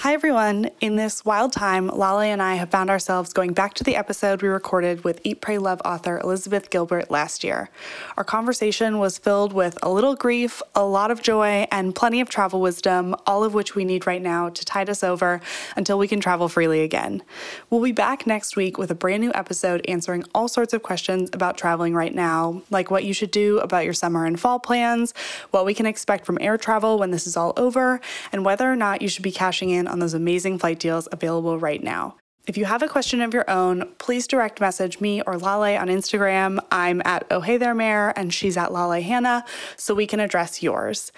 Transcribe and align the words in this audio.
Hi, 0.00 0.14
everyone. 0.14 0.70
In 0.80 0.96
this 0.96 1.26
wild 1.26 1.52
time, 1.52 1.86
Lale 1.88 2.20
and 2.20 2.40
I 2.40 2.54
have 2.54 2.70
found 2.70 2.88
ourselves 2.88 3.34
going 3.34 3.52
back 3.52 3.74
to 3.74 3.84
the 3.84 3.96
episode 3.96 4.40
we 4.40 4.48
recorded 4.48 5.04
with 5.04 5.20
Eat, 5.24 5.42
Pray, 5.42 5.58
Love 5.58 5.82
author 5.84 6.18
Elizabeth 6.18 6.70
Gilbert 6.70 7.10
last 7.10 7.44
year. 7.44 7.68
Our 8.16 8.24
conversation 8.24 8.98
was 8.98 9.18
filled 9.18 9.52
with 9.52 9.78
a 9.82 9.90
little 9.90 10.14
grief, 10.16 10.62
a 10.74 10.84
lot 10.84 11.10
of 11.10 11.20
joy, 11.20 11.66
and 11.70 11.94
plenty 11.94 12.22
of 12.22 12.30
travel 12.30 12.62
wisdom, 12.62 13.14
all 13.26 13.44
of 13.44 13.52
which 13.52 13.74
we 13.74 13.84
need 13.84 14.06
right 14.06 14.22
now 14.22 14.48
to 14.48 14.64
tide 14.64 14.88
us 14.88 15.04
over 15.04 15.42
until 15.76 15.98
we 15.98 16.08
can 16.08 16.18
travel 16.18 16.48
freely 16.48 16.80
again. 16.80 17.22
We'll 17.68 17.82
be 17.82 17.92
back 17.92 18.26
next 18.26 18.56
week 18.56 18.78
with 18.78 18.90
a 18.90 18.94
brand 18.94 19.22
new 19.22 19.32
episode 19.34 19.84
answering 19.86 20.24
all 20.34 20.48
sorts 20.48 20.72
of 20.72 20.82
questions 20.82 21.28
about 21.34 21.58
traveling 21.58 21.92
right 21.92 22.14
now, 22.14 22.62
like 22.70 22.90
what 22.90 23.04
you 23.04 23.12
should 23.12 23.30
do 23.30 23.58
about 23.58 23.84
your 23.84 23.92
summer 23.92 24.24
and 24.24 24.40
fall 24.40 24.60
plans, 24.60 25.12
what 25.50 25.66
we 25.66 25.74
can 25.74 25.84
expect 25.84 26.24
from 26.24 26.38
air 26.40 26.56
travel 26.56 26.98
when 26.98 27.10
this 27.10 27.26
is 27.26 27.36
all 27.36 27.52
over, 27.58 28.00
and 28.32 28.46
whether 28.46 28.72
or 28.72 28.76
not 28.76 29.02
you 29.02 29.08
should 29.08 29.22
be 29.22 29.30
cashing 29.30 29.68
in 29.68 29.89
on 29.90 29.98
those 29.98 30.14
amazing 30.14 30.58
flight 30.58 30.78
deals 30.78 31.08
available 31.12 31.58
right 31.58 31.82
now. 31.82 32.16
If 32.46 32.56
you 32.56 32.64
have 32.64 32.82
a 32.82 32.88
question 32.88 33.20
of 33.20 33.34
your 33.34 33.48
own, 33.48 33.92
please 33.98 34.26
direct 34.26 34.60
message 34.60 35.00
me 35.00 35.22
or 35.22 35.36
Lale 35.36 35.78
on 35.78 35.88
Instagram. 35.88 36.58
I'm 36.72 37.02
at 37.04 37.26
Oh 37.30 37.40
Hey 37.40 37.58
There 37.58 37.74
Mayor 37.74 38.12
and 38.16 38.32
she's 38.32 38.56
at 38.56 38.72
Lale 38.72 39.02
Hannah, 39.02 39.44
so 39.76 39.94
we 39.94 40.06
can 40.06 40.20
address 40.20 40.62
yours. 40.62 41.12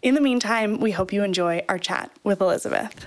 In 0.00 0.14
the 0.14 0.20
meantime, 0.20 0.78
we 0.78 0.92
hope 0.92 1.12
you 1.12 1.24
enjoy 1.24 1.62
our 1.68 1.78
chat 1.78 2.10
with 2.22 2.40
Elizabeth. 2.40 3.06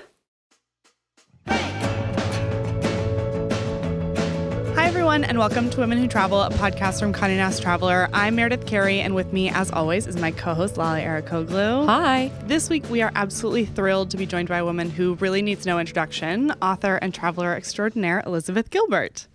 Everyone, 5.11 5.29
and 5.29 5.37
welcome 5.37 5.69
to 5.69 5.81
Women 5.81 5.97
Who 5.97 6.07
Travel, 6.07 6.41
a 6.41 6.49
podcast 6.51 7.01
from 7.01 7.11
Condé 7.11 7.35
Nast 7.35 7.61
Traveler. 7.61 8.07
I'm 8.13 8.33
Meredith 8.33 8.65
Carey, 8.65 9.01
and 9.01 9.13
with 9.13 9.33
me, 9.33 9.49
as 9.49 9.69
always, 9.69 10.07
is 10.07 10.15
my 10.15 10.31
co 10.31 10.53
host, 10.53 10.77
Lale 10.77 11.05
Arikoglu. 11.05 11.85
Hi. 11.85 12.31
This 12.45 12.69
week, 12.69 12.89
we 12.89 13.01
are 13.01 13.11
absolutely 13.13 13.65
thrilled 13.65 14.09
to 14.11 14.17
be 14.17 14.25
joined 14.25 14.47
by 14.47 14.59
a 14.59 14.63
woman 14.63 14.89
who 14.89 15.15
really 15.15 15.41
needs 15.41 15.65
no 15.65 15.79
introduction 15.79 16.53
author 16.61 16.95
and 16.95 17.13
traveler 17.13 17.53
extraordinaire, 17.53 18.23
Elizabeth 18.25 18.69
Gilbert. 18.69 19.27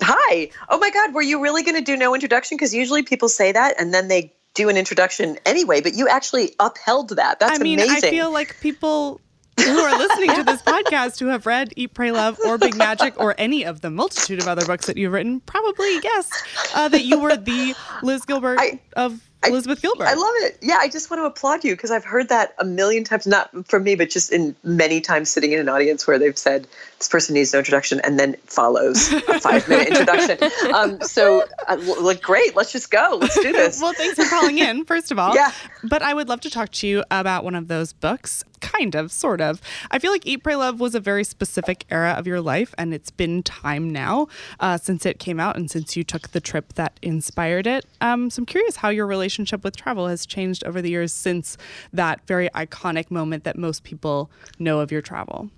Hi. 0.00 0.50
Oh 0.70 0.78
my 0.78 0.88
God, 0.88 1.12
were 1.12 1.20
you 1.20 1.42
really 1.42 1.64
going 1.64 1.76
to 1.76 1.84
do 1.84 1.98
no 1.98 2.14
introduction? 2.14 2.56
Because 2.56 2.74
usually 2.74 3.02
people 3.02 3.28
say 3.28 3.52
that 3.52 3.78
and 3.78 3.92
then 3.92 4.08
they 4.08 4.32
do 4.54 4.70
an 4.70 4.78
introduction 4.78 5.36
anyway, 5.44 5.82
but 5.82 5.92
you 5.92 6.08
actually 6.08 6.54
upheld 6.58 7.10
that. 7.10 7.40
That's 7.40 7.60
I 7.60 7.62
mean, 7.62 7.78
amazing. 7.78 8.08
I 8.08 8.10
feel 8.10 8.32
like 8.32 8.58
people 8.62 9.20
who 9.64 9.78
are 9.78 9.98
listening 9.98 10.34
to 10.36 10.42
this 10.44 10.62
podcast 10.62 11.18
who 11.18 11.26
have 11.26 11.46
read 11.46 11.72
Eat, 11.76 11.94
Pray, 11.94 12.12
Love, 12.12 12.38
or 12.46 12.58
Big 12.58 12.76
Magic, 12.76 13.18
or 13.20 13.34
any 13.38 13.64
of 13.64 13.80
the 13.80 13.90
multitude 13.90 14.40
of 14.40 14.48
other 14.48 14.64
books 14.66 14.86
that 14.86 14.96
you've 14.96 15.12
written, 15.12 15.40
probably 15.40 16.00
guessed 16.00 16.34
uh, 16.74 16.88
that 16.88 17.04
you 17.04 17.18
were 17.20 17.36
the 17.36 17.74
Liz 18.02 18.24
Gilbert 18.24 18.58
I- 18.60 18.80
of 18.96 19.20
I- 19.42 19.48
Elizabeth 19.48 19.80
Gilbert. 19.80 20.04
I 20.04 20.12
love 20.14 20.32
it. 20.40 20.58
Yeah, 20.60 20.76
I 20.80 20.88
just 20.88 21.10
want 21.10 21.20
to 21.20 21.24
applaud 21.24 21.64
you 21.64 21.74
because 21.74 21.90
I've 21.90 22.04
heard 22.04 22.28
that 22.28 22.54
a 22.58 22.64
million 22.64 23.04
times, 23.04 23.26
not 23.26 23.48
from 23.66 23.84
me, 23.84 23.94
but 23.94 24.10
just 24.10 24.30
in 24.30 24.54
many 24.64 25.00
times 25.00 25.30
sitting 25.30 25.52
in 25.52 25.58
an 25.60 25.68
audience 25.70 26.06
where 26.06 26.18
they've 26.18 26.36
said, 26.36 26.66
this 26.98 27.08
person 27.08 27.34
needs 27.34 27.50
no 27.54 27.60
introduction, 27.60 28.00
and 28.04 28.20
then 28.20 28.36
follows 28.44 29.10
a 29.12 29.20
five 29.40 29.66
minute 29.66 29.88
introduction. 29.88 30.38
Um, 30.74 31.00
so, 31.00 31.44
uh, 31.68 31.78
like, 32.02 32.20
great, 32.20 32.54
let's 32.54 32.70
just 32.70 32.90
go. 32.90 33.16
Let's 33.18 33.34
do 33.40 33.50
this. 33.52 33.80
well, 33.80 33.94
thanks 33.94 34.22
for 34.22 34.28
calling 34.28 34.58
in, 34.58 34.84
first 34.84 35.10
of 35.10 35.18
all. 35.18 35.34
Yeah. 35.34 35.52
But 35.84 36.02
I 36.02 36.12
would 36.12 36.28
love 36.28 36.40
to 36.42 36.50
talk 36.50 36.70
to 36.72 36.86
you 36.86 37.02
about 37.10 37.42
one 37.42 37.54
of 37.54 37.66
those 37.68 37.94
books, 37.94 38.44
kind 38.60 38.94
of, 38.94 39.12
sort 39.12 39.40
of. 39.40 39.60
I 39.90 39.98
feel 39.98 40.12
like 40.12 40.26
Eat, 40.26 40.42
Pray, 40.42 40.56
Love 40.56 40.80
was 40.80 40.94
a 40.94 41.00
very 41.00 41.24
specific 41.24 41.84
era 41.90 42.14
of 42.16 42.26
your 42.26 42.40
life, 42.40 42.74
and 42.78 42.94
it's 42.94 43.10
been 43.10 43.42
time 43.42 43.90
now 43.90 44.28
uh, 44.60 44.76
since 44.76 45.04
it 45.06 45.18
came 45.18 45.40
out 45.40 45.56
and 45.56 45.70
since 45.70 45.96
you 45.96 46.04
took 46.04 46.28
the 46.28 46.40
trip 46.40 46.74
that 46.74 46.98
inspired 47.02 47.66
it. 47.66 47.86
Um, 48.00 48.30
so 48.30 48.40
I'm 48.40 48.46
curious 48.46 48.76
how 48.76 48.88
your 48.88 49.06
relationship 49.06 49.64
with 49.64 49.76
travel 49.76 50.08
has 50.08 50.26
changed 50.26 50.64
over 50.64 50.80
the 50.80 50.90
years 50.90 51.12
since 51.12 51.56
that 51.92 52.26
very 52.26 52.48
iconic 52.50 53.10
moment 53.10 53.44
that 53.44 53.56
most 53.56 53.84
people 53.84 54.30
know 54.58 54.80
of 54.80 54.92
your 54.92 55.02
travel. 55.02 55.50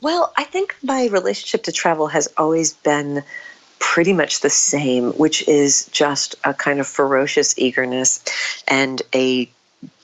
Well, 0.00 0.32
I 0.36 0.44
think 0.44 0.76
my 0.82 1.08
relationship 1.08 1.64
to 1.64 1.72
travel 1.72 2.06
has 2.06 2.28
always 2.36 2.72
been 2.72 3.24
pretty 3.80 4.12
much 4.12 4.40
the 4.40 4.50
same, 4.50 5.12
which 5.12 5.46
is 5.48 5.88
just 5.92 6.34
a 6.44 6.54
kind 6.54 6.80
of 6.80 6.86
ferocious 6.86 7.58
eagerness 7.58 8.22
and 8.66 9.02
a 9.14 9.50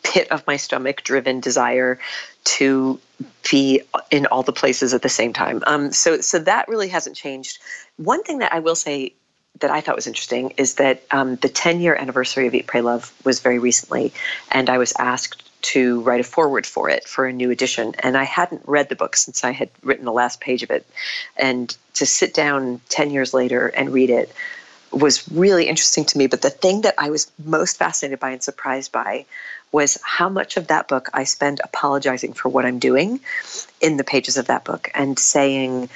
pit 0.04 0.30
of 0.30 0.46
my 0.46 0.56
stomach 0.56 1.02
driven 1.02 1.40
desire 1.40 1.98
to 2.44 3.00
be 3.50 3.80
in 4.10 4.26
all 4.26 4.42
the 4.42 4.52
places 4.52 4.94
at 4.94 5.02
the 5.02 5.08
same 5.08 5.32
time. 5.32 5.62
Um, 5.66 5.90
so, 5.92 6.20
so 6.20 6.38
that 6.38 6.68
really 6.68 6.88
hasn't 6.88 7.16
changed. 7.16 7.58
One 7.96 8.22
thing 8.22 8.38
that 8.38 8.52
I 8.52 8.60
will 8.60 8.76
say 8.76 9.14
that 9.60 9.70
I 9.70 9.80
thought 9.80 9.96
was 9.96 10.06
interesting 10.06 10.50
is 10.56 10.74
that 10.74 11.02
um, 11.10 11.36
the 11.36 11.48
10 11.48 11.80
year 11.80 11.96
anniversary 11.96 12.46
of 12.46 12.54
Eat, 12.54 12.66
Pray, 12.66 12.80
Love 12.80 13.12
was 13.24 13.40
very 13.40 13.58
recently, 13.58 14.12
and 14.50 14.68
I 14.68 14.78
was 14.78 14.92
asked 14.98 15.42
to 15.64 16.02
write 16.02 16.20
a 16.20 16.24
foreword 16.24 16.66
for 16.66 16.90
it 16.90 17.08
for 17.08 17.26
a 17.26 17.32
new 17.32 17.50
edition. 17.50 17.94
And 18.00 18.18
I 18.18 18.24
hadn't 18.24 18.62
read 18.66 18.90
the 18.90 18.96
book 18.96 19.16
since 19.16 19.44
I 19.44 19.52
had 19.52 19.70
written 19.82 20.04
the 20.04 20.12
last 20.12 20.40
page 20.40 20.62
of 20.62 20.70
it. 20.70 20.86
And 21.38 21.74
to 21.94 22.04
sit 22.04 22.34
down 22.34 22.82
10 22.90 23.10
years 23.10 23.32
later 23.32 23.68
and 23.68 23.90
read 23.90 24.10
it 24.10 24.30
was 24.92 25.26
really 25.30 25.66
interesting 25.66 26.04
to 26.04 26.18
me. 26.18 26.26
But 26.26 26.42
the 26.42 26.50
thing 26.50 26.82
that 26.82 26.94
I 26.98 27.08
was 27.08 27.32
most 27.44 27.78
fascinated 27.78 28.20
by 28.20 28.30
and 28.30 28.42
surprised 28.42 28.92
by 28.92 29.24
was 29.74 29.98
how 30.04 30.28
much 30.28 30.56
of 30.56 30.68
that 30.68 30.86
book 30.86 31.10
I 31.12 31.24
spend 31.24 31.60
apologizing 31.64 32.32
for 32.32 32.48
what 32.48 32.64
I'm 32.64 32.78
doing 32.78 33.18
in 33.80 33.96
the 33.96 34.04
pages 34.04 34.36
of 34.36 34.46
that 34.46 34.64
book 34.64 34.88
and 34.94 35.18
saying, 35.18 35.90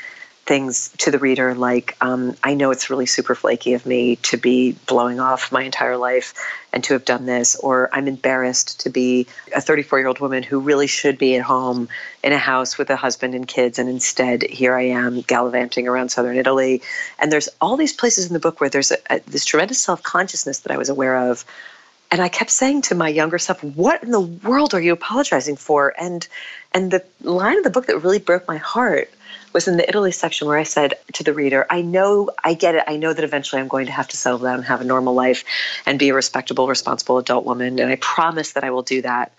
things 0.48 0.88
to 0.96 1.10
the 1.10 1.18
reader 1.18 1.54
like 1.54 1.94
um, 2.00 2.34
i 2.42 2.54
know 2.54 2.70
it's 2.70 2.88
really 2.88 3.04
super 3.04 3.34
flaky 3.34 3.74
of 3.74 3.84
me 3.84 4.16
to 4.16 4.38
be 4.38 4.72
blowing 4.86 5.20
off 5.20 5.52
my 5.52 5.62
entire 5.62 5.98
life 5.98 6.32
and 6.72 6.82
to 6.82 6.94
have 6.94 7.04
done 7.04 7.26
this 7.26 7.54
or 7.56 7.90
i'm 7.92 8.08
embarrassed 8.08 8.80
to 8.80 8.88
be 8.88 9.26
a 9.54 9.60
34 9.60 9.98
year 9.98 10.08
old 10.08 10.20
woman 10.20 10.42
who 10.42 10.58
really 10.58 10.86
should 10.86 11.18
be 11.18 11.36
at 11.36 11.42
home 11.42 11.86
in 12.24 12.32
a 12.32 12.38
house 12.38 12.78
with 12.78 12.88
a 12.88 12.96
husband 12.96 13.34
and 13.34 13.46
kids 13.46 13.78
and 13.78 13.90
instead 13.90 14.42
here 14.42 14.74
i 14.74 14.80
am 14.84 15.20
gallivanting 15.20 15.86
around 15.86 16.08
southern 16.08 16.38
italy. 16.38 16.80
And 17.18 17.30
there's 17.30 17.50
all 17.60 17.76
these 17.76 17.92
places 17.92 18.26
in 18.26 18.32
the 18.32 18.40
book 18.40 18.58
where 18.58 18.70
there's 18.70 18.90
a, 18.90 18.96
a, 19.10 19.20
this 19.26 19.44
tremendous 19.44 19.80
self-consciousness 19.80 20.60
that 20.60 20.72
i 20.72 20.78
was 20.78 20.88
aware 20.88 21.30
of 21.30 21.44
and 22.10 22.22
I 22.22 22.28
kept 22.28 22.50
saying 22.50 22.82
to 22.82 22.94
my 22.94 23.08
younger 23.08 23.38
self, 23.38 23.62
"What 23.62 24.02
in 24.02 24.10
the 24.10 24.20
world 24.20 24.74
are 24.74 24.80
you 24.80 24.92
apologizing 24.92 25.56
for?" 25.56 25.94
And 25.98 26.26
and 26.72 26.90
the 26.90 27.04
line 27.22 27.58
of 27.58 27.64
the 27.64 27.70
book 27.70 27.86
that 27.86 27.98
really 27.98 28.18
broke 28.18 28.48
my 28.48 28.56
heart 28.56 29.10
was 29.52 29.68
in 29.68 29.76
the 29.76 29.88
Italy 29.88 30.12
section 30.12 30.46
where 30.46 30.58
I 30.58 30.62
said 30.62 30.94
to 31.14 31.24
the 31.24 31.32
reader, 31.32 31.66
"I 31.70 31.82
know, 31.82 32.30
I 32.44 32.54
get 32.54 32.74
it. 32.74 32.84
I 32.86 32.96
know 32.96 33.12
that 33.12 33.24
eventually 33.24 33.60
I'm 33.60 33.68
going 33.68 33.86
to 33.86 33.92
have 33.92 34.08
to 34.08 34.16
settle 34.16 34.38
down 34.38 34.56
and 34.56 34.64
have 34.64 34.80
a 34.80 34.84
normal 34.84 35.14
life 35.14 35.44
and 35.86 35.98
be 35.98 36.10
a 36.10 36.14
respectable, 36.14 36.66
responsible 36.68 37.18
adult 37.18 37.44
woman, 37.44 37.78
and 37.78 37.90
I 37.90 37.96
promise 37.96 38.52
that 38.52 38.64
I 38.64 38.70
will 38.70 38.82
do 38.82 39.02
that." 39.02 39.32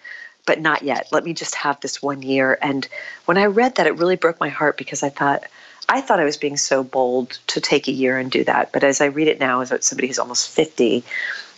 But 0.46 0.62
not 0.62 0.82
yet. 0.82 1.08
Let 1.12 1.26
me 1.26 1.34
just 1.34 1.54
have 1.56 1.80
this 1.80 2.02
one 2.02 2.24
year. 2.24 2.58
And 2.62 2.88
when 3.26 3.38
I 3.38 3.46
read 3.46 3.76
that, 3.76 3.86
it 3.86 3.98
really 3.98 4.16
broke 4.16 4.40
my 4.40 4.50
heart 4.50 4.78
because 4.78 5.04
I 5.04 5.10
thought, 5.10 5.44
I 5.88 6.02
thought 6.02 6.20
I 6.20 6.24
was 6.24 6.38
being 6.38 6.58
so 6.58 6.84
bold 6.84 7.38
to 7.48 7.62
take 7.62 7.88
a 7.88 7.92
year 7.92 8.18
and 8.18 8.32
do 8.32 8.44
that. 8.46 8.72
But 8.72 8.84
as 8.84 9.00
I 9.00 9.06
read 9.06 9.28
it 9.28 9.40
now, 9.40 9.62
as 9.62 9.72
somebody 9.82 10.08
who's 10.08 10.18
almost 10.18 10.50
50, 10.50 11.04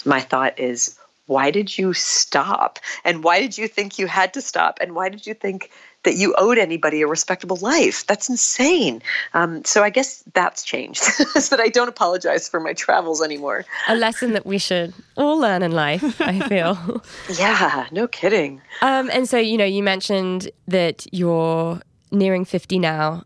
my 0.04 0.20
thought 0.20 0.60
is, 0.60 0.98
why 1.32 1.50
did 1.50 1.78
you 1.78 1.94
stop? 1.94 2.78
And 3.06 3.24
why 3.24 3.40
did 3.40 3.58
you 3.58 3.68
think 3.70 3.98
you 3.98 4.06
had 4.08 4.34
to 4.34 4.42
stop? 4.42 4.80
And 4.82 4.94
why 4.96 5.08
did 5.08 5.26
you 5.26 5.34
think 5.34 5.72
that 6.04 6.16
you 6.16 6.36
owed 6.38 6.58
anybody 6.58 7.02
a 7.02 7.08
respectable 7.08 7.56
life? 7.62 8.06
That's 8.06 8.28
insane. 8.28 9.02
Um, 9.34 9.64
so 9.64 9.82
I 9.82 9.90
guess 9.92 10.24
that's 10.34 10.62
changed, 10.64 11.04
is 11.36 11.48
that 11.50 11.62
I 11.62 11.70
don't 11.70 11.88
apologize 11.88 12.50
for 12.50 12.60
my 12.60 12.74
travels 12.74 13.22
anymore. 13.22 13.64
A 13.88 13.96
lesson 13.96 14.34
that 14.34 14.46
we 14.46 14.58
should 14.58 14.94
all 15.16 15.38
learn 15.38 15.64
in 15.64 15.72
life, 15.72 16.20
I 16.20 16.40
feel. 16.50 17.02
Yeah, 17.40 17.88
no 17.92 18.08
kidding. 18.08 18.62
um, 18.82 19.10
and 19.14 19.30
so, 19.30 19.38
you 19.38 19.58
know, 19.58 19.66
you 19.78 19.84
mentioned 19.84 20.52
that 20.68 21.08
you're 21.14 21.80
nearing 22.12 22.44
50 22.44 22.78
now. 22.80 23.24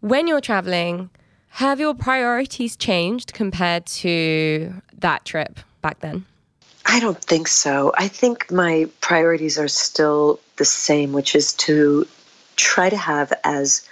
When 0.00 0.28
you're 0.28 0.42
traveling, 0.42 1.08
have 1.48 1.80
your 1.80 1.94
priorities 1.94 2.76
changed 2.76 3.32
compared 3.32 3.86
to 4.02 4.74
that 4.98 5.24
trip 5.24 5.58
back 5.80 6.00
then? 6.00 6.26
I 6.86 7.00
don't 7.00 7.20
think 7.22 7.48
so. 7.48 7.92
I 7.98 8.08
think 8.08 8.50
my 8.50 8.88
priorities 9.00 9.58
are 9.58 9.68
still 9.68 10.40
the 10.56 10.64
same, 10.64 11.12
which 11.12 11.34
is 11.34 11.52
to 11.54 12.06
try 12.54 12.88
to 12.88 12.96
have 12.96 13.32
as 13.44 13.86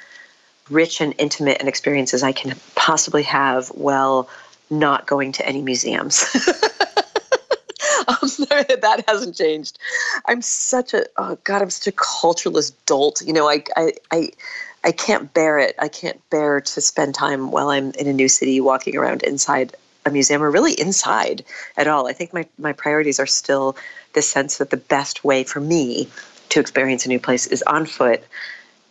rich 0.70 1.00
and 1.00 1.14
intimate 1.18 1.60
an 1.60 1.68
experience 1.68 2.14
as 2.14 2.22
I 2.22 2.32
can 2.32 2.56
possibly 2.76 3.24
have 3.24 3.68
while 3.68 4.28
not 4.70 5.06
going 5.06 5.32
to 5.32 5.46
any 5.46 5.60
museums. 5.60 6.22
um, 8.08 8.16
that 8.48 9.04
hasn't 9.08 9.36
changed. 9.36 9.78
I'm 10.26 10.40
such 10.40 10.94
a 10.94 11.06
oh 11.16 11.36
god, 11.44 11.62
I'm 11.62 11.70
such 11.70 11.88
a 11.88 11.96
cultureless 11.96 12.70
dolt. 12.86 13.22
You 13.22 13.32
know, 13.32 13.48
I 13.48 13.64
I 13.76 13.92
I 14.10 14.30
I 14.84 14.92
can't 14.92 15.32
bear 15.34 15.58
it. 15.58 15.74
I 15.78 15.88
can't 15.88 16.20
bear 16.30 16.60
to 16.60 16.80
spend 16.80 17.14
time 17.14 17.50
while 17.50 17.70
I'm 17.70 17.90
in 17.92 18.06
a 18.06 18.12
new 18.12 18.28
city 18.28 18.60
walking 18.60 18.96
around 18.96 19.22
inside 19.24 19.76
a 20.06 20.10
museum 20.10 20.42
or 20.42 20.50
really 20.50 20.72
inside 20.72 21.44
at 21.76 21.86
all. 21.86 22.06
I 22.06 22.12
think 22.12 22.32
my, 22.32 22.46
my 22.58 22.72
priorities 22.72 23.18
are 23.18 23.26
still 23.26 23.76
the 24.12 24.22
sense 24.22 24.58
that 24.58 24.70
the 24.70 24.76
best 24.76 25.24
way 25.24 25.44
for 25.44 25.60
me 25.60 26.08
to 26.50 26.60
experience 26.60 27.04
a 27.06 27.08
new 27.08 27.18
place 27.18 27.46
is 27.46 27.62
on 27.62 27.86
foot 27.86 28.22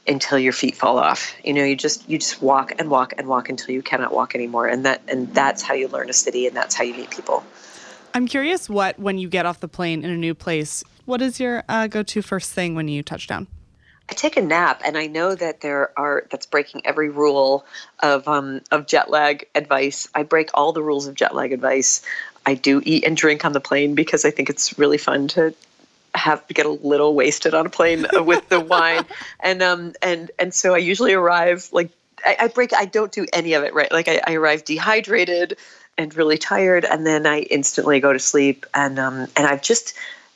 until 0.08 0.38
your 0.38 0.54
feet 0.54 0.76
fall 0.76 1.00
off. 1.00 1.34
You 1.44 1.54
know, 1.54 1.64
you 1.64 1.76
just 1.76 2.10
you 2.10 2.18
just 2.18 2.42
walk 2.42 2.74
and 2.78 2.90
walk 2.90 3.14
and 3.18 3.28
walk 3.28 3.50
until 3.50 3.74
you 3.74 3.82
cannot 3.82 4.14
walk 4.14 4.36
anymore. 4.36 4.68
And 4.68 4.86
that 4.86 5.02
and 5.08 5.34
that's 5.34 5.62
how 5.62 5.74
you 5.74 5.88
learn 5.88 6.10
a 6.10 6.14
city 6.14 6.46
and 6.48 6.56
that's 6.56 6.76
how 6.76 6.84
you 6.84 6.94
meet 6.94 7.10
people. 7.10 7.44
I'm 8.14 8.28
curious 8.28 8.70
what, 8.70 9.00
when 9.00 9.18
you 9.18 9.28
get 9.28 9.46
off 9.46 9.60
the 9.60 9.68
plane 9.68 10.04
in 10.04 10.12
a 10.12 10.18
new 10.18 10.36
place, 10.36 10.84
what 11.06 11.22
is 11.22 11.40
your 11.40 11.64
uh, 11.68 11.88
go 11.88 12.04
to 12.04 12.22
first 12.22 12.52
thing 12.52 12.76
when 12.76 12.88
you 12.88 13.02
touch 13.02 13.28
down? 13.28 13.48
I 14.10 14.14
take 14.14 14.36
a 14.38 14.42
nap, 14.42 14.82
and 14.86 14.98
I 14.98 15.08
know 15.08 15.34
that 15.34 15.62
there 15.62 15.98
are 15.98 16.26
that's 16.30 16.46
breaking 16.46 16.82
every 16.86 17.10
rule 17.10 17.66
of 18.02 18.28
um, 18.28 18.62
of 18.70 18.86
jet 18.86 19.10
lag 19.10 19.48
advice. 19.56 20.08
I 20.14 20.24
break 20.24 20.50
all 20.54 20.74
the 20.74 20.84
rules 20.84 21.08
of 21.08 21.16
jet 21.16 21.34
lag 21.34 21.54
advice. 21.54 22.02
I 22.46 22.56
do 22.56 22.82
eat 22.84 23.06
and 23.06 23.16
drink 23.16 23.46
on 23.46 23.54
the 23.54 23.62
plane 23.62 23.96
because 23.96 24.26
I 24.26 24.32
think 24.32 24.50
it's 24.50 24.78
really 24.78 24.98
fun 24.98 25.30
to 25.30 25.54
have 26.14 26.46
to 26.48 26.54
get 26.54 26.66
a 26.66 26.70
little 26.70 27.16
wasted 27.16 27.54
on 27.54 27.66
a 27.66 27.70
plane 27.70 28.06
with 28.14 28.48
the 28.50 28.60
wine, 28.60 29.06
and 29.40 29.62
um 29.62 29.94
and 30.02 30.32
and 30.38 30.54
so 30.54 30.76
I 30.76 30.80
usually 30.80 31.14
arrive 31.14 31.70
like 31.72 31.90
I, 32.26 32.36
I 32.42 32.48
break. 32.50 32.74
I 32.74 32.86
don't 32.86 33.12
do 33.12 33.26
any 33.32 33.54
of 33.54 33.64
it 33.64 33.74
right. 33.74 33.92
Like 33.92 34.10
I, 34.10 34.22
I 34.28 34.34
arrive 34.34 34.66
dehydrated 34.66 35.58
and 35.98 36.14
really 36.16 36.38
tired, 36.38 36.84
and 36.84 37.06
then 37.06 37.26
I 37.26 37.42
instantly 37.42 38.02
go 38.02 38.12
to 38.12 38.20
sleep. 38.20 38.66
And 38.74 39.00
um 39.00 39.28
and 39.38 39.48
I've 39.48 39.62
just 39.62 39.94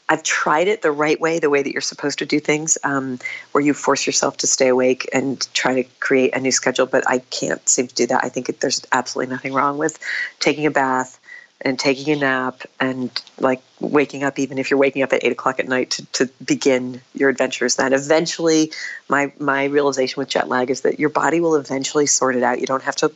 I've 0.09 0.23
tried 0.23 0.67
it 0.67 0.81
the 0.81 0.91
right 0.91 1.19
way, 1.19 1.39
the 1.39 1.49
way 1.49 1.61
that 1.61 1.71
you're 1.71 1.81
supposed 1.81 2.19
to 2.19 2.25
do 2.25 2.39
things, 2.39 2.77
um, 2.83 3.19
where 3.51 3.63
you 3.63 3.73
force 3.73 4.05
yourself 4.05 4.37
to 4.37 4.47
stay 4.47 4.69
awake 4.69 5.07
and 5.13 5.47
try 5.53 5.81
to 5.81 5.89
create 5.99 6.35
a 6.35 6.39
new 6.39 6.51
schedule. 6.51 6.85
But 6.85 7.03
I 7.09 7.19
can't 7.19 7.67
seem 7.67 7.87
to 7.87 7.95
do 7.95 8.07
that. 8.07 8.23
I 8.23 8.29
think 8.29 8.47
it, 8.47 8.61
there's 8.61 8.85
absolutely 8.91 9.33
nothing 9.33 9.53
wrong 9.53 9.77
with 9.77 9.99
taking 10.39 10.65
a 10.65 10.71
bath 10.71 11.19
and 11.61 11.79
taking 11.79 12.13
a 12.13 12.19
nap 12.19 12.61
and 12.79 13.09
like 13.39 13.61
waking 13.79 14.23
up, 14.23 14.39
even 14.39 14.57
if 14.57 14.69
you're 14.69 14.79
waking 14.79 15.01
up 15.01 15.11
at 15.11 15.23
eight 15.23 15.31
o'clock 15.31 15.59
at 15.59 15.67
night 15.67 15.91
to, 15.91 16.05
to 16.07 16.29
begin 16.45 17.01
your 17.13 17.29
adventures. 17.29 17.75
Then 17.75 17.93
eventually, 17.93 18.71
my 19.09 19.31
my 19.39 19.65
realization 19.65 20.19
with 20.19 20.29
jet 20.29 20.47
lag 20.47 20.69
is 20.69 20.81
that 20.81 20.99
your 20.99 21.09
body 21.09 21.41
will 21.41 21.55
eventually 21.55 22.05
sort 22.05 22.35
it 22.35 22.43
out. 22.43 22.59
You 22.59 22.67
don't 22.67 22.83
have 22.83 22.95
to 22.97 23.11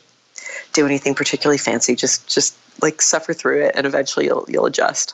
do 0.74 0.86
anything 0.86 1.16
particularly 1.16 1.60
fancy. 1.60 1.96
Just 1.96 2.28
just 2.28 2.58
like 2.82 3.02
suffer 3.02 3.34
through 3.34 3.64
it, 3.66 3.76
and 3.76 3.86
eventually 3.86 4.26
you'll 4.26 4.46
you'll 4.50 4.66
adjust. 4.66 5.14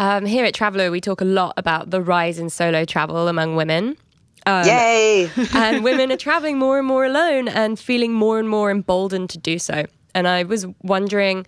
Um, 0.00 0.24
here 0.24 0.46
at 0.46 0.54
Traveller, 0.54 0.90
we 0.90 0.98
talk 0.98 1.20
a 1.20 1.26
lot 1.26 1.52
about 1.58 1.90
the 1.90 2.00
rise 2.00 2.38
in 2.38 2.48
solo 2.48 2.86
travel 2.86 3.28
among 3.28 3.54
women. 3.54 3.98
Um, 4.46 4.66
Yay! 4.66 5.30
and 5.54 5.84
women 5.84 6.10
are 6.10 6.16
traveling 6.16 6.58
more 6.58 6.78
and 6.78 6.86
more 6.86 7.04
alone 7.04 7.48
and 7.48 7.78
feeling 7.78 8.14
more 8.14 8.38
and 8.38 8.48
more 8.48 8.70
emboldened 8.70 9.28
to 9.28 9.36
do 9.36 9.58
so. 9.58 9.84
And 10.14 10.26
I 10.26 10.44
was 10.44 10.66
wondering, 10.82 11.44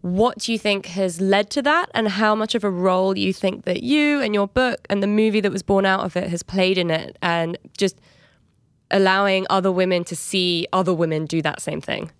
what 0.00 0.38
do 0.38 0.50
you 0.50 0.58
think 0.58 0.86
has 0.86 1.20
led 1.20 1.48
to 1.50 1.62
that, 1.62 1.88
and 1.94 2.08
how 2.08 2.34
much 2.34 2.56
of 2.56 2.64
a 2.64 2.70
role 2.70 3.16
you 3.16 3.32
think 3.32 3.64
that 3.66 3.84
you 3.84 4.20
and 4.20 4.34
your 4.34 4.48
book 4.48 4.84
and 4.90 5.00
the 5.00 5.06
movie 5.06 5.40
that 5.40 5.52
was 5.52 5.62
born 5.62 5.86
out 5.86 6.00
of 6.00 6.16
it 6.16 6.28
has 6.28 6.42
played 6.42 6.78
in 6.78 6.90
it, 6.90 7.16
and 7.22 7.56
just 7.78 8.00
allowing 8.90 9.46
other 9.48 9.70
women 9.70 10.02
to 10.02 10.16
see 10.16 10.66
other 10.72 10.92
women 10.92 11.24
do 11.24 11.40
that 11.40 11.62
same 11.62 11.80
thing? 11.80 12.10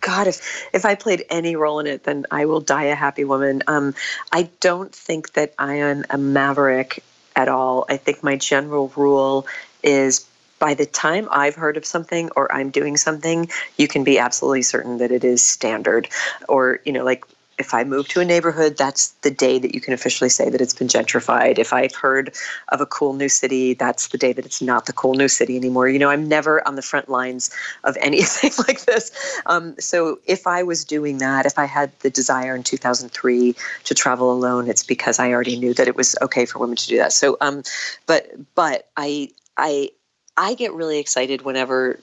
God, 0.00 0.26
if 0.26 0.68
if 0.72 0.84
I 0.84 0.94
played 0.94 1.24
any 1.30 1.56
role 1.56 1.80
in 1.80 1.86
it, 1.86 2.04
then 2.04 2.26
I 2.30 2.44
will 2.44 2.60
die 2.60 2.84
a 2.84 2.94
happy 2.94 3.24
woman. 3.24 3.62
Um, 3.66 3.94
I 4.32 4.50
don't 4.60 4.94
think 4.94 5.32
that 5.32 5.54
I 5.58 5.74
am 5.74 6.04
a 6.10 6.18
maverick 6.18 7.02
at 7.34 7.48
all. 7.48 7.84
I 7.88 7.96
think 7.96 8.22
my 8.22 8.36
general 8.36 8.92
rule 8.96 9.46
is 9.82 10.26
by 10.58 10.74
the 10.74 10.86
time 10.86 11.28
I've 11.30 11.54
heard 11.54 11.76
of 11.76 11.86
something 11.86 12.30
or 12.36 12.52
I'm 12.52 12.70
doing 12.70 12.96
something, 12.96 13.48
you 13.76 13.86
can 13.86 14.02
be 14.04 14.18
absolutely 14.18 14.62
certain 14.62 14.98
that 14.98 15.12
it 15.12 15.24
is 15.24 15.44
standard. 15.44 16.08
Or, 16.48 16.80
you 16.84 16.92
know, 16.92 17.04
like 17.04 17.24
if 17.58 17.74
I 17.74 17.84
move 17.84 18.08
to 18.08 18.20
a 18.20 18.24
neighborhood, 18.24 18.76
that's 18.76 19.08
the 19.22 19.30
day 19.30 19.58
that 19.58 19.74
you 19.74 19.80
can 19.80 19.92
officially 19.92 20.30
say 20.30 20.48
that 20.48 20.60
it's 20.60 20.74
been 20.74 20.88
gentrified. 20.88 21.58
If 21.58 21.72
I've 21.72 21.94
heard 21.94 22.34
of 22.68 22.80
a 22.80 22.86
cool 22.86 23.14
new 23.14 23.28
city, 23.28 23.74
that's 23.74 24.08
the 24.08 24.18
day 24.18 24.32
that 24.32 24.46
it's 24.46 24.62
not 24.62 24.86
the 24.86 24.92
cool 24.92 25.14
new 25.14 25.28
city 25.28 25.56
anymore. 25.56 25.88
You 25.88 25.98
know, 25.98 26.10
I'm 26.10 26.28
never 26.28 26.66
on 26.66 26.76
the 26.76 26.82
front 26.82 27.08
lines 27.08 27.50
of 27.84 27.96
anything 28.00 28.52
like 28.66 28.82
this. 28.82 29.10
Um, 29.46 29.74
so 29.78 30.20
if 30.26 30.46
I 30.46 30.62
was 30.62 30.84
doing 30.84 31.18
that, 31.18 31.46
if 31.46 31.58
I 31.58 31.64
had 31.64 31.90
the 32.00 32.10
desire 32.10 32.54
in 32.54 32.62
2003 32.62 33.54
to 33.84 33.94
travel 33.94 34.32
alone, 34.32 34.68
it's 34.68 34.84
because 34.84 35.18
I 35.18 35.32
already 35.32 35.58
knew 35.58 35.74
that 35.74 35.88
it 35.88 35.96
was 35.96 36.16
okay 36.22 36.46
for 36.46 36.58
women 36.60 36.76
to 36.76 36.86
do 36.86 36.96
that. 36.98 37.12
So, 37.12 37.36
um, 37.40 37.62
but 38.06 38.28
but 38.54 38.88
I 38.96 39.30
I 39.56 39.90
I 40.36 40.54
get 40.54 40.72
really 40.72 40.98
excited 40.98 41.42
whenever 41.42 41.98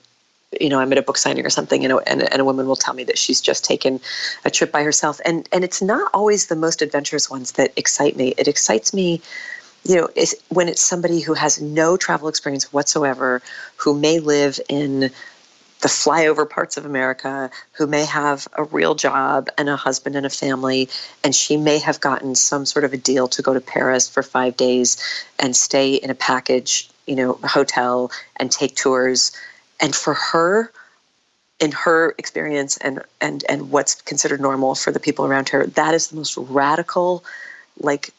you 0.60 0.68
know, 0.68 0.78
I'm 0.78 0.92
at 0.92 0.98
a 0.98 1.02
book 1.02 1.18
signing 1.18 1.44
or 1.44 1.50
something, 1.50 1.82
you 1.82 1.88
know, 1.88 1.98
and, 2.00 2.22
and 2.22 2.40
a 2.40 2.44
woman 2.44 2.66
will 2.66 2.76
tell 2.76 2.94
me 2.94 3.04
that 3.04 3.18
she's 3.18 3.40
just 3.40 3.64
taken 3.64 4.00
a 4.44 4.50
trip 4.50 4.70
by 4.70 4.82
herself. 4.82 5.20
And, 5.24 5.48
and 5.52 5.64
it's 5.64 5.82
not 5.82 6.10
always 6.14 6.46
the 6.46 6.56
most 6.56 6.82
adventurous 6.82 7.28
ones 7.28 7.52
that 7.52 7.72
excite 7.76 8.16
me. 8.16 8.34
It 8.38 8.46
excites 8.46 8.94
me, 8.94 9.20
you 9.84 9.96
know, 9.96 10.08
is 10.14 10.36
when 10.48 10.68
it's 10.68 10.82
somebody 10.82 11.20
who 11.20 11.34
has 11.34 11.60
no 11.60 11.96
travel 11.96 12.28
experience 12.28 12.72
whatsoever, 12.72 13.42
who 13.76 13.98
may 13.98 14.20
live 14.20 14.60
in 14.68 15.10
the 15.82 15.88
flyover 15.88 16.48
parts 16.48 16.76
of 16.76 16.86
America, 16.86 17.50
who 17.72 17.86
may 17.86 18.04
have 18.04 18.48
a 18.54 18.64
real 18.64 18.94
job 18.94 19.48
and 19.58 19.68
a 19.68 19.76
husband 19.76 20.16
and 20.16 20.24
a 20.24 20.30
family, 20.30 20.88
and 21.22 21.34
she 21.34 21.56
may 21.56 21.78
have 21.78 22.00
gotten 22.00 22.34
some 22.34 22.64
sort 22.64 22.84
of 22.84 22.92
a 22.92 22.96
deal 22.96 23.28
to 23.28 23.42
go 23.42 23.52
to 23.52 23.60
Paris 23.60 24.08
for 24.08 24.22
five 24.22 24.56
days 24.56 24.96
and 25.38 25.54
stay 25.54 25.94
in 25.94 26.08
a 26.08 26.14
package, 26.14 26.88
you 27.06 27.14
know, 27.14 27.34
hotel 27.44 28.10
and 28.36 28.50
take 28.50 28.74
tours 28.74 29.32
and 29.80 29.94
for 29.94 30.14
her 30.14 30.72
in 31.58 31.72
her 31.72 32.14
experience 32.18 32.76
and 32.78 33.02
and 33.20 33.44
and 33.48 33.70
what's 33.70 33.94
considered 34.02 34.40
normal 34.40 34.74
for 34.74 34.92
the 34.92 35.00
people 35.00 35.24
around 35.24 35.48
her 35.48 35.66
that 35.66 35.94
is 35.94 36.08
the 36.08 36.16
most 36.16 36.36
radical 36.36 37.24
like 37.80 38.10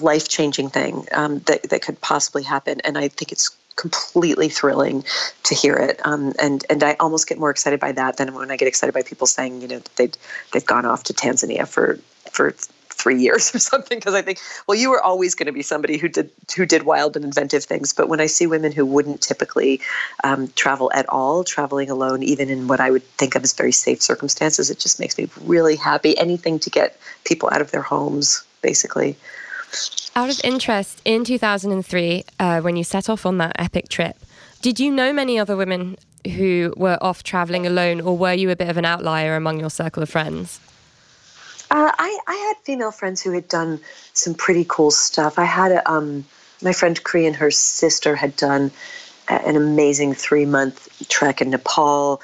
life 0.00 0.28
changing 0.28 0.68
thing 0.68 1.06
um, 1.12 1.38
that, 1.40 1.62
that 1.70 1.82
could 1.82 2.00
possibly 2.00 2.42
happen. 2.42 2.80
And 2.84 2.98
i 2.98 3.08
think 3.08 3.32
it's 3.32 3.50
completely 3.76 4.48
thrilling 4.48 5.04
to 5.42 5.54
hear 5.54 5.74
it. 5.74 6.00
Um, 6.04 6.32
and 6.40 6.64
and 6.70 6.82
i 6.82 6.96
almost 6.98 7.28
get 7.28 7.38
more 7.38 7.50
excited 7.50 7.78
by 7.80 7.92
that 7.92 8.16
than 8.16 8.34
when 8.34 8.50
i 8.50 8.56
get 8.56 8.68
excited 8.68 8.92
by 8.92 9.02
people 9.02 9.26
saying 9.26 9.60
you 9.60 9.68
know 9.68 9.80
they 9.96 10.10
they've 10.52 10.64
gone 10.64 10.86
off 10.86 11.04
to 11.04 11.14
tanzania 11.14 11.66
for 11.68 11.98
for 12.30 12.54
three 13.06 13.22
years 13.22 13.54
or 13.54 13.60
something 13.60 13.98
because 13.98 14.14
I 14.14 14.22
think, 14.22 14.40
well, 14.66 14.76
you 14.76 14.90
were 14.90 15.00
always 15.00 15.36
going 15.36 15.46
to 15.46 15.52
be 15.52 15.62
somebody 15.62 15.96
who 15.96 16.08
did 16.08 16.28
who 16.56 16.66
did 16.66 16.82
wild 16.82 17.14
and 17.14 17.24
inventive 17.24 17.62
things. 17.62 17.92
But 17.92 18.08
when 18.08 18.20
I 18.20 18.26
see 18.26 18.48
women 18.48 18.72
who 18.72 18.84
wouldn't 18.84 19.20
typically 19.20 19.80
um, 20.24 20.48
travel 20.56 20.90
at 20.92 21.08
all, 21.08 21.44
traveling 21.44 21.88
alone, 21.88 22.24
even 22.24 22.50
in 22.50 22.66
what 22.66 22.80
I 22.80 22.90
would 22.90 23.04
think 23.20 23.36
of 23.36 23.44
as 23.44 23.52
very 23.52 23.70
safe 23.70 24.02
circumstances, 24.02 24.70
it 24.70 24.80
just 24.80 24.98
makes 24.98 25.16
me 25.16 25.28
really 25.42 25.76
happy. 25.76 26.18
Anything 26.18 26.58
to 26.58 26.70
get 26.70 26.98
people 27.24 27.48
out 27.52 27.60
of 27.60 27.70
their 27.70 27.82
homes, 27.82 28.44
basically. 28.60 29.16
Out 30.16 30.30
of 30.30 30.40
interest, 30.42 31.00
in 31.04 31.24
2003, 31.24 32.24
uh, 32.40 32.60
when 32.60 32.76
you 32.76 32.84
set 32.84 33.08
off 33.08 33.26
on 33.26 33.38
that 33.38 33.52
epic 33.56 33.88
trip, 33.88 34.16
did 34.62 34.80
you 34.80 34.90
know 34.90 35.12
many 35.12 35.38
other 35.38 35.54
women 35.54 35.96
who 36.36 36.72
were 36.76 36.98
off 37.00 37.22
traveling 37.22 37.66
alone, 37.66 38.00
or 38.00 38.16
were 38.16 38.32
you 38.32 38.50
a 38.50 38.56
bit 38.56 38.68
of 38.68 38.76
an 38.76 38.84
outlier 38.84 39.36
among 39.36 39.60
your 39.60 39.70
circle 39.70 40.02
of 40.02 40.08
friends? 40.08 40.58
Uh, 41.70 41.90
I, 41.98 42.18
I 42.26 42.34
had 42.34 42.56
female 42.64 42.92
friends 42.92 43.22
who 43.22 43.32
had 43.32 43.48
done 43.48 43.80
some 44.12 44.34
pretty 44.34 44.64
cool 44.68 44.90
stuff. 44.90 45.38
I 45.38 45.44
had 45.44 45.72
a, 45.72 45.90
um, 45.90 46.24
my 46.62 46.72
friend 46.72 47.02
Cree 47.02 47.26
and 47.26 47.36
her 47.36 47.50
sister 47.50 48.14
had 48.14 48.36
done 48.36 48.70
an 49.28 49.56
amazing 49.56 50.14
three 50.14 50.46
month 50.46 50.88
trek 51.08 51.40
in 51.40 51.50
Nepal. 51.50 52.20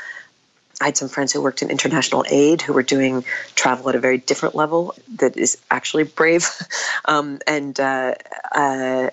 I 0.81 0.87
had 0.87 0.97
some 0.97 1.09
friends 1.09 1.33
who 1.33 1.43
worked 1.43 1.63
in 1.63 1.71
international 1.71 2.25
aid 2.31 2.63
who 2.63 2.73
were 2.73 2.83
doing 2.83 3.25
travel 3.55 3.89
at 3.89 3.95
a 3.95 4.01
very 4.01 4.19
different 4.19 4.55
level 4.55 4.95
that 5.17 5.37
is 5.37 5.59
actually 5.71 6.05
brave. 6.05 6.49
um, 7.05 7.41
and 7.47 7.79
uh, 7.79 8.15
uh, 8.53 9.11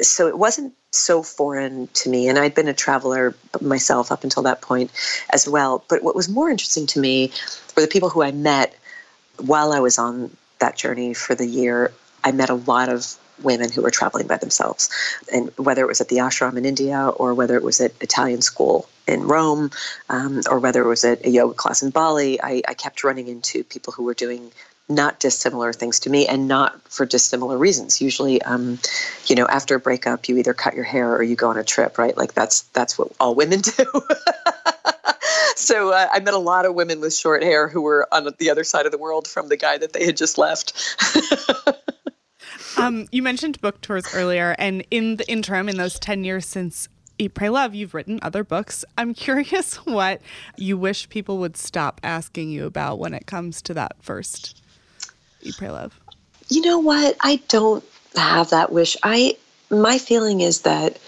so 0.00 0.28
it 0.28 0.38
wasn't 0.38 0.74
so 0.90 1.22
foreign 1.22 1.88
to 1.88 2.08
me. 2.08 2.28
And 2.28 2.38
I'd 2.38 2.54
been 2.54 2.68
a 2.68 2.74
traveler 2.74 3.34
myself 3.60 4.10
up 4.10 4.24
until 4.24 4.42
that 4.44 4.60
point 4.60 4.90
as 5.30 5.48
well. 5.48 5.84
But 5.88 6.02
what 6.02 6.14
was 6.14 6.28
more 6.28 6.50
interesting 6.50 6.86
to 6.88 7.00
me 7.00 7.32
were 7.76 7.82
the 7.82 7.88
people 7.88 8.08
who 8.08 8.22
I 8.22 8.32
met 8.32 8.74
while 9.38 9.72
I 9.72 9.80
was 9.80 9.98
on 9.98 10.30
that 10.58 10.76
journey 10.76 11.14
for 11.14 11.34
the 11.34 11.46
year, 11.46 11.92
I 12.24 12.32
met 12.32 12.50
a 12.50 12.54
lot 12.54 12.88
of 12.88 13.16
women 13.42 13.70
who 13.70 13.82
were 13.82 13.90
traveling 13.90 14.26
by 14.26 14.36
themselves. 14.36 14.90
And 15.32 15.50
whether 15.56 15.82
it 15.82 15.88
was 15.88 16.00
at 16.00 16.08
the 16.08 16.16
ashram 16.16 16.56
in 16.56 16.64
India 16.64 17.08
or 17.08 17.34
whether 17.34 17.56
it 17.56 17.62
was 17.62 17.80
at 17.80 17.92
Italian 18.00 18.42
school 18.42 18.88
in 19.06 19.22
Rome 19.22 19.70
um, 20.08 20.40
or 20.50 20.58
whether 20.58 20.82
it 20.82 20.88
was 20.88 21.04
at 21.04 21.24
a 21.24 21.30
yoga 21.30 21.54
class 21.54 21.82
in 21.82 21.90
Bali, 21.90 22.40
I, 22.42 22.62
I 22.66 22.74
kept 22.74 23.04
running 23.04 23.28
into 23.28 23.64
people 23.64 23.92
who 23.92 24.04
were 24.04 24.14
doing 24.14 24.50
not 24.88 25.20
dissimilar 25.20 25.72
things 25.72 26.00
to 26.00 26.10
me 26.10 26.26
and 26.26 26.48
not 26.48 26.80
for 26.90 27.04
dissimilar 27.04 27.58
reasons. 27.58 28.00
Usually 28.00 28.40
um, 28.42 28.78
you 29.26 29.36
know 29.36 29.46
after 29.46 29.74
a 29.76 29.80
breakup 29.80 30.28
you 30.28 30.38
either 30.38 30.54
cut 30.54 30.74
your 30.74 30.84
hair 30.84 31.14
or 31.14 31.22
you 31.22 31.36
go 31.36 31.50
on 31.50 31.58
a 31.58 31.64
trip 31.64 31.98
right? 31.98 32.16
Like 32.16 32.32
that's 32.32 32.62
that's 32.72 32.98
what 32.98 33.12
all 33.20 33.34
women 33.34 33.60
do 33.76 33.84
so 35.58 35.92
uh, 35.92 36.08
I 36.12 36.20
met 36.20 36.34
a 36.34 36.38
lot 36.38 36.64
of 36.64 36.74
women 36.74 37.00
with 37.00 37.14
short 37.14 37.42
hair 37.42 37.68
who 37.68 37.82
were 37.82 38.06
on 38.12 38.28
the 38.38 38.50
other 38.50 38.64
side 38.64 38.86
of 38.86 38.92
the 38.92 38.98
world 38.98 39.26
from 39.26 39.48
the 39.48 39.56
guy 39.56 39.76
that 39.78 39.92
they 39.92 40.06
had 40.06 40.16
just 40.16 40.38
left. 40.38 40.72
um, 42.78 43.06
you 43.10 43.22
mentioned 43.22 43.60
book 43.60 43.80
tours 43.80 44.06
earlier, 44.14 44.54
and 44.58 44.84
in 44.90 45.16
the 45.16 45.28
interim, 45.28 45.68
in 45.68 45.76
those 45.76 45.98
10 45.98 46.24
years 46.24 46.46
since 46.46 46.88
Eat, 47.18 47.34
Pray, 47.34 47.48
Love, 47.48 47.74
you've 47.74 47.94
written 47.94 48.20
other 48.22 48.44
books. 48.44 48.84
I'm 48.96 49.12
curious 49.26 49.76
what 49.84 50.20
you 50.56 50.78
wish 50.78 51.08
people 51.08 51.38
would 51.38 51.56
stop 51.56 52.00
asking 52.04 52.50
you 52.50 52.64
about 52.64 53.00
when 53.00 53.12
it 53.12 53.26
comes 53.26 53.60
to 53.62 53.74
that 53.74 53.96
first 54.00 54.62
Eat, 55.42 55.56
Pray, 55.58 55.70
Love. 55.70 55.98
You 56.48 56.62
know 56.62 56.78
what? 56.78 57.16
I 57.20 57.36
don't 57.48 57.84
have 58.16 58.50
that 58.50 58.72
wish. 58.72 58.96
I 59.02 59.36
my 59.70 59.98
feeling 59.98 60.40
is 60.40 60.62
that 60.62 60.98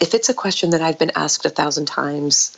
if 0.00 0.14
it's 0.14 0.28
a 0.28 0.34
question 0.34 0.70
that 0.70 0.82
I've 0.82 0.98
been 0.98 1.12
asked 1.14 1.46
a 1.46 1.50
thousand 1.50 1.86
times, 1.86 2.56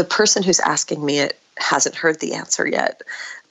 the 0.00 0.04
person 0.04 0.42
who's 0.42 0.60
asking 0.60 1.04
me 1.04 1.18
it 1.18 1.38
hasn't 1.58 1.94
heard 1.94 2.20
the 2.20 2.32
answer 2.32 2.66
yet. 2.66 3.02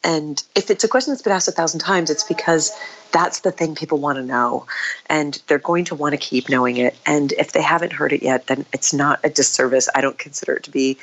And 0.03 0.41
if 0.55 0.71
it's 0.71 0.83
a 0.83 0.87
question 0.87 1.13
that's 1.13 1.21
been 1.21 1.31
asked 1.31 1.47
a 1.47 1.51
thousand 1.51 1.79
times, 1.79 2.09
it's 2.09 2.23
because 2.23 2.71
that's 3.11 3.41
the 3.41 3.51
thing 3.51 3.75
people 3.75 3.99
want 3.99 4.15
to 4.15 4.23
know. 4.23 4.65
And 5.11 5.39
they're 5.45 5.59
going 5.59 5.85
to 5.85 5.93
want 5.93 6.13
to 6.13 6.17
keep 6.17 6.49
knowing 6.49 6.77
it. 6.77 6.97
And 7.05 7.33
if 7.33 7.51
they 7.51 7.61
haven't 7.61 7.93
heard 7.93 8.13
it 8.13 8.23
yet, 8.23 8.47
then 8.47 8.65
it's 8.73 8.95
not 8.95 9.19
a 9.23 9.29
disservice. 9.29 9.87
I 9.93 10.01
don't 10.01 10.17
consider 10.17 10.53
it 10.53 10.63
to 10.63 10.71
be, 10.71 10.97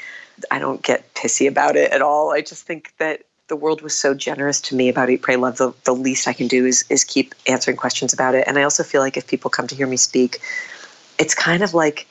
I 0.50 0.58
don't 0.58 0.82
get 0.82 1.14
pissy 1.14 1.46
about 1.46 1.76
it 1.76 1.92
at 1.92 2.02
all. 2.02 2.32
I 2.32 2.40
just 2.40 2.66
think 2.66 2.92
that 2.98 3.22
the 3.46 3.54
world 3.54 3.82
was 3.82 3.96
so 3.96 4.14
generous 4.14 4.60
to 4.62 4.74
me 4.74 4.88
about 4.88 5.10
Eat, 5.10 5.22
Pray, 5.22 5.36
Love. 5.36 5.58
The, 5.58 5.72
the 5.84 5.94
least 5.94 6.26
I 6.26 6.32
can 6.32 6.48
do 6.48 6.66
is, 6.66 6.84
is 6.90 7.04
keep 7.04 7.36
answering 7.46 7.76
questions 7.76 8.12
about 8.12 8.34
it. 8.34 8.48
And 8.48 8.58
I 8.58 8.64
also 8.64 8.82
feel 8.82 9.00
like 9.00 9.16
if 9.16 9.28
people 9.28 9.48
come 9.48 9.68
to 9.68 9.76
hear 9.76 9.86
me 9.86 9.96
speak, 9.96 10.40
it's 11.20 11.36
kind 11.36 11.62
of 11.62 11.72
like, 11.72 12.08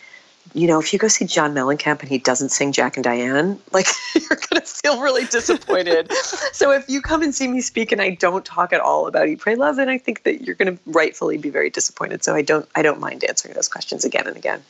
you 0.53 0.67
know, 0.67 0.79
if 0.79 0.93
you 0.93 0.99
go 0.99 1.07
see 1.07 1.25
John 1.25 1.53
Mellencamp 1.53 2.01
and 2.01 2.09
he 2.09 2.17
doesn't 2.17 2.49
sing 2.49 2.71
Jack 2.71 2.95
and 2.95 3.03
Diane, 3.03 3.59
like 3.71 3.87
you're 4.15 4.39
going 4.49 4.61
to 4.61 4.61
feel 4.61 5.01
really 5.01 5.25
disappointed. 5.25 6.11
so 6.53 6.71
if 6.71 6.87
you 6.87 7.01
come 7.01 7.21
and 7.21 7.33
see 7.33 7.47
me 7.47 7.61
speak 7.61 7.91
and 7.91 8.01
I 8.01 8.11
don't 8.11 8.45
talk 8.45 8.71
at 8.71 8.79
all 8.79 9.07
about 9.07 9.27
Eat, 9.27 9.39
Pray, 9.39 9.55
Love, 9.55 9.75
then 9.75 9.89
I 9.89 9.97
think 9.97 10.23
that 10.23 10.43
you're 10.43 10.55
going 10.55 10.75
to 10.75 10.81
rightfully 10.85 11.37
be 11.37 11.49
very 11.49 11.69
disappointed. 11.69 12.23
So 12.23 12.35
I 12.35 12.41
don't, 12.41 12.67
I 12.75 12.81
don't 12.81 12.99
mind 12.99 13.23
answering 13.25 13.53
those 13.53 13.67
questions 13.67 14.05
again 14.05 14.27
and 14.27 14.37
again. 14.37 14.63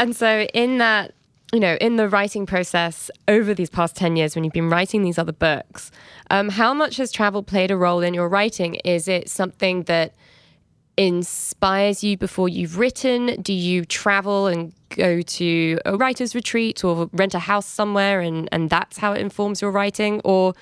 And 0.00 0.16
so 0.16 0.42
in 0.54 0.78
that, 0.78 1.14
you 1.52 1.60
know, 1.60 1.76
in 1.80 1.96
the 1.96 2.08
writing 2.08 2.46
process 2.46 3.10
over 3.28 3.52
these 3.54 3.70
past 3.70 3.94
10 3.94 4.16
years 4.16 4.34
when 4.34 4.42
you've 4.42 4.54
been 4.54 4.70
writing 4.70 5.02
these 5.02 5.18
other 5.18 5.32
books, 5.32 5.90
um, 6.30 6.48
how 6.48 6.72
much 6.72 6.96
has 6.96 7.12
travel 7.12 7.42
played 7.42 7.70
a 7.70 7.76
role 7.76 8.00
in 8.00 8.14
your 8.14 8.28
writing? 8.28 8.76
Is 8.84 9.06
it 9.06 9.28
something 9.28 9.82
that 9.84 10.14
inspires 10.96 12.04
you 12.04 12.16
before 12.16 12.48
you've 12.48 12.78
written? 12.78 13.40
Do 13.40 13.52
you 13.52 13.84
travel 13.84 14.46
and 14.46 14.72
go 14.90 15.22
to 15.22 15.78
a 15.84 15.96
writer's 15.96 16.34
retreat 16.34 16.84
or 16.84 17.08
rent 17.12 17.34
a 17.34 17.38
house 17.38 17.66
somewhere 17.66 18.20
and, 18.20 18.48
and 18.52 18.68
that's 18.68 18.98
how 18.98 19.12
it 19.12 19.20
informs 19.20 19.62
your 19.62 19.70
writing? 19.70 20.20
Or 20.24 20.54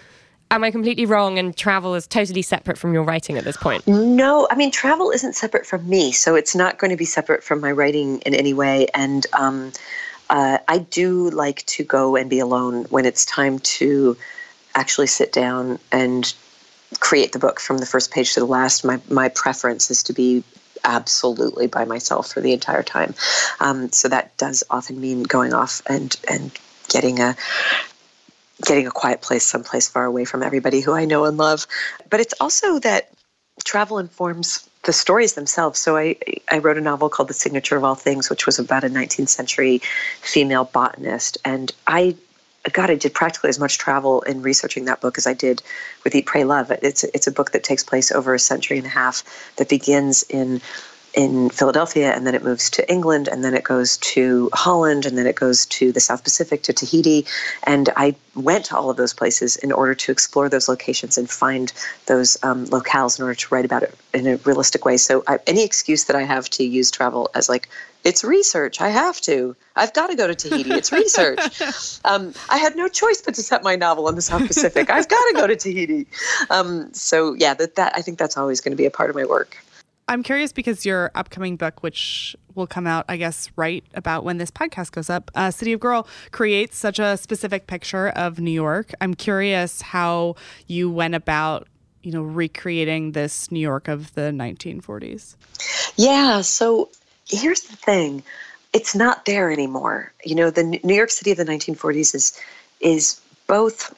am 0.51 0.65
I 0.65 0.71
completely 0.71 1.07
wrong 1.07 1.39
and 1.39 1.57
travel 1.57 1.95
is 1.95 2.07
totally 2.07 2.43
separate 2.43 2.79
from 2.79 2.95
your 2.95 3.03
writing 3.03 3.39
at 3.39 3.45
this 3.45 3.57
point? 3.57 3.87
No, 3.87 4.47
I 4.51 4.55
mean, 4.55 4.71
travel 4.71 5.11
isn't 5.11 5.35
separate 5.35 5.67
from 5.67 5.89
me. 5.89 6.13
So 6.13 6.35
it's 6.35 6.55
not 6.55 6.79
going 6.79 6.91
to 6.91 6.97
be 6.97 7.05
separate 7.05 7.43
from 7.43 7.61
my 7.61 7.73
writing 7.73 8.21
in 8.21 8.35
any 8.35 8.53
way. 8.53 8.87
And 8.95 9.27
um, 9.33 9.73
uh, 10.29 10.59
I 10.69 10.79
do 10.79 11.31
like 11.31 11.67
to 11.67 11.85
go 11.85 12.17
and 12.17 12.31
be 12.31 12.39
alone 12.39 12.85
when 12.85 13.05
it's 13.05 13.25
time 13.25 13.59
to 13.59 14.17
actually 14.75 15.09
sit 15.09 15.33
down 15.33 15.79
and 15.91 16.33
create 16.99 17.33
the 17.33 17.39
book 17.39 17.61
from 17.61 17.79
the 17.79 17.87
first 17.87 18.11
page 18.11 18.35
to 18.35 18.41
the 18.41 18.47
last. 18.47 18.85
My 18.85 19.01
my 19.09 19.29
preference 19.29 19.91
is 19.91 20.03
to 20.05 20.13
be 20.13 20.43
absolutely 20.85 21.67
by 21.67 21.85
myself 21.85 22.33
for 22.33 22.41
the 22.41 22.53
entire 22.53 22.83
time. 22.83 23.15
Um, 23.61 23.93
so 23.93 24.09
that 24.09 24.37
does 24.39 24.65
often 24.71 25.01
mean 25.01 25.23
going 25.23 25.53
off 25.53 25.83
and 25.87 26.17
and 26.29 26.51
getting 26.89 27.21
a 27.21 27.37
getting 28.65 28.87
a 28.87 28.91
quiet 28.91 29.23
place 29.23 29.45
someplace 29.45 29.89
far 29.89 30.05
away 30.05 30.25
from 30.25 30.43
everybody 30.43 30.81
who 30.81 30.93
I 30.93 31.05
know 31.05 31.25
and 31.25 31.37
love. 31.37 31.67
But 32.11 32.21
it's 32.21 32.35
also 32.41 32.79
that 32.81 33.11
travel 33.65 33.99
informs 33.99 34.69
the 34.85 34.93
stories 34.93 35.35
themselves. 35.35 35.79
So 35.79 35.97
I 35.97 36.17
I 36.51 36.59
wrote 36.59 36.79
a 36.79 36.83
novel 36.83 37.09
called 37.09 37.29
The 37.29 37.35
Signature 37.35 37.77
of 37.77 37.85
All 37.85 37.95
Things, 37.95 38.31
which 38.31 38.47
was 38.47 38.59
about 38.59 38.85
a 38.85 38.89
19th 38.89 39.29
century 39.29 39.81
female 40.23 40.65
botanist, 40.65 41.39
and 41.45 41.73
I 41.87 42.17
God, 42.73 42.91
I 42.91 42.95
did 42.95 43.15
practically 43.15 43.49
as 43.49 43.59
much 43.59 43.79
travel 43.79 44.21
in 44.23 44.43
researching 44.43 44.85
that 44.85 45.01
book 45.01 45.17
as 45.17 45.27
I 45.27 45.33
did 45.33 45.63
with 46.05 46.15
Eat, 46.15 46.27
Pray, 46.27 46.45
Love. 46.45 46.71
It's 46.71 47.05
it's 47.05 47.27
a 47.27 47.33
book 47.33 47.53
that 47.53 47.65
takes 47.65 47.83
place 47.83 48.13
over 48.13 48.35
a 48.35 48.39
century 48.39 48.77
and 48.77 48.87
a 48.87 48.91
half 48.91 49.55
that 49.57 49.69
begins 49.69 50.25
in 50.29 50.61
in 51.15 51.51
Philadelphia, 51.51 52.13
and 52.15 52.27
then 52.27 52.35
it 52.35 52.43
moves 52.43 52.71
to 52.71 52.91
England, 52.91 53.29
and 53.29 53.45
then 53.45 53.55
it 53.55 53.65
goes 53.65 53.97
to 53.99 54.49
Holland, 54.53 55.07
and 55.07 55.19
then 55.19 55.27
it 55.27 55.35
goes 55.35 55.67
to 55.67 55.93
the 55.93 56.01
South 56.01 56.23
Pacific 56.23 56.63
to 56.63 56.73
Tahiti. 56.73 57.27
And 57.65 57.91
I 57.97 58.15
went 58.35 58.67
to 58.67 58.77
all 58.77 58.91
of 58.91 58.97
those 58.97 59.13
places 59.13 59.57
in 59.57 59.73
order 59.73 59.95
to 59.95 60.13
explore 60.13 60.49
those 60.49 60.69
locations 60.69 61.19
and 61.19 61.29
find 61.29 61.73
those 62.07 62.37
um, 62.43 62.67
locales 62.67 63.19
in 63.19 63.25
order 63.25 63.35
to 63.35 63.55
write 63.55 63.65
about 63.65 63.83
it 63.83 63.95
in 64.15 64.27
a 64.27 64.37
realistic 64.39 64.85
way. 64.85 64.97
So 64.97 65.25
I, 65.27 65.39
any 65.47 65.65
excuse 65.65 66.05
that 66.05 66.17
I 66.17 66.23
have 66.23 66.49
to 66.51 66.65
use 66.65 66.91
travel 66.91 67.31
as 67.35 67.49
like 67.49 67.69
it's 68.03 68.25
research. 68.25 68.81
I 68.81 68.89
have 68.89 69.21
to. 69.23 69.55
I've 69.77 69.93
got 69.93 70.09
to 70.09 70.17
go 70.17 70.27
to 70.27 70.35
Tahiti. 70.35 70.71
It's 70.71 70.91
research. 70.91 71.41
um, 72.05 72.33
I 72.49 72.57
had 72.57 72.75
no 72.75 72.89
choice 72.89 73.21
but 73.21 73.35
to 73.35 73.43
set 73.43 73.63
my 73.63 73.77
novel 73.77 74.09
in 74.09 74.15
the 74.15 74.23
South 74.23 74.47
Pacific. 74.47 74.89
I've 74.91 75.09
got 75.09 75.23
to 75.29 75.33
go 75.35 75.47
to 75.47 75.57
Tahiti. 75.57 76.07
Um, 76.49 76.93
so 76.95 77.35
yeah, 77.35 77.53
that, 77.55 77.75
that 77.75 77.93
I 77.95 78.01
think 78.01 78.19
that's 78.19 78.39
always 78.39 78.61
going 78.61 78.73
to 78.73 78.77
be 78.77 78.87
a 78.87 78.91
part 78.91 79.11
of 79.11 79.17
my 79.17 79.27
work. 79.27 79.59
I'm 80.11 80.25
curious 80.25 80.53
because 80.53 80.85
your 80.85 81.13
upcoming 81.15 81.55
book, 81.55 81.85
which 81.85 82.35
will 82.57 82.67
come 82.67 82.85
out, 82.85 83.05
I 83.09 83.17
guess, 83.17 83.49
right 83.55 83.85
about 83.95 84.25
when 84.25 84.39
this 84.39 84.51
podcast 84.51 84.91
goes 84.91 85.09
up, 85.09 85.31
uh, 85.37 85.53
City 85.53 85.73
of 85.73 85.79
Girls, 85.79 86.09
creates 86.33 86.77
such 86.77 86.99
a 86.99 87.17
specific 87.17 87.69
picture 87.69 88.09
of 88.09 88.41
New 88.41 88.51
York. 88.51 88.93
I'm 89.01 89.15
curious 89.15 89.81
how 89.81 90.35
you 90.67 90.91
went 90.91 91.15
about, 91.15 91.69
you 92.03 92.11
know, 92.11 92.23
recreating 92.23 93.13
this 93.13 93.53
New 93.53 93.61
York 93.61 93.87
of 93.87 94.13
the 94.15 94.33
1940s. 94.33 95.37
Yeah. 95.95 96.41
So 96.41 96.89
here's 97.29 97.61
the 97.61 97.77
thing 97.77 98.25
it's 98.73 98.97
not 98.97 99.27
there 99.27 99.53
anymore. 99.53 100.13
You 100.25 100.35
know, 100.35 100.51
the 100.51 100.65
New 100.65 100.95
York 100.95 101.11
City 101.11 101.31
of 101.31 101.37
the 101.37 101.45
1940s 101.45 102.17
is 102.17 102.41
is 102.81 103.21
both 103.47 103.95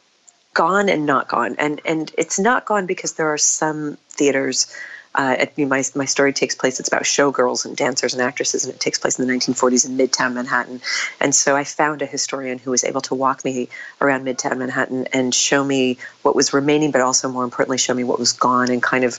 gone 0.52 0.90
and 0.90 1.06
not 1.06 1.28
gone, 1.28 1.56
and 1.58 1.80
and 1.86 2.12
it's 2.18 2.38
not 2.38 2.66
gone 2.66 2.84
because 2.84 3.14
there 3.14 3.32
are 3.32 3.38
some 3.38 3.96
theaters. 4.10 4.70
Uh, 5.14 5.44
my 5.58 5.84
my 5.94 6.04
story 6.04 6.32
takes 6.32 6.54
place. 6.54 6.80
It's 6.80 6.88
about 6.88 7.02
showgirls 7.02 7.64
and 7.64 7.76
dancers 7.76 8.14
and 8.14 8.22
actresses, 8.22 8.64
and 8.64 8.74
it 8.74 8.80
takes 8.80 8.98
place 8.98 9.18
in 9.18 9.26
the 9.26 9.32
1940s 9.32 9.86
in 9.86 9.96
Midtown 9.96 10.34
Manhattan. 10.34 10.80
And 11.20 11.34
so 11.34 11.56
I 11.56 11.64
found 11.64 12.02
a 12.02 12.06
historian 12.06 12.58
who 12.58 12.70
was 12.70 12.84
able 12.84 13.02
to 13.02 13.14
walk 13.14 13.44
me 13.44 13.68
around 14.00 14.24
Midtown 14.24 14.58
Manhattan 14.58 15.06
and 15.12 15.34
show 15.34 15.64
me 15.64 15.98
what 16.22 16.34
was 16.34 16.52
remaining, 16.52 16.90
but 16.90 17.00
also 17.00 17.28
more 17.28 17.44
importantly, 17.44 17.78
show 17.78 17.94
me 17.94 18.04
what 18.04 18.18
was 18.18 18.32
gone, 18.32 18.70
and 18.70 18.82
kind 18.82 19.04
of 19.04 19.18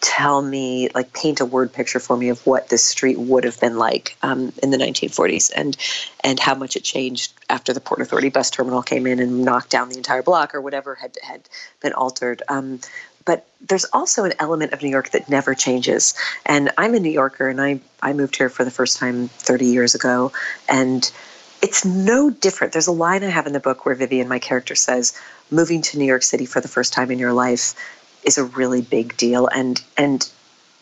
tell 0.00 0.42
me, 0.42 0.88
like, 0.94 1.12
paint 1.14 1.40
a 1.40 1.44
word 1.44 1.72
picture 1.72 1.98
for 1.98 2.16
me 2.16 2.28
of 2.28 2.46
what 2.46 2.68
this 2.68 2.84
street 2.84 3.18
would 3.18 3.44
have 3.44 3.58
been 3.60 3.76
like 3.76 4.16
um, 4.22 4.52
in 4.62 4.70
the 4.70 4.76
1940s, 4.76 5.50
and 5.56 5.76
and 6.22 6.38
how 6.38 6.54
much 6.54 6.76
it 6.76 6.84
changed 6.84 7.32
after 7.50 7.72
the 7.72 7.80
Port 7.80 8.00
Authority 8.00 8.28
bus 8.28 8.50
terminal 8.50 8.82
came 8.82 9.06
in 9.06 9.20
and 9.20 9.44
knocked 9.44 9.70
down 9.70 9.88
the 9.88 9.96
entire 9.96 10.22
block 10.22 10.54
or 10.54 10.60
whatever 10.60 10.94
had 10.94 11.16
had 11.22 11.48
been 11.80 11.92
altered. 11.92 12.42
Um, 12.48 12.80
but 13.26 13.46
there's 13.60 13.84
also 13.92 14.24
an 14.24 14.32
element 14.38 14.72
of 14.72 14.82
New 14.82 14.88
York 14.88 15.10
that 15.10 15.28
never 15.28 15.54
changes. 15.54 16.14
And 16.46 16.70
I'm 16.78 16.94
a 16.94 17.00
New 17.00 17.10
Yorker, 17.10 17.48
and 17.48 17.60
I 17.60 17.80
I 18.02 18.14
moved 18.14 18.36
here 18.36 18.48
for 18.48 18.64
the 18.64 18.70
first 18.70 18.96
time 18.96 19.28
30 19.28 19.66
years 19.66 19.94
ago, 19.94 20.32
and 20.68 21.10
it's 21.60 21.84
no 21.84 22.30
different. 22.30 22.72
There's 22.72 22.86
a 22.86 22.92
line 22.92 23.22
I 23.24 23.28
have 23.28 23.46
in 23.46 23.52
the 23.52 23.60
book 23.60 23.84
where 23.84 23.94
Vivian, 23.94 24.28
my 24.28 24.38
character, 24.38 24.74
says, 24.74 25.12
"Moving 25.50 25.82
to 25.82 25.98
New 25.98 26.06
York 26.06 26.22
City 26.22 26.46
for 26.46 26.62
the 26.62 26.68
first 26.68 26.94
time 26.94 27.10
in 27.10 27.18
your 27.18 27.34
life." 27.34 27.74
is 28.26 28.38
a 28.38 28.44
really 28.44 28.82
big 28.82 29.16
deal 29.16 29.46
and 29.54 29.82
and 29.96 30.28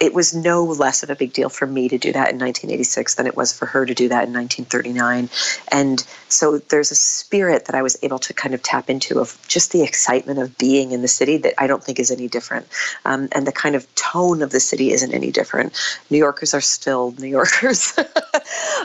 it 0.00 0.14
was 0.14 0.34
no 0.34 0.64
less 0.64 1.02
of 1.02 1.10
a 1.10 1.16
big 1.16 1.32
deal 1.32 1.48
for 1.48 1.66
me 1.66 1.88
to 1.88 1.98
do 1.98 2.12
that 2.12 2.30
in 2.30 2.38
1986 2.38 3.14
than 3.14 3.26
it 3.26 3.36
was 3.36 3.56
for 3.56 3.66
her 3.66 3.86
to 3.86 3.94
do 3.94 4.08
that 4.08 4.26
in 4.28 4.32
1939 4.32 5.28
and 5.72 6.06
so 6.28 6.58
there's 6.58 6.90
a 6.90 6.96
spirit 6.96 7.66
that 7.66 7.74
i 7.74 7.82
was 7.82 7.96
able 8.02 8.18
to 8.18 8.32
kind 8.32 8.54
of 8.54 8.62
tap 8.62 8.90
into 8.90 9.18
of 9.20 9.38
just 9.48 9.72
the 9.72 9.82
excitement 9.82 10.38
of 10.38 10.56
being 10.58 10.92
in 10.92 11.02
the 11.02 11.08
city 11.08 11.36
that 11.36 11.54
i 11.58 11.66
don't 11.66 11.82
think 11.84 11.98
is 11.98 12.10
any 12.10 12.28
different. 12.28 12.66
Um, 13.04 13.28
and 13.32 13.46
the 13.46 13.52
kind 13.52 13.74
of 13.74 13.92
tone 13.94 14.42
of 14.42 14.50
the 14.50 14.60
city 14.60 14.90
isn't 14.92 15.12
any 15.12 15.30
different. 15.30 15.72
New 16.10 16.18
yorkers 16.18 16.54
are 16.54 16.60
still 16.60 17.14
new 17.18 17.28
yorkers. 17.28 17.98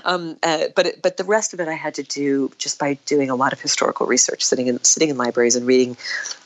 Um, 0.06 0.38
uh, 0.44 0.66
but 0.76 0.86
it, 0.86 1.02
but 1.02 1.18
the 1.18 1.26
rest 1.26 1.54
of 1.54 1.60
it 1.60 1.68
i 1.68 1.74
had 1.74 1.96
to 1.96 2.04
do 2.04 2.50
just 2.58 2.80
by 2.80 2.94
doing 3.06 3.30
a 3.30 3.36
lot 3.36 3.52
of 3.52 3.60
historical 3.60 4.08
research 4.08 4.46
sitting 4.46 4.68
in 4.68 4.82
sitting 4.82 5.10
in 5.10 5.18
libraries 5.18 5.58
and 5.58 5.68
reading 5.68 5.98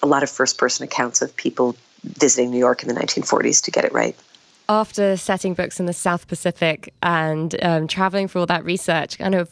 a 0.01 0.07
lot 0.07 0.23
of 0.23 0.29
first 0.29 0.57
person 0.57 0.83
accounts 0.83 1.21
of 1.21 1.35
people 1.35 1.75
visiting 2.03 2.49
New 2.49 2.57
York 2.57 2.81
in 2.81 2.89
the 2.89 2.95
1940s 2.95 3.63
to 3.63 3.71
get 3.71 3.85
it 3.85 3.93
right. 3.93 4.15
After 4.69 5.17
setting 5.17 5.53
books 5.53 5.79
in 5.79 5.85
the 5.85 5.93
South 5.93 6.27
Pacific 6.27 6.93
and 7.03 7.55
um, 7.63 7.87
traveling 7.87 8.27
for 8.27 8.39
all 8.39 8.45
that 8.45 8.63
research, 8.63 9.17
kind 9.17 9.35
of 9.35 9.51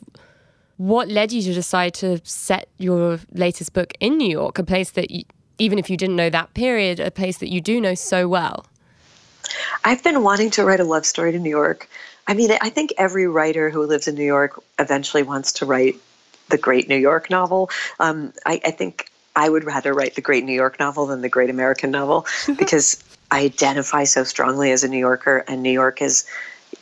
what 0.78 1.10
led 1.10 1.32
you 1.32 1.42
to 1.44 1.54
decide 1.54 1.94
to 1.96 2.20
set 2.24 2.70
your 2.78 3.20
latest 3.34 3.74
book 3.74 3.94
in 4.00 4.18
New 4.18 4.30
York, 4.30 4.58
a 4.58 4.64
place 4.64 4.92
that 4.92 5.12
you, 5.12 5.24
even 5.60 5.78
if 5.78 5.90
you 5.90 5.98
didn't 5.98 6.16
know 6.16 6.30
that 6.30 6.54
period, 6.54 7.00
a 7.00 7.12
place 7.12 7.38
that 7.40 7.50
you 7.50 7.62
do 7.62 7.80
know 7.80 7.94
so 7.94 8.28
well? 8.28 8.66
I've 9.84 10.04
been 10.04 10.24
wanting 10.24 10.50
to 10.52 10.64
write 10.64 10.80
a 10.80 10.84
love 10.84 11.06
story 11.06 11.34
to 11.34 11.40
New 11.40 11.50
York. 11.50 11.88
I 12.28 12.34
mean, 12.34 12.52
I 12.62 12.70
think 12.70 12.94
every 12.98 13.28
writer 13.28 13.70
who 13.70 13.86
lives 13.86 14.08
in 14.08 14.16
New 14.16 14.24
York 14.24 14.60
eventually 14.80 15.24
wants 15.24 15.52
to 15.54 15.66
write 15.66 15.98
the 16.50 16.58
great 16.58 16.88
New 16.88 16.98
York 16.98 17.30
novel. 17.30 17.70
Um, 18.00 18.34
I, 18.46 18.62
I, 18.66 18.72
think 18.72 19.11
I 19.36 19.50
would 19.50 19.64
rather 19.64 19.94
write 19.94 20.16
the 20.16 20.22
great 20.22 20.44
New 20.44 20.54
York 20.54 20.80
novel 20.80 21.06
than 21.06 21.22
the 21.22 21.30
great 21.30 21.50
American 21.50 21.92
novel 21.92 22.26
because 22.58 23.04
I 23.30 23.42
identify 23.42 24.04
so 24.04 24.24
strongly 24.24 24.72
as 24.72 24.84
a 24.84 24.90
New 24.90 25.00
Yorker, 25.00 25.44
and 25.48 25.64
New 25.64 25.72
York 25.72 26.02
is 26.02 26.26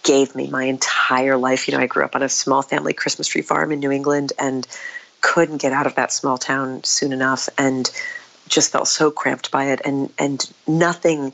gave 0.04 0.36
me 0.36 0.48
my 0.48 0.64
entire 0.64 1.38
life. 1.38 1.68
You 1.68 1.76
know, 1.76 1.82
I 1.82 1.88
grew 1.88 2.04
up 2.04 2.16
on 2.16 2.24
a 2.24 2.30
small 2.30 2.62
family 2.62 2.94
Christmas 2.94 3.28
tree 3.28 3.42
farm 3.42 3.72
in 3.72 3.80
New 3.80 3.92
England 3.92 4.34
and 4.40 4.68
couldn't 5.22 5.62
get 5.62 5.74
out 5.74 5.86
of 5.86 5.96
that 5.96 6.12
small 6.12 6.38
town 6.38 6.84
soon 6.84 7.12
enough 7.12 7.50
and 7.58 7.92
just 8.48 8.72
felt 8.72 8.88
so 8.88 9.12
cramped 9.12 9.52
by 9.52 9.66
it 9.66 9.82
and 9.86 10.12
and 10.18 10.52
nothing 10.68 11.34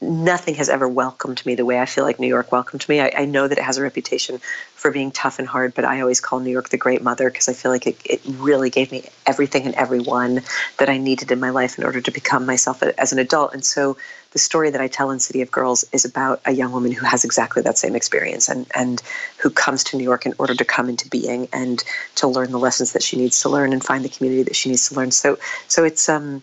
nothing 0.00 0.54
has 0.54 0.68
ever 0.68 0.88
welcomed 0.88 1.44
me 1.44 1.56
the 1.56 1.64
way 1.64 1.80
I 1.80 1.86
feel 1.86 2.04
like 2.04 2.20
New 2.20 2.28
York 2.28 2.52
welcomed 2.52 2.88
me. 2.88 3.00
I, 3.00 3.12
I, 3.16 3.24
know 3.24 3.48
that 3.48 3.58
it 3.58 3.64
has 3.64 3.78
a 3.78 3.82
reputation 3.82 4.38
for 4.74 4.92
being 4.92 5.10
tough 5.10 5.40
and 5.40 5.48
hard, 5.48 5.74
but 5.74 5.84
I 5.84 6.00
always 6.00 6.20
call 6.20 6.38
New 6.38 6.52
York 6.52 6.68
the 6.68 6.76
great 6.76 7.02
mother 7.02 7.28
because 7.28 7.48
I 7.48 7.52
feel 7.52 7.72
like 7.72 7.86
it, 7.86 7.96
it 8.04 8.20
really 8.24 8.70
gave 8.70 8.92
me 8.92 9.08
everything 9.26 9.66
and 9.66 9.74
everyone 9.74 10.42
that 10.78 10.88
I 10.88 10.98
needed 10.98 11.32
in 11.32 11.40
my 11.40 11.50
life 11.50 11.78
in 11.78 11.84
order 11.84 12.00
to 12.00 12.10
become 12.12 12.46
myself 12.46 12.80
as 12.82 13.12
an 13.12 13.18
adult. 13.18 13.54
And 13.54 13.64
so 13.64 13.96
the 14.30 14.38
story 14.38 14.70
that 14.70 14.80
I 14.80 14.86
tell 14.86 15.10
in 15.10 15.18
City 15.18 15.42
of 15.42 15.50
Girls 15.50 15.84
is 15.92 16.04
about 16.04 16.40
a 16.44 16.52
young 16.52 16.70
woman 16.70 16.92
who 16.92 17.04
has 17.04 17.24
exactly 17.24 17.62
that 17.62 17.76
same 17.76 17.96
experience 17.96 18.48
and, 18.48 18.66
and 18.76 19.02
who 19.38 19.50
comes 19.50 19.82
to 19.84 19.96
New 19.96 20.04
York 20.04 20.26
in 20.26 20.34
order 20.38 20.54
to 20.54 20.64
come 20.64 20.88
into 20.88 21.08
being 21.08 21.48
and 21.52 21.82
to 22.16 22.28
learn 22.28 22.52
the 22.52 22.58
lessons 22.58 22.92
that 22.92 23.02
she 23.02 23.16
needs 23.16 23.42
to 23.42 23.48
learn 23.48 23.72
and 23.72 23.82
find 23.82 24.04
the 24.04 24.08
community 24.08 24.44
that 24.44 24.54
she 24.54 24.68
needs 24.68 24.88
to 24.90 24.94
learn. 24.94 25.10
So 25.10 25.38
so 25.66 25.82
it's 25.82 26.08
um 26.08 26.42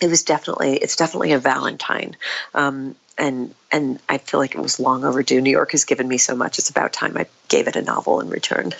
it 0.00 0.08
was 0.08 0.22
definitely 0.22 0.76
it's 0.76 0.96
definitely 0.96 1.32
a 1.32 1.38
Valentine. 1.38 2.16
Um, 2.54 2.96
and 3.18 3.54
and 3.70 4.00
I 4.08 4.18
feel 4.18 4.40
like 4.40 4.54
it 4.54 4.60
was 4.60 4.80
long 4.80 5.04
overdue. 5.04 5.40
New 5.40 5.50
York 5.50 5.72
has 5.72 5.84
given 5.84 6.08
me 6.08 6.16
so 6.18 6.34
much; 6.34 6.58
it's 6.58 6.70
about 6.70 6.92
time 6.92 7.16
I 7.16 7.26
gave 7.48 7.68
it 7.68 7.76
a 7.76 7.82
novel 7.82 8.20
in 8.20 8.30
return. 8.30 8.72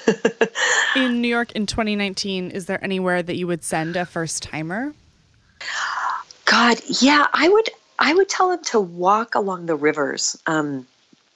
in 0.97 1.21
New 1.21 1.29
York 1.29 1.53
in 1.53 1.67
2019, 1.67 2.51
is 2.51 2.67
there 2.67 2.83
anywhere 2.83 3.23
that 3.23 3.37
you 3.37 3.47
would 3.47 3.63
send 3.63 3.97
a 3.97 4.07
first 4.07 4.43
timer? 4.43 4.95
God, 6.47 6.81
yeah, 7.01 7.27
I 7.33 7.49
would. 7.49 7.71
I 7.99 8.15
would 8.15 8.31
tell 8.31 8.49
them 8.49 8.65
to 8.65 8.81
walk 8.81 9.35
along 9.35 9.67
the 9.67 9.77
rivers. 9.77 10.41
Um, 10.47 10.87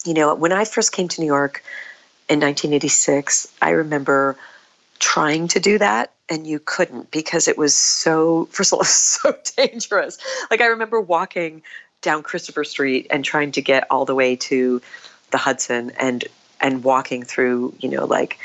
you 0.06 0.14
know, 0.14 0.34
when 0.34 0.52
I 0.52 0.64
first 0.64 0.92
came 0.92 1.08
to 1.08 1.20
New 1.20 1.26
York 1.26 1.62
in 2.30 2.40
1986, 2.40 3.52
I 3.60 3.70
remember 3.70 4.36
trying 5.04 5.46
to 5.46 5.60
do 5.60 5.76
that 5.76 6.12
and 6.30 6.46
you 6.46 6.58
couldn't 6.58 7.10
because 7.10 7.46
it 7.46 7.58
was 7.58 7.74
so 7.74 8.46
first 8.46 8.72
of 8.72 8.78
all 8.78 8.84
so 8.86 9.36
dangerous. 9.54 10.16
Like 10.50 10.62
i 10.62 10.66
remember 10.66 10.98
walking 10.98 11.62
down 12.00 12.22
christopher 12.22 12.64
street 12.64 13.06
and 13.10 13.22
trying 13.22 13.52
to 13.52 13.60
get 13.60 13.86
all 13.90 14.06
the 14.06 14.14
way 14.14 14.34
to 14.34 14.80
the 15.30 15.36
hudson 15.36 15.92
and 15.98 16.24
and 16.58 16.82
walking 16.84 17.22
through 17.22 17.74
you 17.80 17.90
know 17.90 18.06
like 18.06 18.38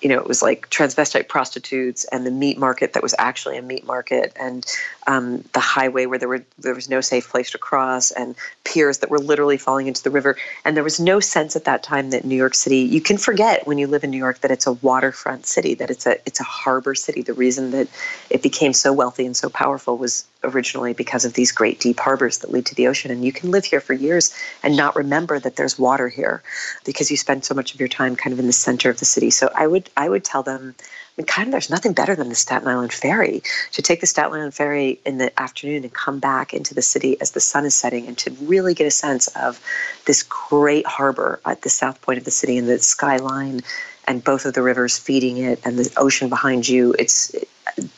you 0.00 0.08
know, 0.08 0.18
it 0.18 0.26
was 0.26 0.42
like 0.42 0.70
transvestite 0.70 1.28
prostitutes 1.28 2.04
and 2.04 2.24
the 2.24 2.30
meat 2.30 2.56
market 2.56 2.92
that 2.92 3.02
was 3.02 3.14
actually 3.18 3.56
a 3.58 3.62
meat 3.62 3.84
market, 3.84 4.32
and 4.38 4.64
um, 5.06 5.42
the 5.54 5.60
highway 5.60 6.06
where 6.06 6.18
there 6.18 6.28
were 6.28 6.44
there 6.58 6.74
was 6.74 6.88
no 6.88 7.00
safe 7.00 7.28
place 7.28 7.50
to 7.50 7.58
cross, 7.58 8.10
and 8.12 8.36
piers 8.64 8.98
that 8.98 9.10
were 9.10 9.18
literally 9.18 9.56
falling 9.56 9.88
into 9.88 10.02
the 10.02 10.10
river. 10.10 10.36
And 10.64 10.76
there 10.76 10.84
was 10.84 11.00
no 11.00 11.18
sense 11.18 11.56
at 11.56 11.64
that 11.64 11.82
time 11.82 12.10
that 12.10 12.24
New 12.24 12.36
York 12.36 12.54
City. 12.54 12.78
You 12.78 13.00
can 13.00 13.18
forget 13.18 13.66
when 13.66 13.78
you 13.78 13.88
live 13.88 14.04
in 14.04 14.10
New 14.10 14.18
York 14.18 14.40
that 14.40 14.50
it's 14.50 14.66
a 14.66 14.72
waterfront 14.74 15.46
city, 15.46 15.74
that 15.74 15.90
it's 15.90 16.06
a 16.06 16.16
it's 16.26 16.40
a 16.40 16.44
harbor 16.44 16.94
city. 16.94 17.22
The 17.22 17.34
reason 17.34 17.72
that 17.72 17.88
it 18.30 18.42
became 18.42 18.72
so 18.72 18.92
wealthy 18.92 19.26
and 19.26 19.36
so 19.36 19.48
powerful 19.48 19.98
was 19.98 20.24
originally 20.44 20.92
because 20.92 21.24
of 21.24 21.34
these 21.34 21.52
great 21.52 21.80
deep 21.80 21.98
harbors 21.98 22.38
that 22.38 22.52
lead 22.52 22.66
to 22.66 22.74
the 22.74 22.86
ocean. 22.86 23.10
And 23.10 23.24
you 23.24 23.32
can 23.32 23.50
live 23.50 23.64
here 23.64 23.80
for 23.80 23.92
years 23.92 24.34
and 24.62 24.76
not 24.76 24.96
remember 24.96 25.38
that 25.40 25.56
there's 25.56 25.78
water 25.78 26.08
here 26.08 26.42
because 26.84 27.10
you 27.10 27.16
spend 27.16 27.44
so 27.44 27.54
much 27.54 27.74
of 27.74 27.80
your 27.80 27.88
time 27.88 28.16
kind 28.16 28.32
of 28.32 28.38
in 28.38 28.46
the 28.46 28.52
center 28.52 28.90
of 28.90 28.98
the 28.98 29.04
city. 29.04 29.30
So 29.30 29.50
I 29.54 29.66
would 29.66 29.90
I 29.96 30.08
would 30.08 30.24
tell 30.24 30.42
them 30.42 30.74
I 30.78 31.22
mean, 31.22 31.26
kind 31.26 31.48
of, 31.48 31.52
there's 31.52 31.70
nothing 31.70 31.94
better 31.94 32.14
than 32.14 32.28
the 32.28 32.36
Staten 32.36 32.68
Island 32.68 32.92
Ferry. 32.92 33.42
To 33.72 33.82
take 33.82 34.00
the 34.00 34.06
Staten 34.06 34.34
Island 34.34 34.54
Ferry 34.54 35.00
in 35.04 35.18
the 35.18 35.36
afternoon 35.40 35.82
and 35.82 35.92
come 35.92 36.20
back 36.20 36.54
into 36.54 36.74
the 36.74 36.82
city 36.82 37.20
as 37.20 37.32
the 37.32 37.40
sun 37.40 37.64
is 37.64 37.74
setting 37.74 38.06
and 38.06 38.16
to 38.18 38.30
really 38.42 38.72
get 38.72 38.86
a 38.86 38.92
sense 38.92 39.26
of 39.28 39.60
this 40.06 40.22
great 40.22 40.86
harbor 40.86 41.40
at 41.44 41.62
the 41.62 41.70
south 41.70 42.00
point 42.02 42.18
of 42.18 42.24
the 42.24 42.30
city 42.30 42.56
and 42.56 42.68
the 42.68 42.78
skyline 42.78 43.62
and 44.06 44.22
both 44.22 44.46
of 44.46 44.54
the 44.54 44.62
rivers 44.62 44.96
feeding 44.96 45.38
it 45.38 45.60
and 45.64 45.76
the 45.76 45.92
ocean 45.96 46.28
behind 46.28 46.68
you. 46.68 46.94
It's 46.98 47.34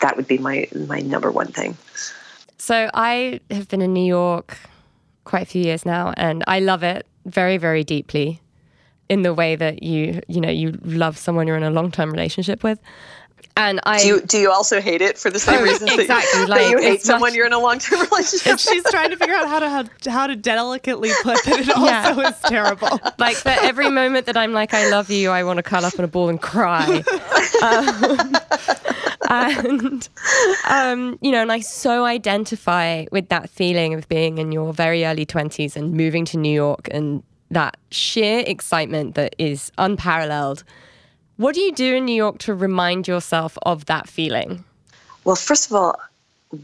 that 0.00 0.16
would 0.16 0.26
be 0.26 0.38
my 0.38 0.66
my 0.88 1.00
number 1.00 1.30
one 1.30 1.48
thing. 1.48 1.76
So 2.60 2.90
I 2.92 3.40
have 3.50 3.68
been 3.68 3.80
in 3.80 3.94
New 3.94 4.04
York 4.04 4.58
quite 5.24 5.44
a 5.44 5.46
few 5.46 5.62
years 5.62 5.86
now, 5.86 6.12
and 6.18 6.44
I 6.46 6.60
love 6.60 6.82
it 6.82 7.06
very, 7.24 7.56
very 7.56 7.84
deeply. 7.84 8.42
In 9.08 9.22
the 9.22 9.32
way 9.32 9.56
that 9.56 9.82
you, 9.82 10.20
you 10.28 10.42
know, 10.42 10.50
you 10.50 10.78
love 10.84 11.16
someone 11.16 11.46
you're 11.46 11.56
in 11.56 11.62
a 11.62 11.70
long 11.70 11.90
term 11.90 12.10
relationship 12.10 12.62
with, 12.62 12.78
and 13.56 13.80
I 13.84 14.00
do. 14.00 14.06
You, 14.06 14.20
do 14.20 14.38
you 14.38 14.50
also 14.50 14.80
hate 14.80 15.02
it 15.02 15.18
for 15.18 15.30
the 15.30 15.38
same 15.38 15.62
reasons 15.64 15.90
exactly, 15.92 16.06
that, 16.06 16.40
you, 16.40 16.46
like, 16.46 16.60
that 16.62 16.70
you 16.70 16.78
hate 16.78 17.02
someone 17.02 17.30
much, 17.30 17.36
you're 17.36 17.46
in 17.46 17.52
a 17.52 17.58
long 17.58 17.78
term 17.78 18.00
relationship? 18.10 18.58
She's 18.58 18.84
trying 18.84 19.10
to 19.10 19.16
figure 19.16 19.34
out 19.34 19.48
how 19.48 19.58
to 19.58 19.68
how, 19.68 19.84
how 20.10 20.26
to 20.26 20.36
delicately 20.36 21.10
put 21.22 21.42
that 21.44 21.60
it 21.60 21.70
also 21.70 21.84
yeah. 21.84 22.28
is 22.28 22.38
terrible. 22.40 23.00
Like 23.18 23.42
that 23.42 23.64
every 23.64 23.90
moment 23.90 24.26
that 24.26 24.36
I'm 24.36 24.52
like 24.52 24.72
I 24.72 24.88
love 24.90 25.10
you, 25.10 25.30
I 25.30 25.44
want 25.44 25.58
to 25.58 25.62
curl 25.62 25.84
up 25.84 25.94
in 25.94 26.04
a 26.04 26.08
ball 26.08 26.28
and 26.28 26.40
cry. 26.40 27.02
Um, 27.62 28.36
and 29.28 30.08
um, 30.68 31.18
you 31.20 31.30
know, 31.30 31.42
and 31.42 31.52
I 31.52 31.60
so 31.60 32.04
identify 32.04 33.04
with 33.12 33.28
that 33.28 33.50
feeling 33.50 33.94
of 33.94 34.08
being 34.08 34.38
in 34.38 34.52
your 34.52 34.72
very 34.72 35.04
early 35.04 35.26
twenties 35.26 35.76
and 35.76 35.92
moving 35.92 36.24
to 36.26 36.38
New 36.38 36.52
York 36.52 36.88
and 36.90 37.22
that 37.50 37.76
sheer 37.90 38.42
excitement 38.46 39.14
that 39.16 39.34
is 39.38 39.70
unparalleled. 39.76 40.64
What 41.40 41.54
do 41.54 41.62
you 41.62 41.72
do 41.72 41.94
in 41.94 42.04
New 42.04 42.14
York 42.14 42.36
to 42.40 42.52
remind 42.52 43.08
yourself 43.08 43.56
of 43.62 43.86
that 43.86 44.10
feeling? 44.10 44.62
Well, 45.24 45.36
first 45.36 45.70
of 45.70 45.74
all, 45.74 45.98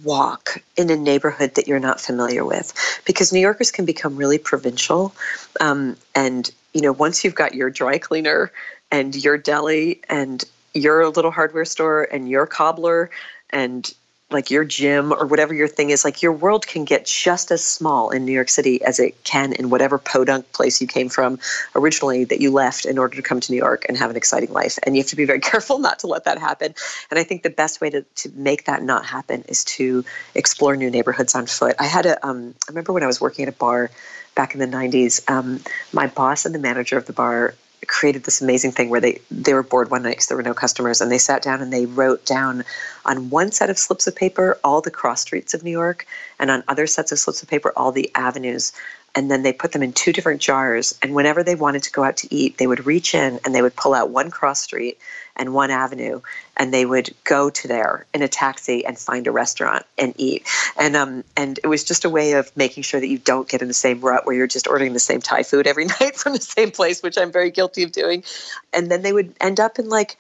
walk 0.05 0.63
in 0.77 0.91
a 0.91 0.97
neighborhood 0.97 1.55
that 1.55 1.67
you're 1.67 1.81
not 1.81 1.99
familiar 1.99 2.45
with 2.45 2.75
because 3.07 3.33
New 3.33 3.41
Yorkers 3.41 3.71
can 3.71 3.87
become 3.87 4.17
really 4.17 4.37
provincial. 4.37 5.15
Um, 5.61 5.97
and, 6.15 6.51
you 6.75 6.83
know, 6.83 6.93
once 6.93 7.25
you've 7.25 7.35
got 7.35 7.55
your 7.55 7.71
dry 7.71 7.97
cleaner 7.97 8.53
and 8.91 9.17
your 9.17 9.39
deli 9.39 10.03
and 10.11 10.45
your 10.75 11.09
little 11.09 11.31
hardware 11.31 11.65
store 11.65 12.03
and 12.13 12.29
your 12.29 12.47
cobbler 12.47 13.09
and 13.49 13.95
like 14.31 14.51
your 14.51 14.65
gym 14.65 15.13
or 15.13 15.25
whatever 15.25 15.55
your 15.55 15.69
thing 15.69 15.91
is, 15.91 16.05
like 16.05 16.21
your 16.21 16.33
world 16.33 16.67
can 16.67 16.85
get 16.85 17.07
just 17.07 17.53
as 17.53 17.65
small 17.65 18.11
in 18.11 18.25
New 18.25 18.33
York 18.33 18.49
City 18.49 18.83
as 18.83 18.99
it 18.99 19.23
can 19.23 19.53
in 19.53 19.71
whatever 19.71 19.99
podunk 19.99 20.51
place 20.53 20.81
you 20.81 20.87
came 20.87 21.09
from 21.09 21.39
originally 21.77 22.25
that 22.25 22.41
you 22.41 22.51
left 22.51 22.85
in 22.85 22.99
order 22.99 23.15
to 23.15 23.23
come 23.23 23.39
to 23.39 23.53
New 23.53 23.59
York 23.59 23.85
and 23.89 23.97
have 23.97 24.11
an 24.11 24.17
exciting 24.17 24.53
life. 24.53 24.79
And 24.83 24.97
you 24.97 25.03
have 25.03 25.11
to 25.11 25.17
be 25.17 25.25
very 25.25 25.41
careful 25.53 25.79
not 25.79 26.01
to 26.01 26.09
let 26.09 26.25
that 26.25 26.39
happen. 26.39 26.75
And 27.11 27.21
I 27.21 27.23
think 27.23 27.45
the 27.45 27.51
best 27.51 27.81
way 27.81 27.89
to, 27.91 28.03
to 28.03 28.31
make 28.31 28.65
that 28.65 28.83
not 28.83 29.07
happen 29.07 29.45
is 29.49 29.63
to 29.65 30.05
explore 30.35 30.77
new 30.77 30.91
neighborhoods 30.91 31.37
on 31.37 31.47
foot. 31.47 31.77
I 31.79 31.87
had 31.87 32.07
a, 32.07 32.27
um, 32.27 32.55
I 32.69 32.73
remember 32.73 32.93
when 32.93 33.05
I 33.05 33.07
was 33.07 33.21
working 33.21 33.45
at 33.45 33.49
a 33.49 33.57
bar 33.57 33.91
back 34.35 34.55
in 34.55 34.61
the 34.61 34.67
90s, 34.67 35.29
um, 35.31 35.61
my 35.93 36.09
boss 36.09 36.45
and 36.45 36.55
the 36.55 36.59
manager 36.59 36.99
of 36.99 37.07
the 37.07 37.13
bar 37.13 37.55
created 37.87 38.25
this 38.25 38.41
amazing 38.41 38.73
thing 38.73 38.89
where 38.89 39.01
they 39.01 39.21
they 39.31 39.55
were 39.55 39.63
bored 39.63 39.91
one 39.91 40.03
night 40.03 40.11
because 40.11 40.27
there 40.27 40.37
were 40.37 40.43
no 40.43 40.55
customers 40.55 41.01
and 41.01 41.11
they 41.11 41.19
sat 41.19 41.43
down 41.43 41.61
and 41.61 41.73
they 41.73 41.87
wrote 41.87 42.25
down 42.25 42.65
on 43.05 43.31
one 43.31 43.53
set 43.53 43.71
of 43.71 43.79
slips 43.79 44.07
of 44.07 44.15
paper 44.15 44.59
all 44.65 44.81
the 44.81 44.91
cross 44.91 45.21
streets 45.23 45.55
of 45.55 45.63
New 45.63 45.71
York 45.71 46.07
and 46.39 46.51
on 46.51 46.65
other 46.69 46.87
sets 46.87 47.13
of 47.13 47.19
slips 47.19 47.43
of 47.43 47.49
paper 47.49 47.73
all 47.77 47.93
the 47.93 48.11
avenues 48.15 48.73
and 49.17 49.31
then 49.31 49.43
they 49.43 49.53
put 49.53 49.73
them 49.73 49.83
in 49.83 49.93
two 49.93 50.13
different 50.13 50.41
jars 50.41 50.97
and 51.03 51.15
whenever 51.15 51.43
they 51.43 51.57
wanted 51.57 51.83
to 51.83 51.91
go 51.91 52.05
out 52.05 52.19
to 52.19 52.33
eat 52.33 52.59
they 52.59 52.67
would 52.67 52.87
reach 52.87 53.15
in 53.15 53.41
and 53.45 53.55
they 53.55 53.63
would 53.63 53.75
pull 53.75 53.95
out 53.95 54.11
one 54.11 54.31
cross 54.31 54.61
street 54.61 54.99
and 55.37 55.53
one 55.53 55.71
avenue 55.71 56.21
and 56.57 56.73
they 56.73 56.87
would 56.87 57.15
go 57.25 57.51
to 57.51 57.69
there 57.69 58.07
in 58.15 58.23
a 58.23 58.29
taxi 58.29 58.85
and 58.85 58.99
find 58.99 59.27
a 59.27 59.33
restaurant 59.33 59.85
and 59.99 60.15
eat. 60.17 60.47
And 60.79 60.97
um 60.97 61.25
and 61.37 61.59
it 61.63 61.67
was 61.67 61.85
just 61.85 62.05
a 62.05 62.11
way 62.11 62.33
of 62.33 62.55
making 62.57 62.83
sure 62.83 63.01
that 63.01 63.09
you 63.09 63.19
don't 63.19 63.49
get 63.49 63.63
in 63.63 63.69
the 63.69 63.75
same 63.75 64.01
rut 64.01 64.27
where 64.27 64.35
you're 64.35 64.47
just 64.47 64.67
ordering 64.67 64.93
the 64.93 65.01
same 65.01 65.21
thai 65.21 65.43
food 65.43 65.67
every 65.67 65.85
night 66.01 66.17
from 66.17 66.33
the 66.33 66.41
same 66.41 66.71
place 66.71 67.03
which 67.03 67.19
i'm 67.19 67.33
very 67.33 67.51
guilty 67.51 67.83
of 67.83 67.93
doing. 67.93 68.25
And 68.73 68.91
then 68.91 69.03
they 69.03 69.13
would 69.13 69.35
end 69.41 69.61
up 69.61 69.79
in 69.79 69.89
like 69.89 70.17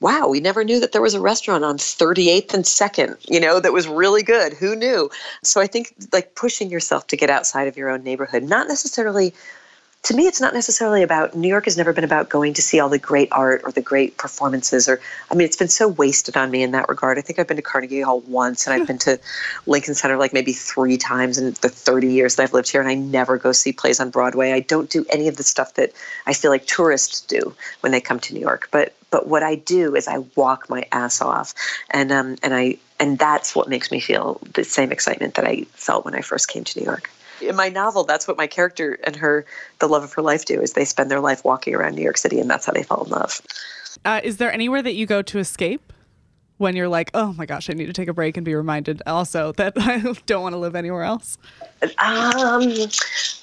wow, 0.00 0.28
we 0.28 0.40
never 0.40 0.64
knew 0.64 0.80
that 0.80 0.92
there 0.92 1.02
was 1.02 1.14
a 1.14 1.20
restaurant 1.20 1.64
on 1.64 1.76
38th 1.76 2.54
and 2.54 2.64
2nd, 2.64 3.30
you 3.30 3.38
know, 3.38 3.60
that 3.60 3.72
was 3.72 3.86
really 3.86 4.22
good. 4.22 4.54
Who 4.54 4.74
knew? 4.74 5.10
So 5.42 5.60
I 5.60 5.66
think 5.66 5.94
like 6.12 6.34
pushing 6.34 6.70
yourself 6.70 7.06
to 7.08 7.16
get 7.16 7.28
outside 7.28 7.68
of 7.68 7.76
your 7.76 7.90
own 7.90 8.02
neighborhood, 8.02 8.42
not 8.42 8.66
necessarily 8.66 9.34
to 10.02 10.14
me, 10.14 10.26
it's 10.26 10.40
not 10.40 10.54
necessarily 10.54 11.02
about 11.02 11.34
New 11.34 11.48
York 11.48 11.66
has 11.66 11.76
never 11.76 11.92
been 11.92 12.04
about 12.04 12.30
going 12.30 12.54
to 12.54 12.62
see 12.62 12.80
all 12.80 12.88
the 12.88 12.98
great 12.98 13.28
art 13.32 13.60
or 13.64 13.70
the 13.70 13.82
great 13.82 14.16
performances. 14.16 14.88
Or, 14.88 14.98
I 15.30 15.34
mean, 15.34 15.44
it's 15.44 15.56
been 15.56 15.68
so 15.68 15.88
wasted 15.88 16.38
on 16.38 16.50
me 16.50 16.62
in 16.62 16.70
that 16.70 16.88
regard. 16.88 17.18
I 17.18 17.20
think 17.20 17.38
I've 17.38 17.46
been 17.46 17.58
to 17.58 17.62
Carnegie 17.62 18.00
Hall 18.00 18.20
once 18.20 18.66
and 18.66 18.72
I've 18.72 18.86
been 18.86 18.98
to 18.98 19.20
Lincoln 19.66 19.94
Center 19.94 20.16
like 20.16 20.32
maybe 20.32 20.54
three 20.54 20.96
times 20.96 21.36
in 21.36 21.50
the 21.60 21.68
30 21.68 22.08
years 22.08 22.36
that 22.36 22.44
I've 22.44 22.54
lived 22.54 22.70
here. 22.70 22.80
And 22.80 22.88
I 22.88 22.94
never 22.94 23.36
go 23.36 23.52
see 23.52 23.72
plays 23.72 24.00
on 24.00 24.08
Broadway. 24.08 24.52
I 24.52 24.60
don't 24.60 24.88
do 24.88 25.04
any 25.10 25.28
of 25.28 25.36
the 25.36 25.42
stuff 25.42 25.74
that 25.74 25.92
I 26.26 26.32
feel 26.32 26.50
like 26.50 26.66
tourists 26.66 27.20
do 27.20 27.54
when 27.80 27.92
they 27.92 28.00
come 28.00 28.20
to 28.20 28.32
New 28.32 28.40
York. 28.40 28.68
But, 28.70 28.94
but 29.10 29.26
what 29.28 29.42
I 29.42 29.56
do 29.56 29.94
is 29.96 30.08
I 30.08 30.18
walk 30.36 30.70
my 30.70 30.84
ass 30.92 31.20
off. 31.20 31.54
And, 31.90 32.12
um, 32.12 32.36
and 32.42 32.54
I, 32.54 32.78
and 32.98 33.18
that's 33.18 33.54
what 33.54 33.68
makes 33.68 33.90
me 33.90 34.00
feel 34.00 34.40
the 34.54 34.64
same 34.64 34.92
excitement 34.92 35.34
that 35.34 35.46
I 35.46 35.62
felt 35.72 36.04
when 36.04 36.14
I 36.14 36.20
first 36.20 36.48
came 36.48 36.64
to 36.64 36.78
New 36.78 36.84
York 36.84 37.10
in 37.42 37.56
my 37.56 37.68
novel, 37.68 38.04
that's 38.04 38.28
what 38.28 38.36
my 38.36 38.46
character 38.46 38.98
and 39.04 39.16
her, 39.16 39.44
the 39.78 39.88
love 39.88 40.02
of 40.02 40.12
her 40.14 40.22
life, 40.22 40.44
do 40.44 40.60
is 40.60 40.72
they 40.74 40.84
spend 40.84 41.10
their 41.10 41.20
life 41.20 41.44
walking 41.44 41.74
around 41.74 41.94
New 41.94 42.02
York 42.02 42.16
City, 42.16 42.40
and 42.40 42.48
that's 42.50 42.66
how 42.66 42.72
they 42.72 42.82
fall 42.82 43.04
in 43.04 43.10
love. 43.10 43.40
Uh, 44.04 44.20
is 44.22 44.36
there 44.36 44.52
anywhere 44.52 44.82
that 44.82 44.94
you 44.94 45.06
go 45.06 45.22
to 45.22 45.38
escape 45.38 45.92
when 46.58 46.76
you're 46.76 46.88
like, 46.88 47.10
oh 47.14 47.32
my 47.32 47.46
gosh, 47.46 47.70
I 47.70 47.72
need 47.72 47.86
to 47.86 47.92
take 47.92 48.08
a 48.08 48.12
break 48.12 48.36
and 48.36 48.44
be 48.44 48.54
reminded 48.54 49.02
also 49.06 49.52
that 49.52 49.74
I 49.76 50.14
don't 50.26 50.42
want 50.42 50.52
to 50.54 50.58
live 50.58 50.76
anywhere 50.76 51.04
else? 51.04 51.38
Um, 51.82 52.72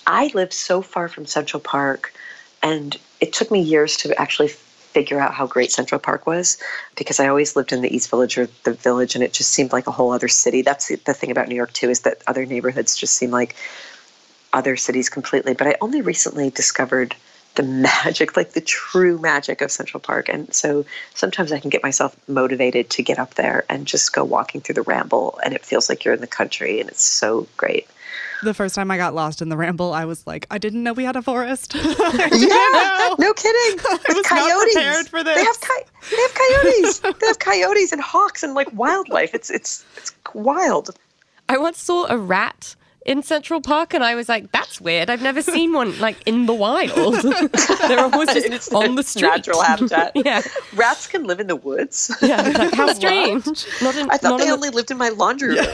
I 0.05 0.31
live 0.33 0.53
so 0.53 0.81
far 0.81 1.07
from 1.07 1.25
Central 1.25 1.59
Park, 1.59 2.13
and 2.61 2.97
it 3.19 3.33
took 3.33 3.51
me 3.51 3.61
years 3.61 3.97
to 3.97 4.19
actually 4.19 4.49
figure 4.97 5.19
out 5.19 5.31
how 5.31 5.45
great 5.45 5.71
Central 5.71 5.99
Park 5.99 6.25
was 6.25 6.57
because 6.95 7.19
I 7.19 7.27
always 7.27 7.55
lived 7.55 7.71
in 7.71 7.81
the 7.81 7.95
East 7.95 8.09
Village 8.09 8.35
or 8.35 8.49
the 8.63 8.73
Village, 8.73 9.13
and 9.13 9.23
it 9.23 9.31
just 9.31 9.51
seemed 9.51 9.71
like 9.71 9.85
a 9.85 9.91
whole 9.91 10.11
other 10.11 10.27
city. 10.27 10.63
That's 10.63 10.87
the 10.87 11.13
thing 11.13 11.29
about 11.29 11.47
New 11.47 11.55
York 11.55 11.71
too 11.71 11.91
is 11.91 11.99
that 11.99 12.23
other 12.25 12.47
neighborhoods 12.47 12.95
just 12.95 13.15
seem 13.15 13.29
like 13.29 13.55
other 14.53 14.75
cities 14.75 15.07
completely. 15.07 15.53
But 15.53 15.67
I 15.67 15.75
only 15.81 16.01
recently 16.01 16.49
discovered 16.49 17.15
the 17.53 17.61
magic, 18.05 18.35
like 18.35 18.53
the 18.53 18.61
true 18.61 19.19
magic 19.19 19.61
of 19.61 19.69
Central 19.69 19.99
Park. 19.99 20.29
And 20.29 20.51
so 20.51 20.83
sometimes 21.13 21.51
I 21.51 21.59
can 21.59 21.69
get 21.69 21.83
myself 21.83 22.17
motivated 22.27 22.89
to 22.89 23.03
get 23.03 23.19
up 23.19 23.35
there 23.35 23.65
and 23.69 23.85
just 23.85 24.13
go 24.13 24.23
walking 24.23 24.61
through 24.61 24.79
the 24.81 24.89
ramble, 24.93 25.39
and 25.45 25.53
it 25.53 25.63
feels 25.63 25.89
like 25.89 26.05
you're 26.05 26.15
in 26.15 26.21
the 26.21 26.35
country, 26.41 26.79
and 26.79 26.89
it's 26.89 27.03
so 27.03 27.45
great. 27.55 27.87
The 28.43 28.53
first 28.53 28.75
time 28.75 28.91
I 28.91 28.97
got 28.97 29.15
lost 29.15 29.41
in 29.41 29.49
the 29.49 29.57
ramble, 29.57 29.93
I 29.93 30.05
was 30.05 30.25
like, 30.27 30.45
I 30.51 30.57
didn't 30.57 30.83
know 30.83 30.93
we 30.93 31.03
had 31.03 31.15
a 31.15 31.21
forest. 31.21 31.73
yeah, 31.75 33.15
no 33.19 33.33
kidding. 33.33 33.79
I 33.89 33.99
With 34.09 34.25
coyotes. 34.25 34.75
They 34.75 34.83
have, 34.83 35.61
coy- 35.61 35.87
they 36.09 36.21
have 36.21 36.33
coyotes. 36.33 36.99
they 37.19 37.27
have 37.27 37.39
coyotes 37.39 37.91
and 37.91 38.01
hawks 38.01 38.43
and 38.43 38.53
like 38.53 38.71
wildlife. 38.73 39.33
It's 39.33 39.49
it's 39.49 39.85
it's 39.97 40.13
wild. 40.33 40.91
I 41.49 41.57
once 41.57 41.79
saw 41.79 42.05
a 42.09 42.17
rat 42.17 42.75
in 43.07 43.23
Central 43.23 43.61
Park, 43.61 43.93
and 43.93 44.03
I 44.03 44.15
was 44.15 44.27
like, 44.27 44.51
"That's 44.51 44.81
weird. 44.81 45.09
I've 45.09 45.21
never 45.21 45.41
seen 45.41 45.71
one 45.73 45.97
like 45.99 46.17
in 46.27 46.45
the 46.45 46.53
wild. 46.53 47.15
They're 47.87 47.99
always 47.99 48.33
just 48.33 48.73
on 48.73 48.95
the 48.95 49.03
street. 49.03 49.29
Natural 49.29 49.61
habitat. 49.63 50.11
yeah, 50.15 50.41
rats 50.75 51.07
can 51.07 51.23
live 51.23 51.39
in 51.39 51.47
the 51.47 51.55
woods. 51.55 52.15
Yeah, 52.21 52.41
like, 52.41 52.73
how 52.73 52.93
strange. 52.93 53.65
Not 53.81 53.95
in, 53.95 54.09
I 54.11 54.17
thought 54.17 54.39
they 54.39 54.51
only 54.51 54.69
the... 54.69 54.75
lived 54.75 54.91
in 54.91 54.97
my 54.97 55.09
laundry 55.09 55.55
room. 55.55 55.65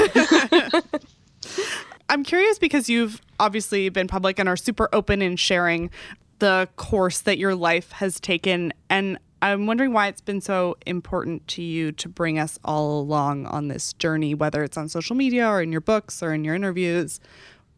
I'm 2.13 2.23
curious 2.23 2.59
because 2.59 2.89
you've 2.89 3.19
obviously 3.39 3.89
been 3.89 4.07
public 4.07 4.37
and 4.37 4.47
are 4.47 4.55
super 4.55 4.87
open 4.93 5.23
in 5.23 5.35
sharing 5.35 5.89
the 6.37 6.69
course 6.75 7.21
that 7.21 7.39
your 7.39 7.55
life 7.55 7.91
has 7.93 8.19
taken, 8.19 8.71
and 8.87 9.17
I'm 9.41 9.65
wondering 9.65 9.93
why 9.93 10.09
it's 10.09 10.21
been 10.21 10.39
so 10.39 10.77
important 10.85 11.47
to 11.47 11.63
you 11.63 11.91
to 11.93 12.07
bring 12.07 12.37
us 12.37 12.59
all 12.63 12.99
along 12.99 13.47
on 13.47 13.67
this 13.67 13.93
journey, 13.93 14.35
whether 14.35 14.63
it's 14.63 14.77
on 14.77 14.89
social 14.89 15.15
media 15.15 15.47
or 15.49 15.59
in 15.59 15.71
your 15.71 15.81
books 15.81 16.21
or 16.21 16.35
in 16.35 16.43
your 16.43 16.53
interviews. 16.53 17.19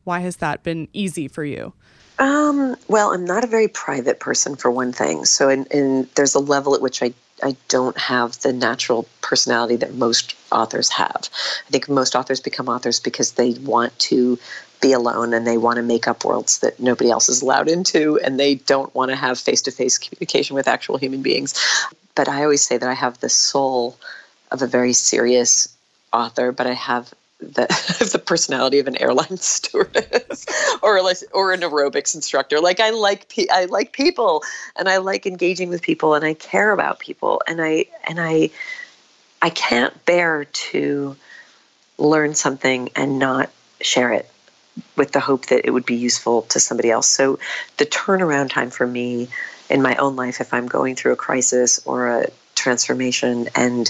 Why 0.03 0.19
has 0.19 0.35
that 0.37 0.63
been 0.63 0.89
easy 0.91 1.29
for 1.29 1.45
you? 1.45 1.71
Um, 2.19 2.75
well, 2.89 3.13
I'm 3.13 3.23
not 3.23 3.45
a 3.45 3.47
very 3.47 3.69
private 3.69 4.19
person 4.19 4.57
for 4.57 4.69
one 4.69 4.91
thing. 4.91 5.23
So, 5.23 5.47
in, 5.47 6.09
there's 6.15 6.35
a 6.35 6.39
level 6.39 6.75
at 6.75 6.81
which 6.81 7.01
I 7.01 7.13
I 7.43 7.55
don't 7.67 7.97
have 7.97 8.39
the 8.41 8.53
natural 8.53 9.07
personality 9.21 9.75
that 9.77 9.93
most 9.93 10.35
authors 10.55 10.89
have. 10.89 11.29
I 11.67 11.69
think 11.69 11.89
most 11.89 12.15
authors 12.15 12.39
become 12.39 12.69
authors 12.69 12.99
because 12.99 13.33
they 13.33 13.53
want 13.53 13.97
to 13.99 14.39
be 14.81 14.93
alone 14.93 15.33
and 15.33 15.47
they 15.47 15.57
want 15.57 15.77
to 15.77 15.83
make 15.83 16.07
up 16.07 16.23
worlds 16.23 16.59
that 16.59 16.79
nobody 16.79 17.09
else 17.09 17.29
is 17.29 17.41
allowed 17.41 17.67
into 17.67 18.19
and 18.19 18.39
they 18.39 18.55
don't 18.55 18.93
want 18.93 19.09
to 19.09 19.15
have 19.15 19.39
face-to-face 19.39 19.97
communication 19.97 20.55
with 20.55 20.67
actual 20.67 20.97
human 20.97 21.21
beings 21.21 21.53
but 22.13 22.27
i 22.27 22.43
always 22.43 22.61
say 22.61 22.77
that 22.77 22.89
i 22.89 22.93
have 22.93 23.19
the 23.19 23.29
soul 23.29 23.97
of 24.51 24.61
a 24.61 24.67
very 24.67 24.93
serious 24.93 25.75
author 26.13 26.51
but 26.51 26.67
i 26.67 26.73
have 26.73 27.13
the, 27.39 27.67
the 28.11 28.19
personality 28.19 28.79
of 28.79 28.87
an 28.87 28.95
airline 28.97 29.37
stewardess 29.37 30.45
or 30.81 31.01
like, 31.01 31.17
or 31.33 31.53
an 31.53 31.61
aerobics 31.61 32.13
instructor 32.13 32.59
like 32.59 32.79
i 32.79 32.89
like 32.89 33.31
i 33.51 33.65
like 33.65 33.91
people 33.91 34.43
and 34.75 34.87
i 34.87 34.97
like 34.97 35.25
engaging 35.25 35.69
with 35.69 35.81
people 35.81 36.13
and 36.13 36.25
i 36.25 36.33
care 36.33 36.71
about 36.71 36.99
people 36.99 37.41
and 37.47 37.61
i 37.61 37.85
and 38.07 38.19
i 38.19 38.49
i 39.45 39.49
can't 39.49 39.93
bear 40.05 40.45
to 40.45 41.15
learn 41.97 42.35
something 42.35 42.89
and 42.95 43.19
not 43.19 43.49
share 43.81 44.11
it 44.11 44.29
with 44.95 45.11
the 45.11 45.19
hope 45.19 45.47
that 45.47 45.65
it 45.65 45.71
would 45.71 45.85
be 45.85 45.95
useful 45.95 46.43
to 46.43 46.59
somebody 46.59 46.91
else. 46.91 47.07
So 47.07 47.39
the 47.77 47.85
turnaround 47.85 48.49
time 48.49 48.69
for 48.69 48.85
me 48.85 49.29
in 49.69 49.81
my 49.81 49.95
own 49.95 50.15
life, 50.15 50.41
if 50.41 50.53
I'm 50.53 50.67
going 50.67 50.95
through 50.95 51.13
a 51.13 51.17
crisis 51.17 51.79
or 51.85 52.07
a 52.07 52.27
transformation 52.55 53.47
and 53.55 53.89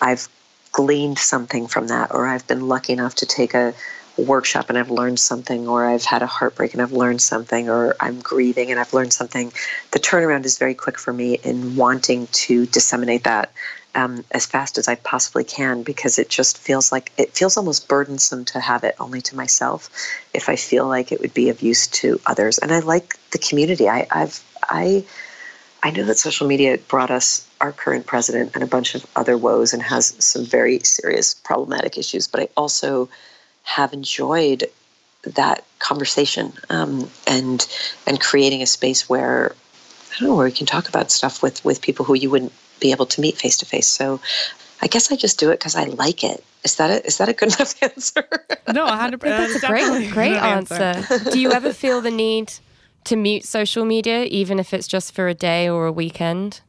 I've 0.00 0.28
gleaned 0.72 1.18
something 1.18 1.66
from 1.66 1.88
that, 1.88 2.14
or 2.14 2.26
I've 2.26 2.46
been 2.46 2.66
lucky 2.66 2.94
enough 2.94 3.16
to 3.16 3.26
take 3.26 3.54
a 3.54 3.74
workshop 4.16 4.68
and 4.68 4.78
I've 4.78 4.90
learned 4.90 5.18
something, 5.18 5.68
or 5.68 5.86
I've 5.86 6.04
had 6.04 6.22
a 6.22 6.26
heartbreak 6.26 6.72
and 6.72 6.82
I've 6.82 6.92
learned 6.92 7.22
something, 7.22 7.68
or 7.68 7.96
I'm 8.00 8.20
grieving 8.20 8.70
and 8.70 8.78
I've 8.78 8.92
learned 8.92 9.12
something, 9.12 9.52
the 9.92 9.98
turnaround 9.98 10.44
is 10.44 10.58
very 10.58 10.74
quick 10.74 10.98
for 10.98 11.12
me 11.12 11.38
in 11.42 11.76
wanting 11.76 12.26
to 12.28 12.66
disseminate 12.66 13.24
that 13.24 13.52
um, 13.94 14.24
as 14.30 14.46
fast 14.46 14.78
as 14.78 14.88
I 14.88 14.94
possibly 14.94 15.44
can 15.44 15.82
because 15.82 16.18
it 16.18 16.28
just 16.28 16.58
feels 16.58 16.92
like 16.92 17.12
it 17.18 17.32
feels 17.32 17.56
almost 17.56 17.88
burdensome 17.88 18.44
to 18.46 18.60
have 18.60 18.84
it 18.84 18.96
only 18.98 19.20
to 19.22 19.36
myself 19.36 19.90
if 20.32 20.48
I 20.48 20.56
feel 20.56 20.86
like 20.86 21.12
it 21.12 21.20
would 21.20 21.34
be 21.34 21.48
of 21.50 21.62
use 21.62 21.86
to 21.88 22.18
others. 22.26 22.58
And 22.58 22.72
I 22.72 22.80
like 22.80 23.18
the 23.30 23.38
community. 23.38 23.88
I, 23.88 24.06
I've 24.10 24.42
I 24.62 25.04
I 25.82 25.90
know 25.90 26.04
that 26.04 26.18
social 26.18 26.46
media 26.46 26.78
brought 26.88 27.10
us 27.10 27.46
our 27.60 27.72
current 27.72 28.06
president 28.06 28.52
and 28.54 28.62
a 28.62 28.68
bunch 28.68 28.94
of 28.94 29.04
other 29.16 29.36
woes 29.36 29.72
and 29.72 29.82
has 29.82 30.14
some 30.24 30.44
very 30.44 30.78
serious 30.80 31.34
problematic 31.34 31.98
issues, 31.98 32.28
but 32.28 32.40
I 32.40 32.48
also 32.56 33.08
have 33.62 33.92
enjoyed 33.92 34.68
that 35.22 35.64
conversation 35.78 36.52
um, 36.68 37.08
and 37.26 37.66
and 38.06 38.20
creating 38.20 38.62
a 38.62 38.66
space 38.66 39.08
where 39.08 39.54
I 40.10 40.20
don't 40.20 40.28
know 40.28 40.36
where 40.36 40.46
we 40.46 40.52
can 40.52 40.66
talk 40.66 40.88
about 40.88 41.10
stuff 41.10 41.42
with 41.42 41.64
with 41.64 41.80
people 41.80 42.04
who 42.04 42.14
you 42.14 42.30
wouldn't 42.30 42.52
be 42.80 42.90
able 42.90 43.06
to 43.06 43.20
meet 43.20 43.36
face 43.36 43.56
to 43.58 43.66
face. 43.66 43.88
So 43.88 44.20
I 44.82 44.88
guess 44.88 45.12
I 45.12 45.16
just 45.16 45.38
do 45.38 45.50
it 45.50 45.60
because 45.60 45.76
I 45.76 45.84
like 45.84 46.24
it. 46.24 46.44
Is 46.64 46.76
that 46.76 46.90
a, 46.90 47.06
is 47.06 47.18
that 47.18 47.28
a 47.28 47.32
good 47.32 47.48
enough 47.54 47.80
answer? 47.82 48.28
No, 48.72 48.86
100%. 48.86 49.20
That's 49.20 49.62
a 49.62 49.66
great, 49.66 50.10
great 50.12 50.32
answer. 50.32 50.74
answer. 50.74 51.30
do 51.30 51.38
you 51.38 51.52
ever 51.52 51.72
feel 51.72 52.00
the 52.00 52.10
need 52.10 52.52
to 53.04 53.16
mute 53.16 53.44
social 53.44 53.84
media, 53.84 54.24
even 54.24 54.58
if 54.58 54.74
it's 54.74 54.86
just 54.86 55.14
for 55.14 55.28
a 55.28 55.34
day 55.34 55.68
or 55.68 55.86
a 55.86 55.92
weekend? 55.92 56.60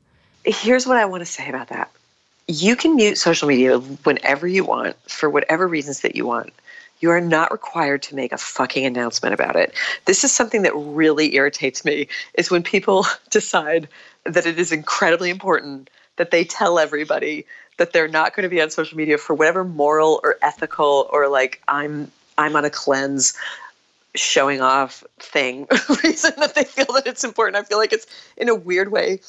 Here's 0.45 0.86
what 0.86 0.97
I 0.97 1.06
want 1.06 1.21
to 1.21 1.25
say 1.25 1.49
about 1.49 1.69
that. 1.69 1.91
You 2.47 2.75
can 2.75 2.95
mute 2.95 3.17
social 3.17 3.47
media 3.47 3.79
whenever 3.79 4.47
you 4.47 4.63
want 4.63 4.95
for 5.10 5.29
whatever 5.29 5.67
reasons 5.67 6.01
that 6.01 6.15
you 6.15 6.25
want. 6.25 6.51
You 7.04 7.10
are 7.10 7.20
not 7.20 7.52
required 7.52 8.02
to 8.04 8.16
make 8.16 8.32
a 8.32 8.38
fucking 8.38 8.86
announcement 8.86 9.34
about 9.34 9.58
it. 9.58 9.74
This 10.06 10.24
is 10.24 10.32
something 10.32 10.62
that 10.62 10.72
really 10.74 11.36
irritates 11.36 11.84
me 11.84 12.08
is 12.36 12.50
when 12.50 12.63
people 12.63 13.06
decide 13.30 13.89
that 14.24 14.46
it 14.46 14.58
is 14.58 14.72
incredibly 14.72 15.30
important 15.30 15.89
that 16.16 16.32
they 16.32 16.46
tell 16.46 16.80
everybody 16.80 17.46
that 17.76 17.92
they're 17.92 18.08
not 18.08 18.34
going 18.34 18.44
to 18.44 18.50
be 18.50 18.62
on 18.62 18.70
social 18.70 18.98
media 18.98 19.18
for 19.18 19.34
whatever 19.34 19.66
moral 19.66 20.22
or 20.24 20.38
ethical 20.42 21.10
or 21.12 21.28
like 21.28 21.62
I'm 21.68 22.10
I'm 22.38 22.56
on 22.56 22.63
a 22.63 22.70
cleanse 22.70 23.34
showing 24.16 24.62
off 24.62 25.04
thing 25.20 25.68
reason 26.06 26.32
that 26.38 26.56
they 26.56 26.63
feel 26.63 26.86
that 26.94 27.06
it's 27.06 27.26
important. 27.26 27.58
I 27.58 27.68
feel 27.68 27.80
like 27.80 27.92
it's 27.92 28.08
in 28.38 28.48
a 28.48 28.56
weird 28.56 28.94
way 28.94 29.20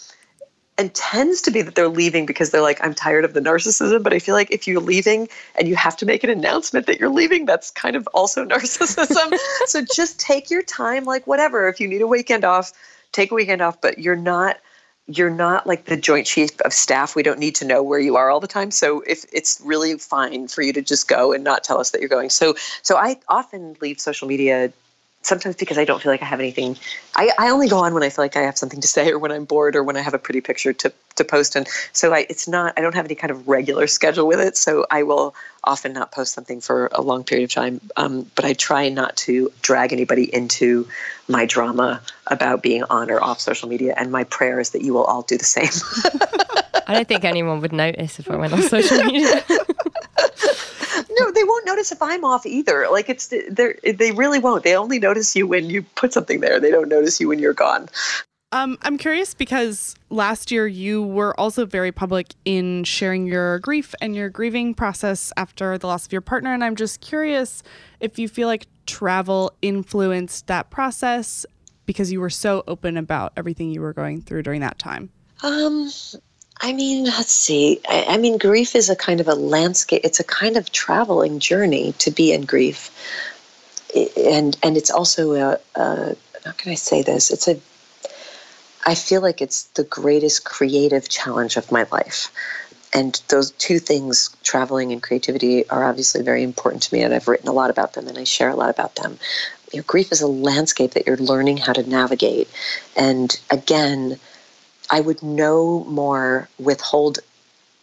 and 0.76 0.92
tends 0.94 1.40
to 1.42 1.50
be 1.50 1.62
that 1.62 1.74
they're 1.74 1.88
leaving 1.88 2.26
because 2.26 2.50
they're 2.50 2.62
like 2.62 2.78
i'm 2.84 2.94
tired 2.94 3.24
of 3.24 3.34
the 3.34 3.40
narcissism 3.40 4.02
but 4.02 4.12
i 4.12 4.18
feel 4.18 4.34
like 4.34 4.50
if 4.50 4.66
you're 4.66 4.80
leaving 4.80 5.28
and 5.56 5.68
you 5.68 5.76
have 5.76 5.96
to 5.96 6.06
make 6.06 6.24
an 6.24 6.30
announcement 6.30 6.86
that 6.86 6.98
you're 6.98 7.08
leaving 7.08 7.44
that's 7.44 7.70
kind 7.70 7.96
of 7.96 8.06
also 8.14 8.44
narcissism 8.46 9.38
so 9.66 9.84
just 9.94 10.18
take 10.18 10.50
your 10.50 10.62
time 10.62 11.04
like 11.04 11.26
whatever 11.26 11.68
if 11.68 11.80
you 11.80 11.88
need 11.88 12.02
a 12.02 12.06
weekend 12.06 12.44
off 12.44 12.72
take 13.12 13.30
a 13.30 13.34
weekend 13.34 13.62
off 13.62 13.80
but 13.80 13.98
you're 13.98 14.16
not 14.16 14.58
you're 15.06 15.30
not 15.30 15.66
like 15.66 15.84
the 15.84 15.96
joint 15.96 16.26
chief 16.26 16.58
of 16.62 16.72
staff. 16.72 17.14
We 17.14 17.22
don't 17.22 17.38
need 17.38 17.54
to 17.56 17.66
know 17.66 17.82
where 17.82 18.00
you 18.00 18.16
are 18.16 18.30
all 18.30 18.40
the 18.40 18.48
time. 18.48 18.70
So 18.70 19.02
if 19.02 19.24
it's 19.32 19.60
really 19.62 19.98
fine 19.98 20.48
for 20.48 20.62
you 20.62 20.72
to 20.72 20.80
just 20.80 21.08
go 21.08 21.32
and 21.32 21.44
not 21.44 21.62
tell 21.62 21.78
us 21.78 21.90
that 21.90 22.00
you're 22.00 22.08
going. 22.08 22.30
So 22.30 22.54
so 22.82 22.96
I 22.96 23.20
often 23.28 23.76
leave 23.80 24.00
social 24.00 24.26
media 24.28 24.72
sometimes 25.26 25.56
because 25.56 25.78
I 25.78 25.84
don't 25.84 26.02
feel 26.02 26.12
like 26.12 26.22
I 26.22 26.26
have 26.26 26.40
anything. 26.40 26.76
I, 27.16 27.30
I 27.38 27.50
only 27.50 27.68
go 27.68 27.78
on 27.78 27.94
when 27.94 28.02
I 28.02 28.10
feel 28.10 28.24
like 28.24 28.36
I 28.36 28.42
have 28.42 28.58
something 28.58 28.80
to 28.80 28.88
say 28.88 29.10
or 29.10 29.18
when 29.18 29.32
I'm 29.32 29.44
bored 29.44 29.76
or 29.76 29.82
when 29.82 29.96
I 29.96 30.00
have 30.00 30.14
a 30.14 30.18
pretty 30.18 30.40
picture 30.40 30.72
to, 30.72 30.92
to 31.16 31.24
post. 31.24 31.56
And 31.56 31.66
so 31.92 32.12
I, 32.12 32.26
it's 32.28 32.46
not, 32.46 32.74
I 32.76 32.80
don't 32.80 32.94
have 32.94 33.04
any 33.04 33.14
kind 33.14 33.30
of 33.30 33.48
regular 33.48 33.86
schedule 33.86 34.26
with 34.26 34.40
it. 34.40 34.56
So 34.56 34.86
I 34.90 35.02
will 35.02 35.34
often 35.64 35.92
not 35.92 36.12
post 36.12 36.34
something 36.34 36.60
for 36.60 36.88
a 36.92 37.00
long 37.00 37.24
period 37.24 37.44
of 37.44 37.52
time. 37.52 37.80
Um, 37.96 38.30
but 38.34 38.44
I 38.44 38.52
try 38.52 38.88
not 38.88 39.16
to 39.18 39.50
drag 39.62 39.92
anybody 39.92 40.32
into 40.34 40.86
my 41.28 41.46
drama 41.46 42.02
about 42.26 42.62
being 42.62 42.84
on 42.84 43.10
or 43.10 43.22
off 43.22 43.40
social 43.40 43.68
media. 43.68 43.94
And 43.96 44.12
my 44.12 44.24
prayer 44.24 44.60
is 44.60 44.70
that 44.70 44.82
you 44.82 44.92
will 44.92 45.04
all 45.04 45.22
do 45.22 45.38
the 45.38 45.44
same. 45.44 45.70
I 46.86 46.92
don't 46.92 47.08
think 47.08 47.24
anyone 47.24 47.60
would 47.60 47.72
notice 47.72 48.18
if 48.18 48.30
I 48.30 48.36
went 48.36 48.52
on 48.52 48.62
social 48.62 49.02
media. 49.04 49.42
won't 51.54 51.66
notice 51.66 51.92
if 51.92 52.02
I'm 52.02 52.24
off 52.24 52.44
either. 52.46 52.88
Like 52.90 53.08
it's 53.08 53.28
they 53.28 53.74
they 53.84 54.12
really 54.12 54.40
won't. 54.40 54.64
They 54.64 54.76
only 54.76 54.98
notice 54.98 55.36
you 55.36 55.46
when 55.46 55.70
you 55.70 55.82
put 55.82 56.12
something 56.12 56.40
there. 56.40 56.58
They 56.58 56.70
don't 56.70 56.88
notice 56.88 57.20
you 57.20 57.28
when 57.28 57.38
you're 57.38 57.54
gone. 57.54 57.88
Um, 58.50 58.78
I'm 58.82 58.98
curious 58.98 59.34
because 59.34 59.94
last 60.10 60.50
year 60.50 60.66
you 60.66 61.02
were 61.02 61.38
also 61.38 61.66
very 61.66 61.90
public 61.90 62.34
in 62.44 62.84
sharing 62.84 63.26
your 63.26 63.58
grief 63.60 63.94
and 64.00 64.14
your 64.14 64.28
grieving 64.28 64.74
process 64.74 65.32
after 65.36 65.76
the 65.78 65.86
loss 65.88 66.06
of 66.06 66.12
your 66.12 66.20
partner. 66.20 66.52
And 66.52 66.62
I'm 66.62 66.76
just 66.76 67.00
curious 67.00 67.62
if 67.98 68.18
you 68.18 68.28
feel 68.28 68.46
like 68.46 68.66
travel 68.86 69.52
influenced 69.62 70.46
that 70.46 70.70
process 70.70 71.46
because 71.86 72.12
you 72.12 72.20
were 72.20 72.30
so 72.30 72.62
open 72.68 72.96
about 72.96 73.32
everything 73.36 73.70
you 73.70 73.80
were 73.80 73.92
going 73.92 74.22
through 74.22 74.42
during 74.42 74.60
that 74.60 74.78
time. 74.78 75.10
Um, 75.42 75.90
I 76.64 76.72
mean, 76.72 77.04
let's 77.04 77.30
see. 77.30 77.78
I, 77.86 78.06
I, 78.08 78.16
mean, 78.16 78.38
grief 78.38 78.74
is 78.74 78.88
a 78.88 78.96
kind 78.96 79.20
of 79.20 79.28
a 79.28 79.34
landscape. 79.34 80.00
It's 80.02 80.18
a 80.18 80.24
kind 80.24 80.56
of 80.56 80.72
traveling 80.72 81.38
journey 81.38 81.92
to 81.98 82.10
be 82.10 82.32
in 82.32 82.46
grief, 82.46 82.90
and 84.16 84.56
and 84.62 84.74
it's 84.74 84.90
also 84.90 85.32
a, 85.34 85.58
a 85.74 86.16
how 86.42 86.52
can 86.52 86.72
I 86.72 86.76
say 86.76 87.02
this? 87.02 87.30
It's 87.30 87.48
a. 87.48 87.60
I 88.86 88.94
feel 88.94 89.20
like 89.20 89.42
it's 89.42 89.64
the 89.74 89.84
greatest 89.84 90.46
creative 90.46 91.10
challenge 91.10 91.58
of 91.58 91.70
my 91.70 91.86
life, 91.92 92.32
and 92.94 93.20
those 93.28 93.50
two 93.50 93.78
things, 93.78 94.34
traveling 94.42 94.90
and 94.90 95.02
creativity, 95.02 95.68
are 95.68 95.84
obviously 95.84 96.22
very 96.22 96.42
important 96.42 96.82
to 96.84 96.94
me, 96.94 97.02
and 97.02 97.12
I've 97.12 97.28
written 97.28 97.48
a 97.48 97.52
lot 97.52 97.68
about 97.68 97.92
them, 97.92 98.08
and 98.08 98.16
I 98.16 98.24
share 98.24 98.48
a 98.48 98.56
lot 98.56 98.70
about 98.70 98.94
them. 98.94 99.18
you 99.70 99.80
know, 99.80 99.84
grief 99.86 100.12
is 100.12 100.22
a 100.22 100.26
landscape 100.26 100.92
that 100.92 101.06
you're 101.06 101.18
learning 101.18 101.58
how 101.58 101.74
to 101.74 101.86
navigate. 101.86 102.48
And 102.96 103.38
again, 103.50 104.18
I 104.90 105.00
would 105.00 105.22
no 105.22 105.84
more 105.84 106.48
withhold 106.58 107.18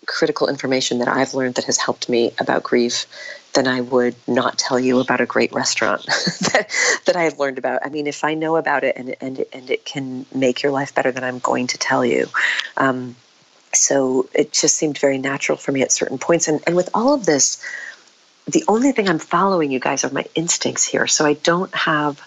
critical 0.05 0.47
information 0.47 0.99
that 0.99 1.07
I've 1.07 1.33
learned 1.33 1.55
that 1.55 1.65
has 1.65 1.77
helped 1.77 2.09
me 2.09 2.31
about 2.39 2.63
grief 2.63 3.05
than 3.53 3.67
I 3.67 3.81
would 3.81 4.15
not 4.27 4.57
tell 4.57 4.79
you 4.79 4.99
about 4.99 5.21
a 5.21 5.25
great 5.25 5.51
restaurant 5.51 6.05
that, 6.05 6.67
that 7.05 7.15
I 7.15 7.23
have 7.23 7.39
learned 7.39 7.57
about. 7.57 7.85
I 7.85 7.89
mean, 7.89 8.07
if 8.07 8.23
I 8.23 8.33
know 8.33 8.55
about 8.55 8.83
it 8.83 8.95
and, 8.95 9.15
and, 9.21 9.45
and 9.53 9.69
it 9.69 9.85
can 9.85 10.25
make 10.33 10.63
your 10.63 10.71
life 10.71 10.95
better, 10.95 11.11
then 11.11 11.23
I'm 11.23 11.39
going 11.39 11.67
to 11.67 11.77
tell 11.77 12.05
you. 12.05 12.27
Um, 12.77 13.15
so 13.73 14.29
it 14.33 14.51
just 14.53 14.75
seemed 14.77 14.97
very 14.97 15.17
natural 15.17 15.57
for 15.57 15.71
me 15.71 15.81
at 15.81 15.91
certain 15.91 16.17
points. 16.17 16.47
And, 16.47 16.61
and 16.65 16.75
with 16.75 16.89
all 16.93 17.13
of 17.13 17.25
this, 17.25 17.63
the 18.47 18.63
only 18.67 18.91
thing 18.91 19.07
I'm 19.07 19.19
following, 19.19 19.71
you 19.71 19.79
guys, 19.79 20.03
are 20.03 20.09
my 20.09 20.25
instincts 20.35 20.85
here. 20.85 21.07
So 21.07 21.25
I 21.25 21.33
don't 21.33 21.73
have, 21.75 22.21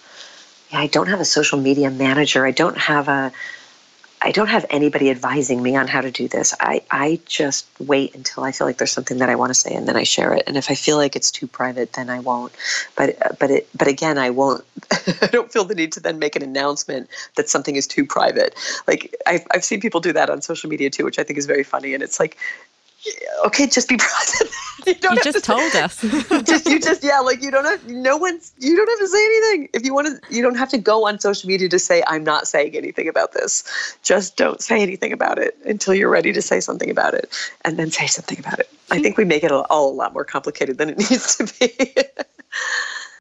I 0.73 0.87
don't 0.87 1.09
have 1.09 1.21
a 1.21 1.25
social 1.25 1.59
media 1.59 1.91
manager. 1.91 2.47
I 2.47 2.51
don't 2.51 2.79
have 2.79 3.09
a, 3.09 3.33
I 4.25 4.31
don't 4.31 4.47
have 4.47 4.65
anybody 4.71 5.11
advising 5.11 5.63
me 5.63 5.77
on 5.77 5.87
how 5.87 6.01
to 6.01 6.11
do 6.11 6.29
this. 6.29 6.55
I, 6.59 6.81
I 6.91 7.21
just 7.27 7.67
wait 7.79 8.15
until 8.15 8.43
I 8.43 8.53
feel 8.53 8.67
like 8.67 8.79
there's 8.79 8.91
something 8.91 9.19
that 9.19 9.29
I 9.29 9.35
want 9.35 9.51
to 9.51 9.55
say 9.55 9.75
and 9.75 9.87
then 9.87 9.97
I 9.97 10.05
share 10.05 10.33
it. 10.33 10.45
And 10.47 10.57
if 10.57 10.71
I 10.71 10.75
feel 10.75 10.97
like 10.97 11.15
it's 11.15 11.31
too 11.31 11.47
private, 11.47 11.93
then 11.93 12.09
I 12.09 12.21
won't. 12.21 12.51
But 12.97 13.21
uh, 13.23 13.35
but 13.39 13.51
it 13.51 13.69
but 13.77 13.87
again, 13.87 14.17
I 14.17 14.31
won't. 14.31 14.65
I 15.21 15.27
don't 15.27 15.53
feel 15.53 15.65
the 15.67 15.75
need 15.75 15.93
to 15.93 16.01
then 16.01 16.19
make 16.19 16.37
an 16.37 16.43
announcement 16.43 17.11
that 17.37 17.51
something 17.51 17.77
is 17.77 17.87
too 17.87 18.07
private. 18.07 18.55
Like 18.89 19.15
I've 19.27 19.47
I've 19.51 19.65
seen 19.65 19.83
people 19.83 20.01
do 20.01 20.15
that 20.15 20.31
on 20.31 20.41
social 20.41 20.71
media 20.71 20.89
too, 20.89 21.05
which 21.05 21.19
I 21.19 21.23
think 21.23 21.39
is 21.39 21.45
very 21.45 21.63
funny. 21.63 21.93
And 21.93 22.03
it's 22.03 22.19
like 22.19 22.39
okay, 23.47 23.67
just 23.67 23.89
be 23.89 23.97
present. 23.99 24.51
you, 24.87 24.95
you 25.11 25.23
just 25.23 25.39
to, 25.39 25.41
told 25.41 25.75
us. 25.75 26.01
just 26.45 26.69
you 26.69 26.81
just 26.81 27.03
yeah, 27.03 27.21
like 27.21 27.43
you 27.43 27.51
don't 27.51 27.65
have 27.65 27.87
no 27.89 28.17
one's 28.17 28.53
you 28.59 28.77
don't 28.77 28.89
have 28.89 28.99
to 28.99 29.09
say 29.09 29.25
anything. 29.25 29.69
If 29.73 29.85
you 29.85 29.95
want 29.95 30.09
to 30.09 30.35
you 30.35 30.43
don't 30.43 30.57
have 30.57 30.69
to 30.71 30.79
go 30.79 31.07
on 31.07 31.19
social 31.19 31.49
media 31.49 31.69
to 31.69 31.79
say 31.79 32.03
I'm 32.07 32.25
not 32.25 32.47
saying 32.47 32.77
anything 32.77 33.09
about 33.09 33.33
this. 33.33 33.97
Just 34.03 34.37
don't 34.37 34.63
say 34.63 34.81
anything 34.83 35.13
about 35.13 35.39
it 35.39 35.57
until 35.65 35.95
you're 35.95 36.11
ready 36.11 36.33
to 36.33 36.43
say 36.43 36.61
something 36.61 36.91
about 36.91 37.15
it 37.15 37.35
and 37.65 37.79
then 37.79 37.91
say 37.91 38.07
something 38.07 38.39
about 38.39 38.59
it. 38.59 38.69
I 38.91 39.01
think 39.01 39.17
we 39.17 39.25
make 39.25 39.45
it 39.45 39.53
all 39.53 39.91
a 39.91 39.95
lot 39.95 40.13
more 40.13 40.25
complicated 40.25 40.79
than 40.79 40.91
it 40.91 40.99
needs 41.11 41.37
to 41.37 41.53
be. 41.59 41.95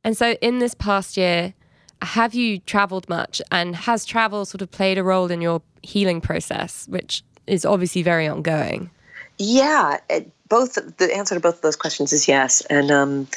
and 0.03 0.17
so 0.17 0.33
in 0.41 0.59
this 0.59 0.73
past 0.73 1.17
year, 1.17 1.53
have 2.01 2.33
you 2.33 2.59
traveled 2.59 3.07
much 3.07 3.41
and 3.51 3.75
has 3.75 4.05
travel 4.05 4.45
sort 4.45 4.61
of 4.61 4.71
played 4.71 4.97
a 4.97 5.03
role 5.03 5.31
in 5.31 5.41
your 5.41 5.61
healing 5.81 6.19
process, 6.21 6.87
which 6.89 7.23
is 7.47 7.65
obviously 7.65 8.03
very 8.03 8.27
ongoing? 8.27 8.91
Yeah, 9.37 9.97
it, 10.09 10.31
both 10.47 10.97
the 10.97 11.15
answer 11.15 11.35
to 11.35 11.41
both 11.41 11.55
of 11.55 11.61
those 11.61 11.75
questions 11.75 12.13
is 12.13 12.27
yes, 12.27 12.61
and 12.69 12.91
um, 12.91 13.27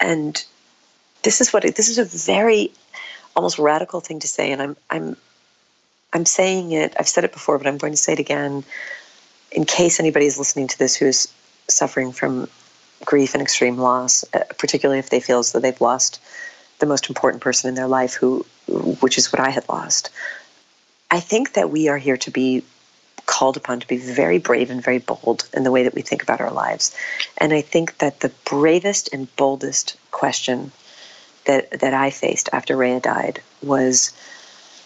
and 0.00 0.44
this 1.22 1.40
is 1.40 1.52
what 1.52 1.64
it, 1.64 1.76
this 1.76 1.88
is 1.88 1.98
a 1.98 2.04
very 2.04 2.72
almost 3.36 3.58
radical 3.58 4.00
thing 4.00 4.20
to 4.20 4.28
say, 4.28 4.52
and 4.52 4.60
I'm 4.60 4.76
I'm 4.90 5.16
I'm 6.12 6.26
saying 6.26 6.72
it. 6.72 6.94
I've 6.98 7.08
said 7.08 7.24
it 7.24 7.32
before, 7.32 7.58
but 7.58 7.66
I'm 7.66 7.78
going 7.78 7.92
to 7.92 7.96
say 7.98 8.12
it 8.14 8.18
again 8.18 8.64
in 9.52 9.64
case 9.64 10.00
anybody 10.00 10.26
is 10.26 10.38
listening 10.38 10.66
to 10.68 10.78
this 10.78 10.96
who 10.96 11.06
is 11.06 11.32
suffering 11.68 12.12
from 12.12 12.48
grief 13.04 13.34
and 13.34 13.42
extreme 13.42 13.78
loss, 13.78 14.24
uh, 14.34 14.40
particularly 14.58 14.98
if 14.98 15.10
they 15.10 15.20
feel 15.20 15.38
as 15.38 15.52
though 15.52 15.60
they've 15.60 15.80
lost 15.80 16.20
the 16.80 16.86
most 16.86 17.08
important 17.08 17.42
person 17.42 17.68
in 17.68 17.74
their 17.74 17.86
life, 17.86 18.14
who 18.14 18.44
which 19.00 19.18
is 19.18 19.32
what 19.32 19.40
I 19.40 19.50
had 19.50 19.68
lost. 19.68 20.10
I 21.10 21.20
think 21.20 21.52
that 21.52 21.70
we 21.70 21.88
are 21.88 21.98
here 21.98 22.16
to 22.16 22.30
be 22.30 22.64
called 23.26 23.56
upon 23.56 23.80
to 23.80 23.86
be 23.86 23.96
very 23.96 24.38
brave 24.38 24.70
and 24.70 24.82
very 24.82 24.98
bold 24.98 25.48
in 25.52 25.64
the 25.64 25.70
way 25.70 25.82
that 25.84 25.94
we 25.94 26.02
think 26.02 26.22
about 26.22 26.40
our 26.40 26.50
lives. 26.50 26.94
And 27.38 27.52
I 27.52 27.60
think 27.60 27.98
that 27.98 28.20
the 28.20 28.32
bravest 28.44 29.12
and 29.12 29.34
boldest 29.36 29.96
question 30.10 30.72
that 31.46 31.70
that 31.80 31.94
I 31.94 32.10
faced 32.10 32.48
after 32.52 32.76
Rayya 32.76 33.02
died 33.02 33.42
was 33.62 34.12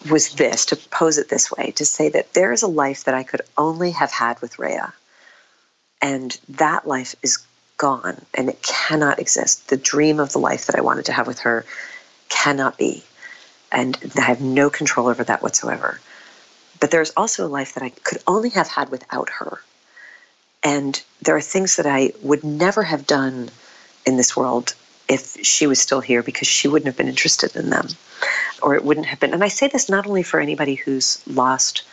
was 0.09 0.33
this 0.35 0.65
to 0.67 0.75
pose 0.75 1.17
it 1.17 1.29
this 1.29 1.51
way 1.51 1.71
to 1.71 1.85
say 1.85 2.09
that 2.09 2.33
there 2.33 2.53
is 2.53 2.63
a 2.63 2.67
life 2.67 3.03
that 3.03 3.15
I 3.15 3.23
could 3.23 3.41
only 3.57 3.91
have 3.91 4.11
had 4.11 4.41
with 4.41 4.57
Rayya 4.57 4.93
and 6.01 6.39
that 6.47 6.87
life 6.87 7.15
is 7.21 7.39
gone 7.77 8.21
and 8.33 8.49
it 8.49 8.61
cannot 8.61 9.19
exist. 9.19 9.67
The 9.67 9.77
dream 9.77 10.19
of 10.19 10.31
the 10.31 10.39
life 10.39 10.67
that 10.67 10.75
I 10.75 10.81
wanted 10.81 11.05
to 11.05 11.13
have 11.13 11.27
with 11.27 11.39
her 11.39 11.65
cannot 12.29 12.77
be. 12.77 13.03
And 13.71 13.97
I 14.15 14.21
have 14.21 14.41
no 14.41 14.69
control 14.69 15.07
over 15.07 15.23
that 15.25 15.43
whatsoever 15.43 15.99
but 16.79 16.91
there's 16.91 17.11
also 17.11 17.45
a 17.45 17.49
life 17.49 17.73
that 17.73 17.83
I 17.83 17.89
could 17.89 18.19
only 18.27 18.49
have 18.49 18.67
had 18.67 18.89
without 18.89 19.29
her. 19.29 19.61
And 20.63 21.01
there 21.21 21.35
are 21.35 21.41
things 21.41 21.75
that 21.77 21.85
I 21.85 22.11
would 22.21 22.43
never 22.43 22.83
have 22.83 23.07
done 23.07 23.49
in 24.05 24.17
this 24.17 24.35
world 24.35 24.75
if 25.07 25.43
she 25.45 25.67
was 25.67 25.79
still 25.79 26.01
here 26.01 26.21
because 26.21 26.47
she 26.47 26.67
wouldn't 26.67 26.87
have 26.87 26.97
been 26.97 27.07
interested 27.07 27.55
in 27.55 27.69
them 27.69 27.87
or 28.61 28.75
it 28.75 28.83
wouldn't 28.83 29.07
have 29.07 29.19
been. 29.19 29.33
And 29.33 29.43
I 29.43 29.47
say 29.47 29.67
this 29.67 29.89
not 29.89 30.05
only 30.05 30.23
for 30.23 30.39
anybody 30.39 30.75
who's 30.75 31.25
lost 31.27 31.83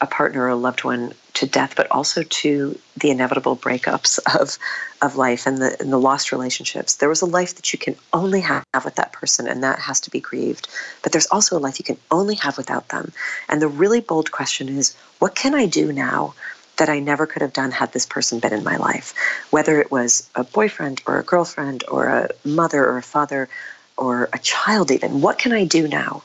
a 0.00 0.06
partner 0.06 0.44
or 0.44 0.48
a 0.48 0.56
loved 0.56 0.84
one 0.84 1.12
to 1.40 1.46
death, 1.46 1.74
but 1.74 1.90
also 1.90 2.22
to 2.22 2.78
the 2.98 3.10
inevitable 3.10 3.56
breakups 3.56 4.18
of 4.38 4.58
of 5.02 5.16
life 5.16 5.46
and 5.46 5.56
the 5.56 5.74
and 5.80 5.90
the 5.90 5.98
lost 5.98 6.32
relationships. 6.32 6.96
There 6.96 7.08
was 7.08 7.22
a 7.22 7.26
life 7.26 7.54
that 7.56 7.72
you 7.72 7.78
can 7.78 7.96
only 8.12 8.42
have 8.42 8.84
with 8.84 8.96
that 8.96 9.12
person, 9.12 9.48
and 9.48 9.62
that 9.62 9.78
has 9.78 10.00
to 10.00 10.10
be 10.10 10.20
grieved. 10.20 10.68
But 11.02 11.12
there's 11.12 11.26
also 11.26 11.56
a 11.56 11.64
life 11.66 11.78
you 11.78 11.84
can 11.84 11.96
only 12.10 12.34
have 12.36 12.58
without 12.58 12.88
them. 12.88 13.12
And 13.48 13.60
the 13.60 13.68
really 13.68 14.00
bold 14.00 14.30
question 14.30 14.68
is, 14.68 14.94
what 15.18 15.34
can 15.34 15.54
I 15.54 15.64
do 15.64 15.92
now 15.92 16.34
that 16.76 16.90
I 16.90 16.98
never 16.98 17.26
could 17.26 17.42
have 17.42 17.54
done 17.54 17.70
had 17.70 17.92
this 17.92 18.06
person 18.06 18.38
been 18.38 18.52
in 18.52 18.62
my 18.62 18.76
life? 18.76 19.14
Whether 19.50 19.80
it 19.80 19.90
was 19.90 20.28
a 20.34 20.44
boyfriend 20.44 21.00
or 21.06 21.18
a 21.18 21.24
girlfriend 21.24 21.84
or 21.88 22.08
a 22.08 22.28
mother 22.44 22.84
or 22.86 22.98
a 22.98 23.02
father 23.02 23.48
or 23.96 24.28
a 24.32 24.38
child 24.38 24.90
even. 24.90 25.20
What 25.20 25.38
can 25.38 25.52
I 25.52 25.64
do 25.64 25.88
now 25.88 26.22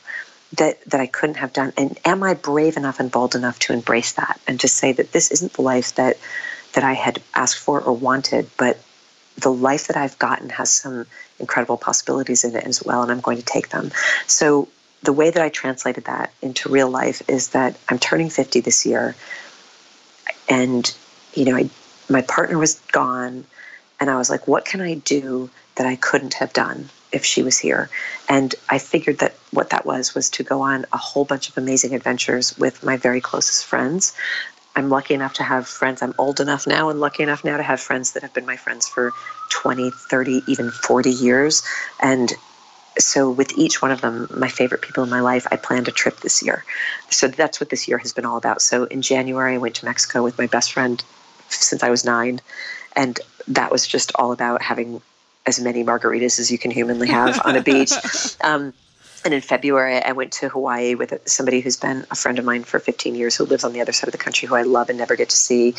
that 0.57 0.83
that 0.85 1.01
I 1.01 1.07
couldn't 1.07 1.37
have 1.37 1.53
done? 1.53 1.73
And 1.77 1.97
am 2.05 2.23
I 2.23 2.33
brave 2.33 2.77
enough 2.77 2.99
and 2.99 3.11
bold 3.11 3.35
enough 3.35 3.59
to 3.59 3.73
embrace 3.73 4.13
that 4.13 4.39
and 4.47 4.59
to 4.59 4.67
say 4.67 4.91
that 4.93 5.11
this 5.11 5.31
isn't 5.31 5.53
the 5.53 5.61
life 5.61 5.95
that 5.95 6.17
that 6.73 6.83
I 6.83 6.93
had 6.93 7.21
asked 7.33 7.59
for 7.59 7.81
or 7.81 7.93
wanted, 7.93 8.49
but 8.57 8.77
the 9.37 9.51
life 9.51 9.87
that 9.87 9.97
I've 9.97 10.17
gotten 10.19 10.49
has 10.49 10.71
some 10.71 11.05
incredible 11.39 11.77
possibilities 11.77 12.43
in 12.43 12.55
it 12.55 12.63
as 12.63 12.83
well, 12.83 13.01
and 13.01 13.11
I'm 13.11 13.21
going 13.21 13.37
to 13.37 13.45
take 13.45 13.69
them. 13.69 13.91
So 14.27 14.67
the 15.03 15.13
way 15.13 15.29
that 15.29 15.41
I 15.41 15.49
translated 15.49 16.05
that 16.05 16.31
into 16.41 16.69
real 16.69 16.89
life 16.89 17.21
is 17.29 17.49
that 17.49 17.77
I'm 17.89 17.99
turning 17.99 18.29
50 18.29 18.61
this 18.61 18.85
year, 18.85 19.15
and 20.47 20.93
you 21.33 21.45
know, 21.45 21.55
I, 21.55 21.69
my 22.09 22.21
partner 22.21 22.57
was 22.57 22.75
gone, 22.91 23.45
and 23.99 24.09
I 24.09 24.17
was 24.17 24.29
like, 24.29 24.47
what 24.47 24.65
can 24.65 24.81
I 24.81 24.95
do 24.95 25.49
that 25.75 25.85
I 25.85 25.95
couldn't 25.95 26.35
have 26.35 26.53
done? 26.53 26.89
If 27.15 27.23
she 27.25 27.41
was 27.41 27.57
here. 27.57 27.89
And 28.29 28.53
I 28.69 28.77
figured 28.77 29.19
that 29.19 29.33
what 29.51 29.69
that 29.69 29.85
was 29.85 30.13
was 30.13 30.29
to 30.31 30.43
go 30.43 30.61
on 30.61 30.85
a 30.91 30.97
whole 30.97 31.23
bunch 31.23 31.49
of 31.49 31.57
amazing 31.57 31.95
adventures 31.95 32.55
with 32.57 32.83
my 32.83 32.97
very 32.97 33.21
closest 33.21 33.65
friends. 33.65 34.13
I'm 34.75 34.89
lucky 34.89 35.13
enough 35.13 35.33
to 35.35 35.43
have 35.43 35.65
friends. 35.65 36.01
I'm 36.01 36.13
old 36.17 36.41
enough 36.41 36.67
now 36.67 36.89
and 36.89 36.99
lucky 36.99 37.23
enough 37.23 37.45
now 37.45 37.55
to 37.55 37.63
have 37.63 37.79
friends 37.79 38.11
that 38.11 38.23
have 38.23 38.33
been 38.33 38.45
my 38.45 38.57
friends 38.57 38.85
for 38.87 39.13
20, 39.49 39.89
30, 39.91 40.41
even 40.47 40.69
40 40.69 41.09
years. 41.09 41.63
And 42.01 42.33
so 42.99 43.29
with 43.29 43.57
each 43.57 43.81
one 43.81 43.91
of 43.91 44.01
them, 44.01 44.27
my 44.35 44.49
favorite 44.49 44.81
people 44.81 45.03
in 45.03 45.09
my 45.09 45.21
life, 45.21 45.47
I 45.51 45.55
planned 45.55 45.87
a 45.87 45.91
trip 45.91 46.19
this 46.19 46.43
year. 46.43 46.65
So 47.09 47.29
that's 47.29 47.61
what 47.61 47.69
this 47.69 47.87
year 47.87 47.97
has 47.97 48.11
been 48.11 48.25
all 48.25 48.37
about. 48.37 48.61
So 48.61 48.83
in 48.85 49.01
January, 49.01 49.55
I 49.55 49.57
went 49.57 49.75
to 49.75 49.85
Mexico 49.85 50.21
with 50.21 50.37
my 50.37 50.47
best 50.47 50.73
friend 50.73 51.01
since 51.47 51.81
I 51.81 51.89
was 51.89 52.03
nine. 52.03 52.41
And 52.97 53.19
that 53.47 53.71
was 53.71 53.87
just 53.87 54.11
all 54.15 54.33
about 54.33 54.61
having 54.61 55.01
as 55.45 55.59
many 55.59 55.83
margaritas 55.83 56.39
as 56.39 56.51
you 56.51 56.57
can 56.57 56.71
humanly 56.71 57.07
have 57.07 57.41
on 57.45 57.55
a 57.55 57.61
beach. 57.61 57.91
Um, 58.43 58.73
and 59.23 59.33
in 59.33 59.41
February, 59.41 60.03
I 60.03 60.11
went 60.11 60.31
to 60.33 60.49
Hawaii 60.49 60.93
with 60.93 61.27
somebody 61.27 61.59
who's 61.59 61.77
been 61.77 62.05
a 62.11 62.15
friend 62.15 62.37
of 62.37 62.45
mine 62.45 62.63
for 62.63 62.79
15 62.79 63.15
years, 63.15 63.35
who 63.35 63.45
lives 63.45 63.63
on 63.63 63.73
the 63.73 63.81
other 63.81 63.91
side 63.91 64.07
of 64.07 64.11
the 64.11 64.19
country, 64.19 64.47
who 64.47 64.53
I 64.53 64.61
love 64.61 64.87
and 64.89 64.99
never 64.99 65.15
get 65.15 65.29
to 65.29 65.35
see. 65.35 65.73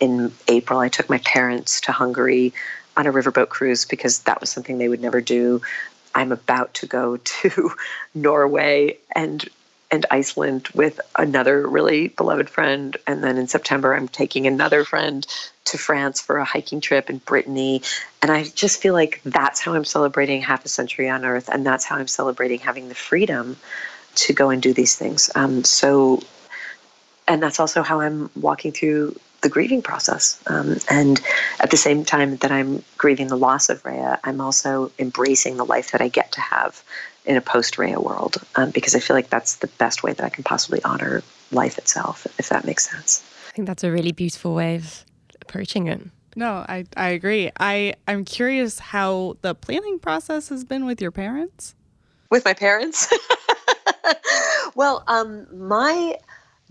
In 0.00 0.32
April, 0.48 0.80
I 0.80 0.88
took 0.88 1.08
my 1.08 1.18
parents 1.18 1.80
to 1.82 1.92
Hungary 1.92 2.52
on 2.96 3.06
a 3.06 3.12
riverboat 3.12 3.50
cruise 3.50 3.84
because 3.84 4.20
that 4.22 4.40
was 4.40 4.50
something 4.50 4.78
they 4.78 4.88
would 4.88 5.00
never 5.00 5.20
do. 5.20 5.62
I'm 6.16 6.32
about 6.32 6.74
to 6.74 6.86
go 6.86 7.16
to 7.24 7.70
Norway 8.14 8.98
and 9.14 9.48
and 9.90 10.04
Iceland 10.10 10.68
with 10.74 11.00
another 11.16 11.66
really 11.66 12.08
beloved 12.08 12.50
friend. 12.50 12.96
And 13.06 13.24
then 13.24 13.38
in 13.38 13.48
September, 13.48 13.94
I'm 13.94 14.08
taking 14.08 14.46
another 14.46 14.84
friend 14.84 15.26
to 15.66 15.78
France 15.78 16.20
for 16.20 16.38
a 16.38 16.44
hiking 16.44 16.80
trip 16.80 17.08
in 17.08 17.18
Brittany. 17.18 17.82
And 18.20 18.30
I 18.30 18.44
just 18.44 18.82
feel 18.82 18.94
like 18.94 19.20
that's 19.24 19.60
how 19.60 19.74
I'm 19.74 19.84
celebrating 19.84 20.42
half 20.42 20.64
a 20.64 20.68
century 20.68 21.08
on 21.08 21.24
Earth. 21.24 21.48
And 21.48 21.64
that's 21.64 21.84
how 21.84 21.96
I'm 21.96 22.08
celebrating 22.08 22.60
having 22.60 22.88
the 22.88 22.94
freedom 22.94 23.56
to 24.16 24.32
go 24.32 24.50
and 24.50 24.60
do 24.60 24.72
these 24.72 24.96
things. 24.96 25.30
Um, 25.34 25.64
so, 25.64 26.20
and 27.26 27.42
that's 27.42 27.60
also 27.60 27.82
how 27.82 28.00
I'm 28.00 28.30
walking 28.36 28.72
through 28.72 29.18
the 29.40 29.48
grieving 29.48 29.82
process. 29.82 30.42
Um, 30.48 30.76
and 30.90 31.20
at 31.60 31.70
the 31.70 31.76
same 31.76 32.04
time 32.04 32.36
that 32.38 32.50
I'm 32.50 32.82
grieving 32.96 33.28
the 33.28 33.36
loss 33.36 33.68
of 33.68 33.82
Rayya, 33.84 34.18
I'm 34.24 34.40
also 34.40 34.90
embracing 34.98 35.56
the 35.56 35.64
life 35.64 35.92
that 35.92 36.00
I 36.00 36.08
get 36.08 36.32
to 36.32 36.40
have 36.40 36.82
in 37.28 37.36
a 37.36 37.40
post 37.42 37.76
Rayya 37.76 38.02
world 38.02 38.38
um, 38.56 38.70
because 38.70 38.96
I 38.96 39.00
feel 39.00 39.14
like 39.14 39.28
that's 39.28 39.56
the 39.56 39.66
best 39.66 40.02
way 40.02 40.14
that 40.14 40.24
I 40.24 40.30
can 40.30 40.42
possibly 40.42 40.82
honor 40.82 41.22
life 41.52 41.76
itself, 41.78 42.26
if 42.38 42.48
that 42.48 42.64
makes 42.64 42.90
sense. 42.90 43.22
I 43.48 43.52
think 43.52 43.68
that's 43.68 43.84
a 43.84 43.92
really 43.92 44.12
beautiful 44.12 44.54
way 44.54 44.76
of 44.76 45.04
approaching 45.42 45.86
it. 45.88 46.00
No, 46.34 46.64
I, 46.68 46.86
I 46.96 47.10
agree. 47.10 47.50
I, 47.60 47.94
I'm 48.06 48.24
curious 48.24 48.78
how 48.78 49.36
the 49.42 49.54
planning 49.54 49.98
process 49.98 50.48
has 50.48 50.64
been 50.64 50.86
with 50.86 51.02
your 51.02 51.10
parents. 51.10 51.74
with 52.30 52.44
my 52.44 52.54
parents. 52.54 53.12
well, 54.74 55.04
um, 55.06 55.46
my 55.52 56.16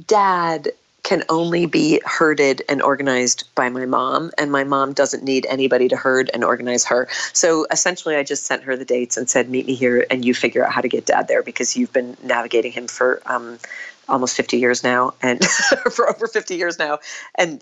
dad 0.08 0.70
can 1.08 1.24
only 1.30 1.65
be 1.65 2.02
herded 2.04 2.62
and 2.67 2.82
organized 2.82 3.46
by 3.56 3.70
my 3.70 3.86
mom, 3.86 4.30
and 4.38 4.52
my 4.52 4.65
mom 4.65 4.91
doesn't 4.91 5.24
need 5.24 5.48
anybody 5.50 5.88
to 5.88 5.96
herd 5.96 6.30
and 6.34 6.43
organize 6.43 6.84
her. 6.84 7.08
So 7.32 7.65
essentially, 7.72 8.17
I 8.17 8.24
just 8.24 8.43
sent 8.43 8.63
her 8.63 8.76
the 8.76 8.84
dates 8.84 9.15
and 9.15 9.30
said, 9.30 9.50
"Meet 9.50 9.67
me 9.67 9.74
here, 9.74 10.06
and 10.12 10.26
you 10.26 10.34
figure 10.34 10.65
out 10.65 10.74
how 10.74 10.82
to 10.82 10.89
get 10.89 11.06
dad 11.06 11.30
there 11.30 11.41
because 11.41 11.78
you've 11.78 11.93
been 11.93 12.17
navigating 12.24 12.74
him 12.74 12.88
for 12.88 13.22
um, 13.26 13.58
almost 14.10 14.36
50 14.36 14.58
years 14.58 14.84
now 14.84 15.13
and 15.22 15.43
for 15.91 16.10
over 16.10 16.28
50 16.28 16.56
years 16.56 16.80
now 16.80 16.98
and 17.36 17.62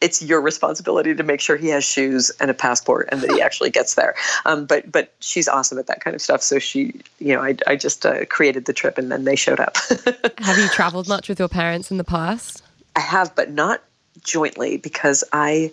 it's 0.00 0.20
your 0.20 0.40
responsibility 0.40 1.14
to 1.14 1.22
make 1.22 1.40
sure 1.40 1.56
he 1.56 1.68
has 1.68 1.84
shoes 1.84 2.30
and 2.40 2.50
a 2.50 2.54
passport 2.54 3.08
and 3.12 3.20
that 3.20 3.30
he 3.30 3.40
actually 3.46 3.70
gets 3.70 3.94
there. 3.94 4.14
Um, 4.46 4.66
but 4.66 4.90
but 4.90 5.12
she's 5.20 5.46
awesome 5.46 5.78
at 5.78 5.86
that 5.86 6.00
kind 6.00 6.16
of 6.16 6.20
stuff 6.20 6.42
so 6.42 6.58
she 6.58 7.00
you 7.20 7.34
know 7.34 7.40
i, 7.40 7.56
I 7.68 7.76
just 7.76 8.04
uh, 8.04 8.24
created 8.26 8.64
the 8.64 8.72
trip 8.72 8.98
and 8.98 9.12
then 9.12 9.24
they 9.24 9.36
showed 9.36 9.60
up. 9.60 9.76
Have 10.38 10.58
you 10.58 10.68
traveled 10.68 11.08
much 11.08 11.28
with 11.28 11.38
your 11.38 11.48
parents 11.48 11.92
in 11.92 11.98
the 11.98 12.04
past 12.04 12.62
i 12.96 13.00
have 13.00 13.34
but 13.34 13.50
not 13.50 13.82
jointly 14.22 14.76
because 14.76 15.22
i 15.32 15.70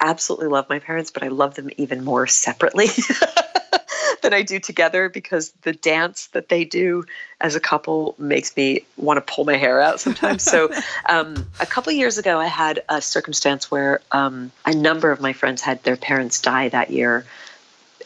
absolutely 0.00 0.48
love 0.48 0.66
my 0.68 0.78
parents 0.78 1.10
but 1.10 1.22
i 1.22 1.28
love 1.28 1.54
them 1.56 1.68
even 1.76 2.02
more 2.04 2.26
separately 2.26 2.86
than 4.22 4.34
I 4.34 4.42
do 4.42 4.58
together 4.58 5.08
because 5.08 5.52
the 5.62 5.72
dance 5.72 6.28
that 6.28 6.48
they 6.48 6.64
do 6.64 7.04
as 7.40 7.54
a 7.54 7.60
couple 7.60 8.14
makes 8.18 8.56
me 8.56 8.84
want 8.96 9.16
to 9.16 9.32
pull 9.32 9.44
my 9.44 9.56
hair 9.56 9.80
out 9.80 10.00
sometimes. 10.00 10.42
so, 10.42 10.70
um, 11.08 11.46
a 11.60 11.66
couple 11.66 11.92
years 11.92 12.18
ago, 12.18 12.38
I 12.38 12.46
had 12.46 12.82
a 12.88 13.00
circumstance 13.00 13.70
where 13.70 14.00
um, 14.12 14.50
a 14.66 14.74
number 14.74 15.10
of 15.10 15.20
my 15.20 15.32
friends 15.32 15.62
had 15.62 15.82
their 15.84 15.96
parents 15.96 16.40
die 16.40 16.68
that 16.68 16.90
year. 16.90 17.24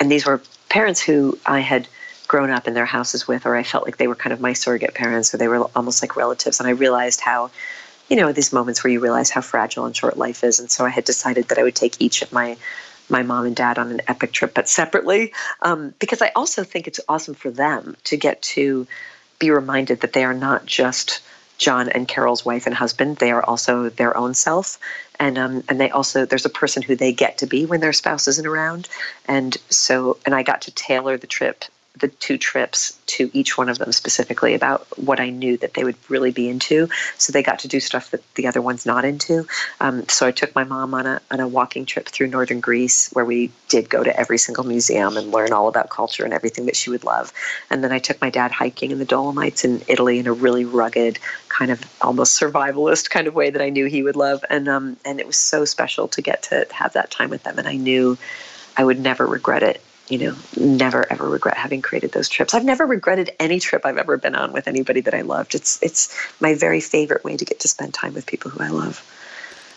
And 0.01 0.11
these 0.11 0.27
were 0.27 0.41
parents 0.69 1.01
who 1.01 1.39
I 1.47 1.61
had 1.61 1.89
grown 2.27 2.51
up 2.51 2.67
in 2.67 2.75
their 2.75 2.87
houses 2.87 3.29
with, 3.29 3.47
or 3.47 3.55
I 3.55 3.63
felt 3.63 3.85
like 3.85 3.99
they 3.99 4.09
were 4.09 4.15
kind 4.15 4.33
of 4.33 4.41
my 4.41 4.55
surrogate 4.55 4.95
parents, 4.95 5.35
or 5.35 5.37
they 5.37 5.49
were 5.49 5.69
almost 5.77 6.03
like 6.03 6.17
relatives. 6.17 6.59
And 6.59 6.69
I 6.69 6.73
realized 6.73 7.21
how 7.21 7.51
you 8.09 8.17
know, 8.17 8.33
these 8.33 8.53
moments 8.53 8.85
where 8.85 8.93
you 8.93 9.01
realize 9.01 9.31
how 9.31 9.41
fragile 9.41 9.87
and 9.87 9.97
short 9.97 10.17
life 10.17 10.45
is. 10.45 10.61
And 10.61 10.71
so 10.71 10.85
I 10.85 10.91
had 10.91 11.05
decided 11.05 11.49
that 11.49 11.59
I 11.59 11.63
would 11.63 11.75
take 11.75 12.01
each 12.01 12.23
of 12.23 12.33
my 12.33 12.57
my 13.11 13.23
mom 13.23 13.45
and 13.45 13.55
dad 13.55 13.79
on 13.79 13.91
an 13.91 14.01
epic 14.09 14.33
trip, 14.33 14.55
but 14.55 14.67
separately, 14.67 15.31
um, 15.61 15.93
because 15.99 16.23
I 16.23 16.31
also 16.35 16.65
think 16.65 16.87
it's 16.87 17.01
awesome 17.07 17.35
for 17.35 17.51
them 17.51 17.97
to 18.05 18.17
get 18.17 18.41
to 18.43 18.87
be 19.39 19.51
reminded 19.51 20.01
that 20.01 20.15
they 20.15 20.25
are 20.25 20.33
not 20.33 20.65
just 20.65 21.21
John 21.59 21.91
and 21.91 22.09
Carol's 22.09 22.47
wife 22.47 22.67
and 22.67 22.75
husband; 22.75 23.19
they 23.19 23.31
are 23.31 23.45
also 23.45 23.91
their 23.91 24.17
own 24.17 24.33
self, 24.33 24.79
and 25.21 25.39
um, 25.39 25.63
and 25.69 25.79
they 25.81 25.91
also 25.91 26.25
there's 26.25 26.47
a 26.47 26.51
person 26.51 26.83
who 26.83 26.97
they 26.97 27.13
get 27.13 27.39
to 27.39 27.47
be 27.47 27.67
when 27.67 27.81
their 27.81 27.93
spouse 27.93 28.27
isn't 28.27 28.47
around, 28.47 28.89
and 29.27 29.57
so 29.69 30.19
and 30.25 30.35
I 30.35 30.43
got 30.43 30.63
to 30.63 30.71
tailor 30.71 31.19
the 31.19 31.27
trip 31.27 31.65
the 31.99 32.09
two 32.09 32.37
trips 32.37 32.99
to 33.07 33.31
each 33.33 33.57
one 33.57 33.69
of 33.69 33.79
them 33.79 33.93
specifically 33.93 34.55
about 34.55 34.87
what 34.99 35.21
I 35.21 35.31
knew 35.31 35.57
that 35.59 35.75
they 35.75 35.85
would 35.85 35.97
really 36.09 36.33
be 36.33 36.49
into. 36.49 36.89
So 37.19 37.33
they 37.33 37.43
got 37.43 37.61
to 37.61 37.69
do 37.69 37.79
stuff 37.79 38.11
that 38.11 38.23
the 38.35 38.49
other 38.49 38.61
one's 38.61 38.85
not 38.85 39.05
into. 39.05 39.47
Um, 39.81 40.09
so 40.09 40.27
I 40.27 40.33
took 40.33 40.55
my 40.55 40.65
mom 40.65 40.93
on 40.95 41.07
a 41.07 41.21
on 41.31 41.39
a 41.39 41.47
walking 41.47 41.87
trip 41.87 42.09
through 42.09 42.27
northern 42.29 42.61
Greece, 42.61 43.11
where 43.13 43.25
we 43.25 43.53
did 43.69 43.89
go 43.89 44.03
to 44.03 44.19
every 44.19 44.39
single 44.39 44.65
museum 44.65 45.17
and 45.17 45.31
learn 45.31 45.53
all 45.53 45.69
about 45.69 45.89
culture 45.89 46.25
and 46.25 46.35
everything 46.35 46.67
that 46.67 46.77
she 46.77 46.91
would 46.91 47.05
love. 47.05 47.33
And 47.71 47.85
then 47.85 47.93
I 47.93 48.01
took 48.01 48.21
my 48.21 48.31
dad 48.31 48.51
hiking 48.51 48.91
in 48.91 48.99
the 48.99 49.05
Dolomites 49.05 49.65
in 49.65 49.83
Italy 49.87 50.19
in 50.19 50.27
a 50.27 50.33
really 50.33 50.65
rugged, 50.65 51.21
kind 51.49 51.71
of 51.71 51.81
almost 52.03 52.41
survivalist 52.41 53.11
kind 53.11 53.29
of 53.29 53.35
way 53.35 53.51
that 53.51 53.63
I 53.63 53.71
knew 53.71 53.87
he 53.87 54.03
would 54.03 54.17
love. 54.17 54.45
And 54.51 54.69
um, 54.69 54.97
and 55.05 55.21
it 55.21 55.27
was 55.29 55.37
so 55.37 55.65
special 55.65 56.09
to 56.09 56.21
get 56.21 56.43
to 56.45 56.67
have 56.73 56.93
that 56.95 57.13
time 57.13 57.31
with 57.31 57.45
them. 57.45 57.57
And 57.59 57.69
I 57.69 57.77
knew 57.77 58.19
I 58.77 58.85
would 58.85 58.99
never 58.99 59.27
regret 59.27 59.63
it 59.63 59.81
you 60.09 60.19
know, 60.19 60.37
never 60.57 61.11
ever 61.11 61.29
regret 61.29 61.57
having 61.57 61.83
created 61.83 62.13
those 62.13 62.29
trips. 62.29 62.55
I've 62.55 62.65
never 62.65 62.87
regretted 62.87 63.31
any 63.41 63.59
trip 63.61 63.87
I've 63.87 63.99
ever 63.99 64.17
been 64.17 64.35
on 64.35 64.53
with 64.53 64.69
anybody 64.69 65.01
that 65.03 65.15
I 65.15 65.23
loved. 65.23 65.55
It's 65.55 65.83
it's 65.83 66.15
my 66.41 66.55
very 66.55 66.81
favorite 66.81 67.25
way 67.25 67.37
to 67.37 67.45
get 67.45 67.61
to 67.61 67.69
spend 67.69 67.95
time 67.95 68.15
with 68.15 68.27
people 68.27 68.51
who 68.51 68.63
I 68.63 68.69
love. 68.69 69.03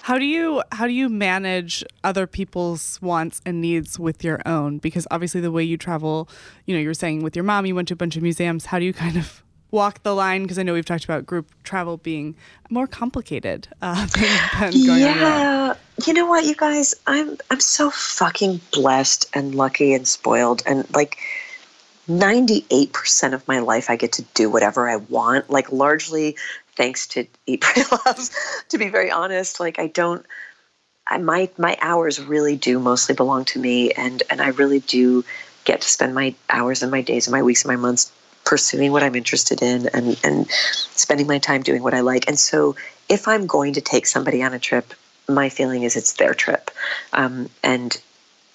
How 0.01 0.17
do 0.17 0.25
you 0.25 0.63
how 0.71 0.87
do 0.87 0.93
you 0.93 1.09
manage 1.09 1.83
other 2.03 2.27
people's 2.27 3.01
wants 3.01 3.41
and 3.45 3.61
needs 3.61 3.99
with 3.99 4.23
your 4.23 4.41
own? 4.45 4.77
Because 4.77 5.07
obviously 5.11 5.41
the 5.41 5.51
way 5.51 5.63
you 5.63 5.77
travel, 5.77 6.29
you 6.65 6.75
know, 6.75 6.81
you 6.81 6.87
were 6.87 6.93
saying 6.93 7.23
with 7.23 7.35
your 7.35 7.43
mom, 7.43 7.65
you 7.65 7.75
went 7.75 7.89
to 7.89 7.93
a 7.93 7.97
bunch 7.97 8.15
of 8.15 8.23
museums. 8.23 8.67
How 8.67 8.79
do 8.79 8.85
you 8.85 8.93
kind 8.93 9.17
of 9.17 9.43
walk 9.71 10.03
the 10.03 10.15
line? 10.15 10.43
Because 10.43 10.59
I 10.59 10.63
know 10.63 10.73
we've 10.73 10.85
talked 10.85 11.03
about 11.03 11.25
group 11.25 11.51
travel 11.63 11.97
being 11.97 12.35
more 12.69 12.87
complicated 12.87 13.67
uh, 13.81 14.05
than, 14.13 14.71
than 14.71 14.85
going 14.85 15.01
yeah. 15.01 15.73
You 16.05 16.13
know 16.13 16.25
what, 16.27 16.45
you 16.45 16.55
guys? 16.55 16.93
I'm 17.07 17.37
I'm 17.49 17.59
so 17.59 17.89
fucking 17.89 18.61
blessed 18.71 19.29
and 19.33 19.55
lucky 19.55 19.93
and 19.93 20.07
spoiled, 20.07 20.63
and 20.65 20.89
like. 20.93 21.17
98% 22.09 23.33
of 23.33 23.45
my 23.49 23.59
life 23.59 23.89
I 23.89 23.97
get 23.97 24.13
to 24.13 24.21
do 24.33 24.49
whatever 24.49 24.89
I 24.89 24.95
want 24.95 25.49
like 25.49 25.73
largely 25.73 26.37
thanks 26.77 27.05
to 27.07 27.27
Eat 27.47 27.59
Pray 27.59 27.83
Love 28.05 28.29
to 28.69 28.77
be 28.77 28.87
very 28.87 29.11
honest 29.11 29.59
like 29.59 29.77
I 29.77 29.87
don't 29.87 30.25
I, 31.05 31.17
my 31.17 31.49
my 31.57 31.77
hours 31.81 32.21
really 32.21 32.55
do 32.55 32.79
mostly 32.79 33.13
belong 33.13 33.43
to 33.45 33.59
me 33.59 33.91
and 33.91 34.23
and 34.29 34.41
I 34.41 34.49
really 34.49 34.79
do 34.79 35.25
get 35.65 35.81
to 35.81 35.89
spend 35.89 36.15
my 36.15 36.33
hours 36.49 36.81
and 36.81 36.91
my 36.91 37.01
days 37.01 37.27
and 37.27 37.33
my 37.33 37.43
weeks 37.43 37.65
and 37.65 37.73
my 37.73 37.75
months 37.75 38.09
pursuing 38.47 38.93
what 38.93 39.03
I'm 39.03 39.13
interested 39.13 39.61
in 39.61 39.89
and, 39.93 40.17
and 40.23 40.49
spending 40.49 41.27
my 41.27 41.37
time 41.37 41.63
doing 41.63 41.83
what 41.83 41.93
I 41.93 41.99
like. 41.99 42.29
And 42.29 42.39
so 42.39 42.77
if 43.09 43.27
I'm 43.27 43.45
going 43.45 43.73
to 43.73 43.81
take 43.81 44.07
somebody 44.07 44.41
on 44.41 44.53
a 44.53 44.59
trip, 44.59 44.93
my 45.27 45.49
feeling 45.49 45.83
is 45.83 45.97
it's 45.97 46.13
their 46.13 46.33
trip. 46.33 46.71
Um, 47.11 47.49
and 47.61 48.01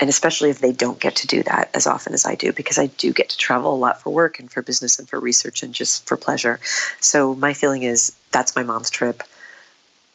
and 0.00 0.08
especially 0.08 0.48
if 0.48 0.60
they 0.60 0.72
don't 0.72 0.98
get 0.98 1.14
to 1.16 1.26
do 1.28 1.42
that 1.44 1.70
as 1.74 1.86
often 1.86 2.14
as 2.14 2.24
I 2.24 2.34
do, 2.34 2.52
because 2.52 2.78
I 2.78 2.86
do 2.86 3.12
get 3.12 3.28
to 3.28 3.36
travel 3.36 3.72
a 3.72 3.76
lot 3.76 4.00
for 4.00 4.10
work 4.10 4.40
and 4.40 4.50
for 4.50 4.62
business 4.62 4.98
and 4.98 5.08
for 5.08 5.20
research 5.20 5.62
and 5.62 5.72
just 5.72 6.08
for 6.08 6.16
pleasure. 6.16 6.58
So 6.98 7.36
my 7.36 7.52
feeling 7.52 7.84
is 7.84 8.16
that's 8.32 8.56
my 8.56 8.64
mom's 8.64 8.90
trip. 8.90 9.22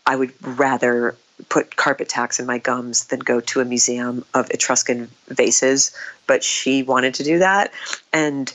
I 0.05 0.15
would 0.15 0.33
rather 0.41 1.15
put 1.49 1.75
carpet 1.75 2.09
tacks 2.09 2.39
in 2.39 2.47
my 2.47 2.57
gums 2.57 3.05
than 3.05 3.19
go 3.19 3.39
to 3.41 3.61
a 3.61 3.65
museum 3.65 4.25
of 4.33 4.49
Etruscan 4.49 5.09
vases, 5.27 5.95
but 6.25 6.43
she 6.43 6.83
wanted 6.83 7.13
to 7.13 7.23
do 7.23 7.39
that. 7.39 7.71
And 8.11 8.53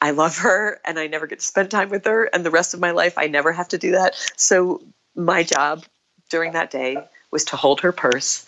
I 0.00 0.10
love 0.10 0.38
her 0.38 0.80
and 0.84 0.98
I 0.98 1.06
never 1.06 1.26
get 1.26 1.40
to 1.40 1.44
spend 1.44 1.70
time 1.70 1.88
with 1.88 2.04
her. 2.04 2.24
And 2.24 2.44
the 2.44 2.50
rest 2.50 2.74
of 2.74 2.80
my 2.80 2.90
life, 2.90 3.16
I 3.16 3.26
never 3.26 3.52
have 3.52 3.68
to 3.68 3.78
do 3.78 3.92
that. 3.92 4.14
So 4.36 4.82
my 5.14 5.42
job 5.42 5.84
during 6.30 6.52
that 6.52 6.70
day 6.70 6.96
was 7.30 7.44
to 7.46 7.56
hold 7.56 7.80
her 7.80 7.92
purse 7.92 8.46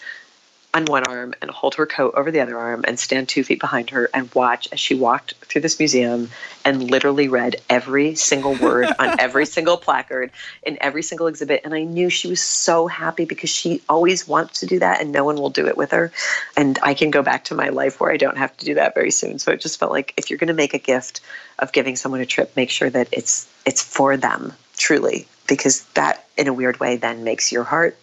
on 0.78 0.84
one 0.84 1.04
arm 1.04 1.34
and 1.42 1.50
hold 1.50 1.74
her 1.74 1.86
coat 1.86 2.14
over 2.16 2.30
the 2.30 2.40
other 2.40 2.56
arm 2.56 2.84
and 2.86 2.98
stand 2.98 3.28
two 3.28 3.42
feet 3.42 3.60
behind 3.60 3.90
her 3.90 4.08
and 4.14 4.32
watch 4.32 4.68
as 4.72 4.78
she 4.78 4.94
walked 4.94 5.34
through 5.44 5.60
this 5.60 5.78
museum 5.78 6.30
and 6.64 6.90
literally 6.90 7.26
read 7.28 7.56
every 7.68 8.14
single 8.14 8.54
word 8.54 8.86
on 8.98 9.18
every 9.18 9.44
single 9.44 9.76
placard 9.76 10.30
in 10.62 10.78
every 10.80 11.02
single 11.02 11.26
exhibit. 11.26 11.62
And 11.64 11.74
I 11.74 11.82
knew 11.82 12.08
she 12.08 12.28
was 12.28 12.40
so 12.40 12.86
happy 12.86 13.24
because 13.24 13.50
she 13.50 13.82
always 13.88 14.28
wants 14.28 14.60
to 14.60 14.66
do 14.66 14.78
that 14.78 15.00
and 15.00 15.10
no 15.10 15.24
one 15.24 15.36
will 15.36 15.50
do 15.50 15.66
it 15.66 15.76
with 15.76 15.90
her. 15.90 16.12
And 16.56 16.78
I 16.82 16.94
can 16.94 17.10
go 17.10 17.22
back 17.22 17.44
to 17.44 17.54
my 17.54 17.70
life 17.70 18.00
where 18.00 18.12
I 18.12 18.16
don't 18.16 18.38
have 18.38 18.56
to 18.58 18.64
do 18.64 18.74
that 18.74 18.94
very 18.94 19.10
soon. 19.10 19.40
So 19.40 19.50
it 19.50 19.60
just 19.60 19.80
felt 19.80 19.90
like 19.90 20.14
if 20.16 20.30
you're 20.30 20.38
going 20.38 20.48
to 20.48 20.54
make 20.54 20.74
a 20.74 20.78
gift 20.78 21.20
of 21.58 21.72
giving 21.72 21.96
someone 21.96 22.20
a 22.20 22.26
trip, 22.26 22.54
make 22.54 22.70
sure 22.70 22.90
that 22.90 23.08
it's 23.10 23.48
it's 23.66 23.82
for 23.82 24.16
them 24.16 24.52
truly 24.76 25.26
because 25.48 25.82
that 25.94 26.24
in 26.36 26.46
a 26.46 26.52
weird 26.52 26.78
way 26.78 26.96
then 26.96 27.24
makes 27.24 27.50
your 27.50 27.64
heart 27.64 27.96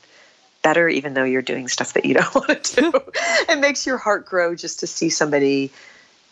better, 0.66 0.90
even 0.90 1.14
though 1.14 1.24
you're 1.24 1.44
doing 1.44 1.68
stuff 1.68 1.94
that 1.94 2.06
you 2.06 2.16
don't 2.16 2.36
want 2.36 2.64
to 2.64 2.82
do. 2.82 2.92
it 3.48 3.60
makes 3.60 3.86
your 3.86 3.98
heart 3.98 4.26
grow 4.26 4.56
just 4.56 4.80
to 4.80 4.88
see 4.88 5.10
somebody 5.10 5.72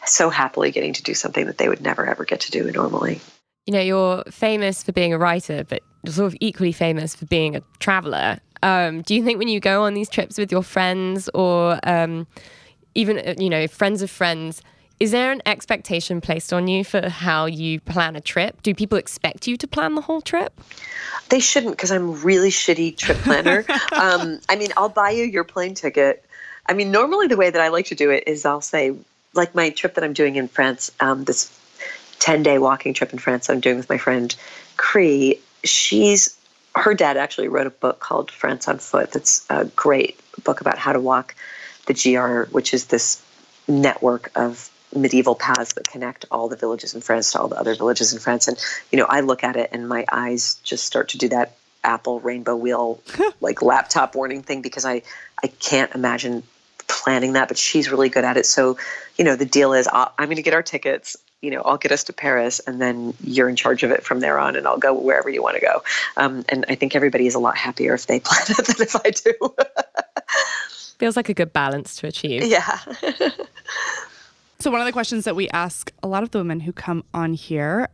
so 0.05 0.31
happily 0.31 0.71
getting 0.71 0.91
to 0.91 1.03
do 1.03 1.13
something 1.13 1.45
that 1.45 1.59
they 1.59 1.69
would 1.69 1.81
never 1.81 2.05
ever 2.05 2.25
get 2.25 2.41
to 2.41 2.51
do 2.51 2.69
normally. 2.71 3.21
You 3.67 3.73
know, 3.73 3.79
you're 3.79 4.23
famous 4.31 4.83
for 4.83 4.91
being 4.91 5.13
a 5.13 5.19
writer, 5.19 5.63
but 5.63 5.83
you're 6.03 6.13
sort 6.13 6.33
of 6.33 6.37
equally 6.41 6.71
famous 6.71 7.15
for 7.15 7.27
being 7.27 7.55
a 7.55 7.61
traveler. 7.79 8.39
Um, 8.63 9.03
do 9.03 9.13
you 9.13 9.23
think 9.23 9.37
when 9.37 9.47
you 9.47 9.59
go 9.59 9.83
on 9.83 9.93
these 9.93 10.09
trips 10.09 10.37
with 10.37 10.51
your 10.51 10.63
friends 10.63 11.29
or 11.33 11.79
um, 11.83 12.25
even, 12.95 13.19
uh, 13.19 13.35
you 13.37 13.49
know, 13.49 13.67
friends 13.67 14.01
of 14.01 14.09
friends, 14.09 14.61
is 15.03 15.11
there 15.11 15.33
an 15.33 15.41
expectation 15.45 16.21
placed 16.21 16.53
on 16.53 16.69
you 16.69 16.85
for 16.85 17.09
how 17.09 17.45
you 17.45 17.81
plan 17.81 18.15
a 18.15 18.21
trip? 18.21 18.63
Do 18.63 18.73
people 18.73 18.97
expect 18.97 19.47
you 19.47 19.57
to 19.57 19.67
plan 19.67 19.95
the 19.95 20.01
whole 20.01 20.21
trip? 20.21 20.57
They 21.27 21.41
shouldn't 21.41 21.73
because 21.73 21.91
I'm 21.91 22.23
really 22.23 22.49
shitty 22.49 22.95
trip 22.95 23.17
planner. 23.17 23.65
um, 23.91 24.39
I 24.47 24.55
mean, 24.55 24.69
I'll 24.77 24.87
buy 24.87 25.09
you 25.09 25.25
your 25.25 25.43
plane 25.43 25.73
ticket. 25.73 26.23
I 26.67 26.73
mean, 26.73 26.89
normally 26.89 27.27
the 27.27 27.35
way 27.35 27.49
that 27.49 27.61
I 27.61 27.67
like 27.67 27.87
to 27.87 27.95
do 27.95 28.11
it 28.11 28.23
is 28.27 28.45
I'll 28.45 28.61
say, 28.61 28.95
like 29.33 29.53
my 29.53 29.71
trip 29.71 29.95
that 29.95 30.05
I'm 30.05 30.13
doing 30.13 30.37
in 30.37 30.47
France, 30.47 30.89
um, 31.01 31.25
this 31.25 31.51
10 32.19 32.41
day 32.41 32.57
walking 32.57 32.93
trip 32.93 33.11
in 33.11 33.19
France 33.19 33.49
I'm 33.49 33.59
doing 33.59 33.75
with 33.75 33.89
my 33.89 33.97
friend 33.97 34.33
Cree. 34.77 35.37
She's 35.65 36.37
her 36.75 36.93
dad 36.93 37.17
actually 37.17 37.49
wrote 37.49 37.67
a 37.67 37.71
book 37.71 37.99
called 37.99 38.31
France 38.31 38.69
on 38.69 38.79
Foot. 38.79 39.11
That's 39.11 39.45
a 39.49 39.65
great 39.65 40.17
book 40.45 40.61
about 40.61 40.77
how 40.77 40.93
to 40.93 41.01
walk 41.01 41.35
the 41.87 41.93
GR, 41.93 42.49
which 42.53 42.73
is 42.73 42.85
this 42.85 43.21
network 43.67 44.31
of 44.35 44.69
medieval 44.95 45.35
paths 45.35 45.73
that 45.73 45.87
connect 45.87 46.25
all 46.31 46.47
the 46.49 46.55
villages 46.55 46.93
in 46.93 47.01
France 47.01 47.31
to 47.31 47.39
all 47.39 47.47
the 47.47 47.57
other 47.57 47.75
villages 47.75 48.13
in 48.13 48.19
France. 48.19 48.47
And, 48.47 48.57
you 48.91 48.97
know, 48.97 49.05
I 49.07 49.21
look 49.21 49.43
at 49.43 49.55
it 49.55 49.69
and 49.71 49.87
my 49.87 50.05
eyes 50.11 50.55
just 50.63 50.85
start 50.85 51.09
to 51.09 51.17
do 51.17 51.29
that 51.29 51.55
Apple 51.83 52.19
rainbow 52.19 52.55
wheel, 52.55 53.01
like 53.41 53.61
laptop 53.61 54.15
warning 54.15 54.41
thing 54.41 54.61
because 54.61 54.85
I, 54.85 55.01
I 55.43 55.47
can't 55.47 55.93
imagine 55.93 56.43
planning 56.87 57.33
that, 57.33 57.47
but 57.47 57.57
she's 57.57 57.89
really 57.89 58.09
good 58.09 58.23
at 58.23 58.37
it. 58.37 58.45
So, 58.45 58.77
you 59.17 59.25
know, 59.25 59.35
the 59.35 59.45
deal 59.45 59.73
is 59.73 59.87
i 59.87 60.09
am 60.17 60.25
going 60.25 60.37
to 60.37 60.41
get 60.41 60.53
our 60.53 60.63
tickets. 60.63 61.17
you 61.41 61.51
know, 61.51 61.61
I'll 61.61 61.77
get 61.77 61.91
us 61.91 62.05
to 62.05 62.13
Paris 62.13 62.59
and 62.59 62.81
then 62.81 63.13
you're 63.21 63.49
in 63.49 63.55
charge 63.55 63.83
of 63.83 63.91
it 63.91 64.03
from 64.03 64.19
there 64.19 64.39
on 64.39 64.55
and 64.55 64.67
I'll 64.67 64.77
go 64.77 64.93
wherever 64.93 65.29
you 65.29 65.41
want 65.43 65.55
to 65.55 65.61
go. 65.61 65.83
Um, 66.17 66.45
and 66.49 66.65
I 66.69 66.75
think 66.75 66.95
everybody 66.95 67.27
is 67.27 67.35
a 67.35 67.39
lot 67.39 67.57
happier 67.57 67.93
if 67.93 68.07
they 68.07 68.19
plan 68.23 68.45
it 68.49 68.65
than 68.65 68.81
if 68.81 68.95
I 68.95 69.09
do. 69.09 69.33
Feels 70.99 71.17
like 71.17 71.29
a 71.29 71.33
good 71.33 71.51
balance 71.51 71.97
to 71.97 72.07
achieve. 72.07 72.45
Yeah. 72.45 72.79
So, 74.63 74.71
one 74.71 74.79
of 74.79 74.85
the 74.85 74.93
questions 74.93 75.25
that 75.25 75.35
we 75.35 75.49
ask 75.49 75.91
a 76.01 76.07
lot 76.07 76.23
of 76.23 76.31
the 76.31 76.37
women 76.37 76.61
who 76.61 76.71
come 76.71 77.03
on 77.13 77.33
here 77.33 77.89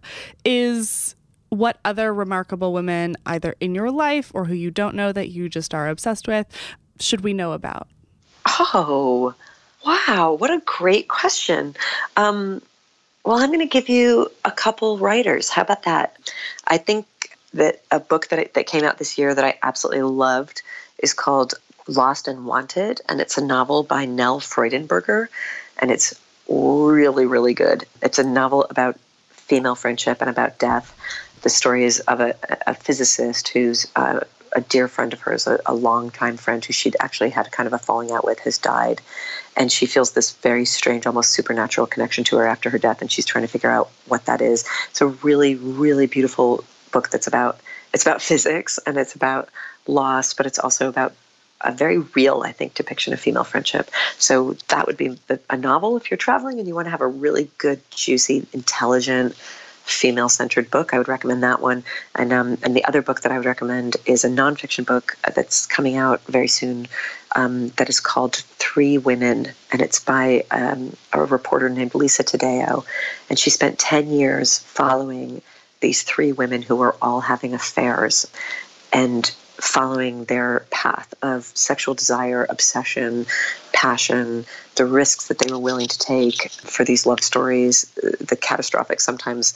is 0.46 1.16
what 1.50 1.80
other 1.84 2.14
remarkable 2.14 2.74
women, 2.74 3.18
either 3.26 3.56
in 3.60 3.74
your 3.74 3.90
life 3.90 4.32
or 4.36 4.46
who 4.46 4.54
you 4.54 4.70
don't 4.70 4.94
know 4.94 5.12
that 5.12 5.30
you 5.30 5.50
just 5.50 5.74
are 5.74 5.90
obsessed 5.90 6.28
with, 6.28 6.46
should 7.00 7.22
we 7.22 7.34
know 7.34 7.54
about? 7.54 7.88
Oh, 8.46 9.34
wow. 9.84 10.34
What 10.34 10.52
a 10.52 10.62
great 10.64 11.08
question. 11.08 11.76
Um, 12.18 12.62
well, 13.26 13.40
I'm 13.40 13.50
going 13.50 13.62
to 13.62 13.66
give 13.66 13.90
you 13.90 14.32
a 14.46 14.52
couple 14.52 15.00
writers. 15.00 15.50
How 15.50 15.64
about 15.64 15.82
that? 15.84 16.32
I 16.68 16.78
think 16.78 17.08
that 17.56 17.82
a 17.90 18.00
book 18.00 18.28
that, 18.28 18.54
that 18.54 18.68
came 18.68 18.84
out 18.84 19.00
this 19.00 19.18
year 19.18 19.34
that 19.34 19.44
I 19.44 19.58
absolutely 19.64 20.04
loved 20.04 20.62
is 21.00 21.16
called 21.16 21.56
Lost 21.88 22.28
and 22.28 22.46
Wanted, 22.46 23.02
and 23.10 23.20
it's 23.20 23.40
a 23.40 23.44
novel 23.44 23.82
by 23.82 24.06
Nell 24.06 24.40
Freudenberger, 24.40 25.30
and 25.80 25.90
it's 25.90 26.14
really, 26.50 27.26
really 27.26 27.54
good. 27.54 27.86
It's 28.02 28.20
a 28.20 28.24
novel 28.24 28.66
about 28.70 29.00
female 29.30 29.76
friendship 29.76 30.22
and 30.22 30.30
about 30.30 30.60
death. 30.60 30.96
The 31.42 31.50
story 31.50 31.86
is 31.86 32.00
of 32.02 32.20
a, 32.20 32.36
a 32.68 32.74
physicist 32.74 33.50
who's 33.50 33.88
uh, 33.96 34.22
a 34.54 34.62
dear 34.62 34.88
friend 34.88 35.14
of 35.14 35.22
hers, 35.22 35.48
a, 35.48 35.60
a 35.66 35.74
longtime 35.74 36.38
friend 36.38 36.64
who 36.64 36.74
she'd 36.74 36.96
actually 37.00 37.30
had 37.30 37.52
kind 37.52 37.68
of 37.68 37.74
a 37.74 37.78
falling 37.78 38.12
out 38.12 38.26
with, 38.26 38.40
has 38.40 38.58
died. 38.58 39.02
And 39.56 39.72
she 39.72 39.86
feels 39.86 40.12
this 40.12 40.32
very 40.32 40.66
strange, 40.66 41.06
almost 41.06 41.32
supernatural 41.32 41.88
connection 41.88 42.24
to 42.26 42.38
her 42.38 42.48
after 42.48 42.70
her 42.70 42.78
death, 42.78 43.02
and 43.02 43.12
she's 43.12 43.26
trying 43.26 43.44
to 43.44 43.48
figure 43.48 43.70
out 43.70 43.90
what 44.08 44.26
that 44.26 44.42
is. 44.42 44.66
It's 44.90 45.02
a 45.02 45.08
really, 45.08 45.56
really 45.56 46.08
beautiful 46.08 46.64
book 46.92 47.10
that's 47.10 47.28
about 47.28 47.60
it's 47.94 48.04
about 48.04 48.22
physics 48.30 48.80
and 48.86 48.98
it's 48.98 49.16
about 49.16 49.50
loss, 49.88 50.34
but 50.34 50.46
it's 50.46 50.60
also 50.60 50.90
about 50.90 51.14
a 51.62 51.72
very 51.72 51.98
real, 51.98 52.44
I 52.46 52.52
think, 52.52 52.74
depiction 52.74 53.14
of 53.14 53.20
female 53.20 53.44
friendship. 53.44 53.90
So 54.18 54.56
that 54.70 54.88
would 54.88 54.98
be 54.98 55.18
a 55.50 55.58
novel 55.58 55.98
if 55.98 56.10
you're 56.10 56.18
traveling 56.18 56.60
and 56.60 56.68
you 56.68 56.76
want 56.76 56.86
to 56.88 56.92
have 56.92 57.02
a 57.02 57.08
really 57.08 57.50
good, 57.58 57.82
juicy, 57.90 58.48
intelligent, 58.54 59.36
female-centered 59.84 60.70
book. 60.70 60.94
I 60.94 61.00
would 61.00 61.08
recommend 61.08 61.42
that 61.44 61.62
one. 61.62 61.84
And 62.14 62.32
um, 62.32 62.58
and 62.62 62.76
the 62.76 62.86
other 62.86 63.02
book 63.02 63.22
that 63.22 63.32
I 63.32 63.38
would 63.38 63.48
recommend 63.48 63.98
is 64.06 64.24
a 64.24 64.30
nonfiction 64.30 64.86
book 64.86 65.18
that's 65.36 65.66
coming 65.66 65.98
out 65.98 66.24
very 66.26 66.48
soon. 66.48 66.88
Um, 67.36 67.70
that 67.78 67.90
is 67.90 68.00
called 68.00 68.36
Three 68.36 68.98
Women, 68.98 69.52
and 69.72 69.82
it's 69.82 70.00
by 70.00 70.46
um, 70.52 70.96
a 71.14 71.24
reporter 71.24 71.70
named 71.70 71.94
Lisa 71.94 72.24
Taddeo, 72.24 72.86
and 73.30 73.38
she 73.38 73.50
spent 73.50 73.78
ten 73.78 74.10
years 74.12 74.60
following 74.60 75.42
these 75.80 76.04
three 76.04 76.32
women 76.32 76.62
who 76.62 76.76
were 76.76 76.96
all 77.02 77.22
having 77.22 77.54
affairs, 77.54 78.26
and 78.92 79.32
following 79.62 80.26
their 80.26 80.66
path 80.72 81.14
of 81.22 81.46
sexual 81.46 81.94
desire, 81.94 82.46
obsession, 82.50 83.26
passion, 83.74 84.46
the 84.76 84.86
risks 84.86 85.28
that 85.28 85.40
they 85.40 85.52
were 85.52 85.60
willing 85.60 85.88
to 85.88 85.98
take 85.98 86.50
for 86.52 86.84
these 86.84 87.06
love 87.06 87.22
stories, 87.22 87.84
the 88.20 88.38
catastrophic 88.40 89.00
sometimes 89.00 89.54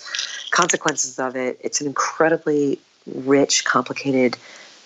consequences 0.51 1.19
of 1.19 1.35
it. 1.35 1.57
It's 1.61 1.81
an 1.81 1.87
incredibly 1.87 2.79
rich, 3.05 3.65
complicated. 3.65 4.37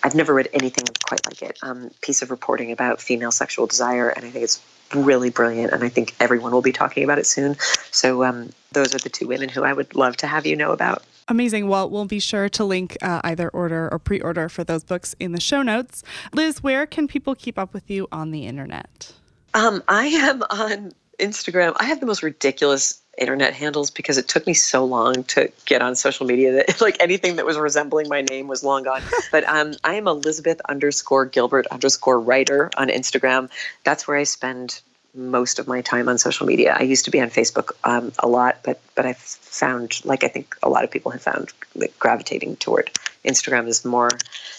I've 0.02 0.14
never 0.14 0.32
read 0.32 0.48
anything 0.52 0.84
quite 1.06 1.24
like 1.26 1.42
it. 1.42 1.58
Um, 1.62 1.90
piece 2.00 2.22
of 2.22 2.30
reporting 2.30 2.70
about 2.70 3.00
female 3.00 3.32
sexual 3.32 3.66
desire, 3.66 4.10
and 4.10 4.24
I 4.24 4.30
think 4.30 4.44
it's 4.44 4.62
really 4.94 5.30
brilliant. 5.30 5.72
And 5.72 5.82
I 5.82 5.88
think 5.88 6.14
everyone 6.20 6.52
will 6.52 6.62
be 6.62 6.72
talking 6.72 7.04
about 7.04 7.18
it 7.18 7.26
soon. 7.26 7.56
So 7.90 8.24
um, 8.24 8.50
those 8.72 8.94
are 8.94 8.98
the 8.98 9.08
two 9.08 9.26
women 9.26 9.48
who 9.48 9.64
I 9.64 9.72
would 9.72 9.94
love 9.94 10.16
to 10.18 10.26
have 10.26 10.46
you 10.46 10.56
know 10.56 10.72
about. 10.72 11.02
Amazing. 11.28 11.68
Well, 11.68 11.90
we'll 11.90 12.06
be 12.06 12.20
sure 12.20 12.48
to 12.48 12.64
link 12.64 12.96
uh, 13.02 13.20
either 13.22 13.50
order 13.50 13.88
or 13.92 13.98
pre 13.98 14.20
order 14.20 14.48
for 14.48 14.64
those 14.64 14.82
books 14.82 15.14
in 15.20 15.32
the 15.32 15.40
show 15.40 15.62
notes. 15.62 16.02
Liz, 16.32 16.62
where 16.62 16.86
can 16.86 17.06
people 17.06 17.34
keep 17.34 17.58
up 17.58 17.74
with 17.74 17.90
you 17.90 18.08
on 18.10 18.30
the 18.30 18.46
internet? 18.46 19.12
Um, 19.54 19.82
I 19.88 20.06
am 20.06 20.42
on 20.44 20.92
Instagram. 21.18 21.74
I 21.78 21.84
have 21.84 22.00
the 22.00 22.06
most 22.06 22.22
ridiculous 22.22 23.02
internet 23.18 23.52
handles 23.52 23.90
because 23.90 24.16
it 24.16 24.28
took 24.28 24.46
me 24.46 24.54
so 24.54 24.84
long 24.84 25.24
to 25.24 25.50
get 25.66 25.82
on 25.82 25.96
social 25.96 26.24
media 26.24 26.52
that 26.52 26.80
like 26.80 26.96
anything 27.00 27.36
that 27.36 27.44
was 27.44 27.58
resembling 27.58 28.08
my 28.08 28.22
name 28.22 28.46
was 28.46 28.64
long 28.64 28.84
gone. 28.84 29.02
but 29.32 29.46
um, 29.48 29.74
I 29.84 29.94
am 29.94 30.06
Elizabeth 30.06 30.60
underscore 30.68 31.26
Gilbert 31.26 31.66
underscore 31.70 32.20
writer 32.20 32.70
on 32.76 32.88
Instagram. 32.88 33.50
That's 33.84 34.08
where 34.08 34.16
I 34.16 34.24
spend 34.24 34.80
most 35.14 35.58
of 35.58 35.66
my 35.66 35.80
time 35.80 36.08
on 36.08 36.18
social 36.18 36.46
media. 36.46 36.76
I 36.78 36.82
used 36.82 37.04
to 37.06 37.10
be 37.10 37.20
on 37.20 37.28
Facebook 37.28 37.72
um, 37.84 38.12
a 38.18 38.28
lot, 38.28 38.58
but 38.64 38.80
but 38.94 39.06
I've 39.06 39.16
found, 39.16 40.04
like 40.04 40.24
I 40.24 40.28
think 40.28 40.56
a 40.62 40.68
lot 40.68 40.84
of 40.84 40.90
people 40.90 41.10
have 41.12 41.22
found, 41.22 41.52
like 41.74 41.98
gravitating 41.98 42.56
toward 42.56 42.90
Instagram 43.24 43.66
is 43.66 43.84
more 43.84 44.10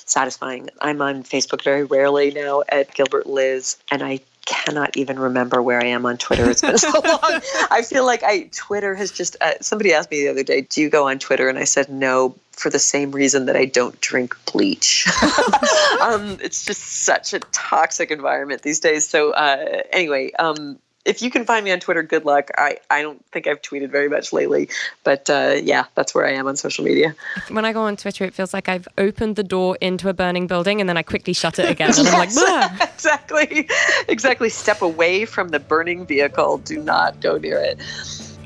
satisfying. 0.06 0.70
I'm 0.82 1.02
on 1.02 1.24
Facebook 1.24 1.64
very 1.64 1.84
rarely 1.84 2.32
now 2.32 2.64
at 2.70 2.94
Gilbert 2.94 3.28
Liz, 3.28 3.78
and 3.92 4.04
I 4.04 4.20
cannot 4.50 4.98
even 4.98 5.20
remember 5.20 5.62
where 5.62 5.80
I 5.80 5.86
am 5.86 6.06
on 6.08 6.18
Twitter. 6.18 6.50
It's 6.50 6.62
been 6.62 6.78
so 6.78 6.90
long. 7.06 7.42
I 7.70 7.84
feel 7.88 8.06
like 8.06 8.24
I 8.24 8.50
Twitter 8.52 8.96
has 8.96 9.12
just. 9.12 9.38
Uh, 9.40 9.54
somebody 9.62 9.94
asked 9.94 10.10
me 10.10 10.24
the 10.24 10.30
other 10.30 10.44
day, 10.44 10.62
"Do 10.62 10.82
you 10.82 10.90
go 10.90 11.08
on 11.08 11.20
Twitter?" 11.20 11.48
And 11.48 11.60
I 11.60 11.66
said 11.66 11.90
no 11.90 12.36
for 12.52 12.70
the 12.70 12.80
same 12.80 13.12
reason 13.12 13.46
that 13.46 13.56
I 13.56 13.66
don't 13.66 14.00
drink 14.02 14.36
bleach. 14.52 15.08
um, 16.02 16.38
it's 16.42 16.66
just 16.66 16.82
such 16.82 17.34
a 17.34 17.40
toxic 17.40 18.12
environment 18.12 18.64
these 18.64 18.80
days. 18.80 19.08
So 19.08 19.32
uh, 19.32 19.84
anyway, 19.92 20.32
um, 20.34 20.80
if 21.06 21.22
you 21.22 21.32
can 21.32 21.46
find 21.46 21.64
me 21.64 21.72
on 21.72 21.80
Twitter, 21.80 22.04
good 22.04 22.26
luck. 22.26 22.50
I, 22.58 22.78
I 22.90 23.02
don't 23.02 23.24
think 23.32 23.48
I've 23.48 23.62
tweeted 23.62 23.90
very 23.90 24.10
much 24.10 24.34
lately, 24.34 24.70
but 25.04 25.30
uh, 25.30 25.56
yeah, 25.62 25.86
that's 25.96 26.14
where 26.14 26.26
I 26.26 26.34
am 26.34 26.48
on 26.48 26.56
social 26.56 26.84
media. 26.84 27.16
When 27.50 27.66
I 27.66 27.74
go 27.74 27.82
on 27.82 27.96
Twitter, 27.96 28.26
it 28.26 28.34
feels 28.34 28.54
like 28.54 28.68
I've 28.68 28.88
opened 28.98 29.36
the 29.36 29.44
door 29.44 29.78
into 29.80 30.10
a 30.10 30.14
burning 30.14 30.48
building 30.48 30.80
and 30.82 30.90
then 30.90 30.98
I 30.98 31.04
quickly 31.04 31.34
shut 31.34 31.58
it 31.58 31.70
again. 31.70 31.92
And 31.98 32.08
I'm 32.08 32.20
like, 32.20 32.82
exactly, 32.82 33.70
exactly. 34.08 34.50
Step 34.50 34.82
away 34.82 35.26
from 35.26 35.50
the 35.50 35.60
burning 35.60 36.06
vehicle. 36.06 36.58
Do 36.60 36.82
not 36.82 37.22
go 37.22 37.38
near 37.38 37.60
it. 37.60 37.80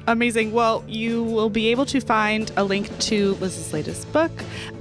Amazing. 0.06 0.52
Well, 0.52 0.84
you 0.88 1.24
will 1.24 1.50
be 1.50 1.68
able 1.70 1.86
to 1.86 2.02
find 2.02 2.52
a 2.58 2.64
link 2.64 2.98
to 3.00 3.36
Liz's 3.36 3.72
latest 3.72 4.12
book 4.12 4.32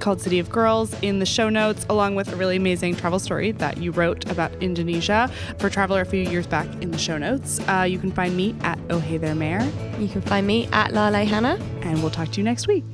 called 0.01 0.21
City 0.21 0.41
of 0.41 0.51
Girls 0.51 0.95
in 1.01 1.21
the 1.21 1.27
show 1.27 1.49
notes, 1.49 1.87
along 1.89 2.17
with 2.17 2.33
a 2.33 2.37
really 2.37 2.57
amazing 2.57 2.97
travel 2.97 3.21
story 3.21 3.53
that 3.53 3.79
you 3.79 3.93
wrote 3.93 4.29
about 4.31 4.53
Indonesia 4.61 5.31
for 5.59 5.71
Traveler 5.71 6.01
a 6.01 6.05
few 6.07 6.21
years 6.21 6.47
back 6.47 6.67
in 6.83 6.91
the 6.91 6.99
show 6.99 7.19
notes. 7.19 7.61
Uh, 7.69 7.83
you 7.89 7.99
can 7.99 8.11
find 8.11 8.37
me 8.37 8.57
at 8.63 8.79
Oh 8.91 8.99
Hey 8.99 9.17
There 9.17 9.35
Mayor. 9.35 9.63
You 9.99 10.09
can 10.09 10.23
find 10.23 10.47
me 10.47 10.69
at 10.73 10.93
Lale 10.93 11.25
Hannah. 11.25 11.59
And 11.83 12.01
we'll 12.01 12.11
talk 12.11 12.31
to 12.31 12.39
you 12.39 12.45
next 12.45 12.67
week. 12.67 12.85